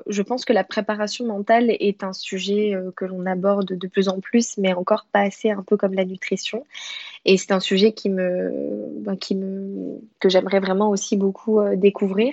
je 0.07 0.23
pense 0.23 0.45
que 0.45 0.53
la 0.53 0.65
préparation 0.65 1.27
mentale 1.27 1.71
est 1.71 2.05
un 2.05 2.13
sujet 2.13 2.75
que 2.97 3.05
l'on 3.05 3.27
aborde 3.27 3.73
de 3.73 3.87
plus 3.89 4.09
en 4.09 4.21
plus, 4.21 4.59
mais 4.59 4.75
encore 4.75 5.07
pas 5.13 5.21
assez, 5.21 5.51
un 5.51 5.63
peu 5.63 5.77
comme 5.77 5.95
la 5.95 6.05
nutrition. 6.05 6.65
Et 7.25 7.37
c'est 7.37 7.53
un 7.53 7.61
sujet 7.61 7.93
qui 7.93 8.11
me, 8.11 8.89
ben, 9.01 9.17
qui 9.17 9.35
me, 9.35 10.01
que 10.21 10.29
j'aimerais 10.29 10.61
vraiment 10.61 10.91
aussi 10.91 11.17
beaucoup 11.17 11.61
découvrir. 11.77 12.33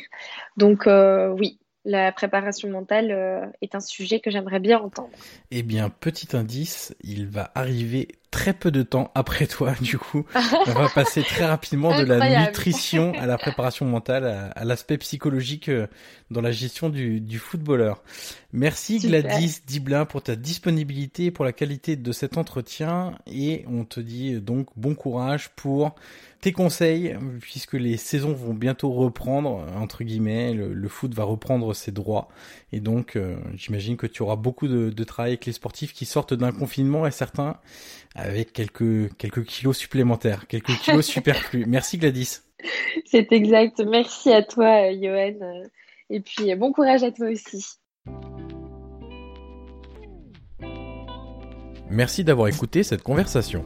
Donc, 0.58 0.88
oui, 0.88 1.58
la 1.86 2.12
préparation 2.12 2.70
mentale 2.70 3.12
euh, 3.12 3.46
est 3.62 3.76
un 3.76 3.80
sujet 3.80 4.20
que 4.20 4.32
j'aimerais 4.32 4.60
bien 4.60 4.80
entendre. 4.80 5.12
Eh 5.52 5.62
bien, 5.62 5.90
petit 5.90 6.36
indice, 6.36 6.96
il 7.02 7.28
va 7.28 7.52
arriver 7.54 8.08
très 8.36 8.52
peu 8.52 8.70
de 8.70 8.84
temps 8.84 9.12
après 9.16 9.48
toi, 9.48 9.74
du 9.82 9.98
coup. 9.98 10.26
On 10.68 10.72
va 10.74 10.90
passer 10.94 11.24
très 11.24 11.46
rapidement 11.46 11.98
de 11.98 12.04
la 12.04 12.46
nutrition 12.46 13.14
à 13.18 13.26
la 13.26 13.38
préparation 13.38 13.86
mentale, 13.86 14.52
à, 14.54 14.66
l'aspect 14.66 14.98
psychologique 14.98 15.70
euh, 15.70 15.88
dans 16.32 16.42
la 16.42 16.52
gestion 16.52 16.90
du, 16.90 17.22
du 17.22 17.40
footballeur. 17.40 18.04
Merci 18.52 19.00
Gladys 19.00 19.62
Diblin 19.66 20.06
pour 20.06 20.22
ta 20.22 20.36
disponibilité, 20.36 21.32
pour 21.32 21.46
la 21.46 21.54
qualité 21.54 21.96
de 21.96 22.12
cet 22.12 22.38
entretien. 22.38 23.18
Et 23.26 23.64
on 23.68 23.86
te 23.86 24.02
dit 24.02 24.42
donc 24.42 24.68
bon 24.76 24.96
courage 24.96 25.50
pour 25.56 25.96
tes 26.40 26.52
conseils 26.52 27.18
puisque 27.42 27.74
les 27.74 27.98
saisons 27.98 28.34
vont 28.34 28.54
bientôt 28.54 28.92
reprendre 28.92 29.66
entre 29.76 30.04
guillemets, 30.04 30.54
le, 30.54 30.88
foot 30.88 31.14
va 31.14 31.24
reprendre 31.24 31.74
ses 31.74 31.92
droits. 31.92 32.30
Et 32.72 32.80
donc 32.80 33.16
euh, 33.16 33.38
j'imagine 33.56 33.98
que 33.98 34.08
tu 34.08 34.24
auras 34.24 34.38
beaucoup 34.38 34.68
de, 34.68 34.90
de 34.90 35.04
travail 35.04 35.32
avec 35.32 35.46
les 35.46 35.54
sportifs 35.54 35.94
qui 35.94 36.06
sortent 36.06 36.34
d'un 36.34 36.52
confinement 36.52 37.06
et 37.06 37.12
certains 37.12 37.58
avec 38.16 38.54
quelques, 38.54 39.16
quelques 39.18 39.44
kilos 39.44 39.78
supplémentaires, 39.78 40.48
quelques 40.48 40.78
kilos 40.80 41.06
superflus. 41.06 41.66
Merci 41.68 41.98
Gladys. 41.98 42.40
C'est 43.06 43.32
exact. 43.32 43.84
Merci 43.86 44.32
à 44.32 44.42
toi, 44.42 44.92
Johan. 44.94 45.64
Et 46.10 46.22
puis, 46.22 46.56
bon 46.56 46.72
courage 46.72 47.04
à 47.04 47.12
toi 47.12 47.28
aussi. 47.30 47.64
Merci 51.90 52.24
d'avoir 52.24 52.48
écouté 52.48 52.84
cette 52.84 53.04
conversation. 53.04 53.64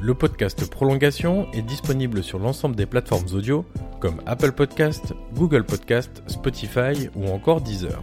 Le 0.00 0.14
podcast 0.14 0.70
Prolongation 0.70 1.50
est 1.52 1.62
disponible 1.62 2.22
sur 2.22 2.38
l'ensemble 2.38 2.76
des 2.76 2.86
plateformes 2.86 3.26
audio 3.32 3.64
comme 4.00 4.20
Apple 4.26 4.52
Podcast, 4.52 5.14
Google 5.32 5.64
Podcast, 5.64 6.22
Spotify 6.26 7.08
ou 7.16 7.26
encore 7.28 7.62
Deezer. 7.62 8.02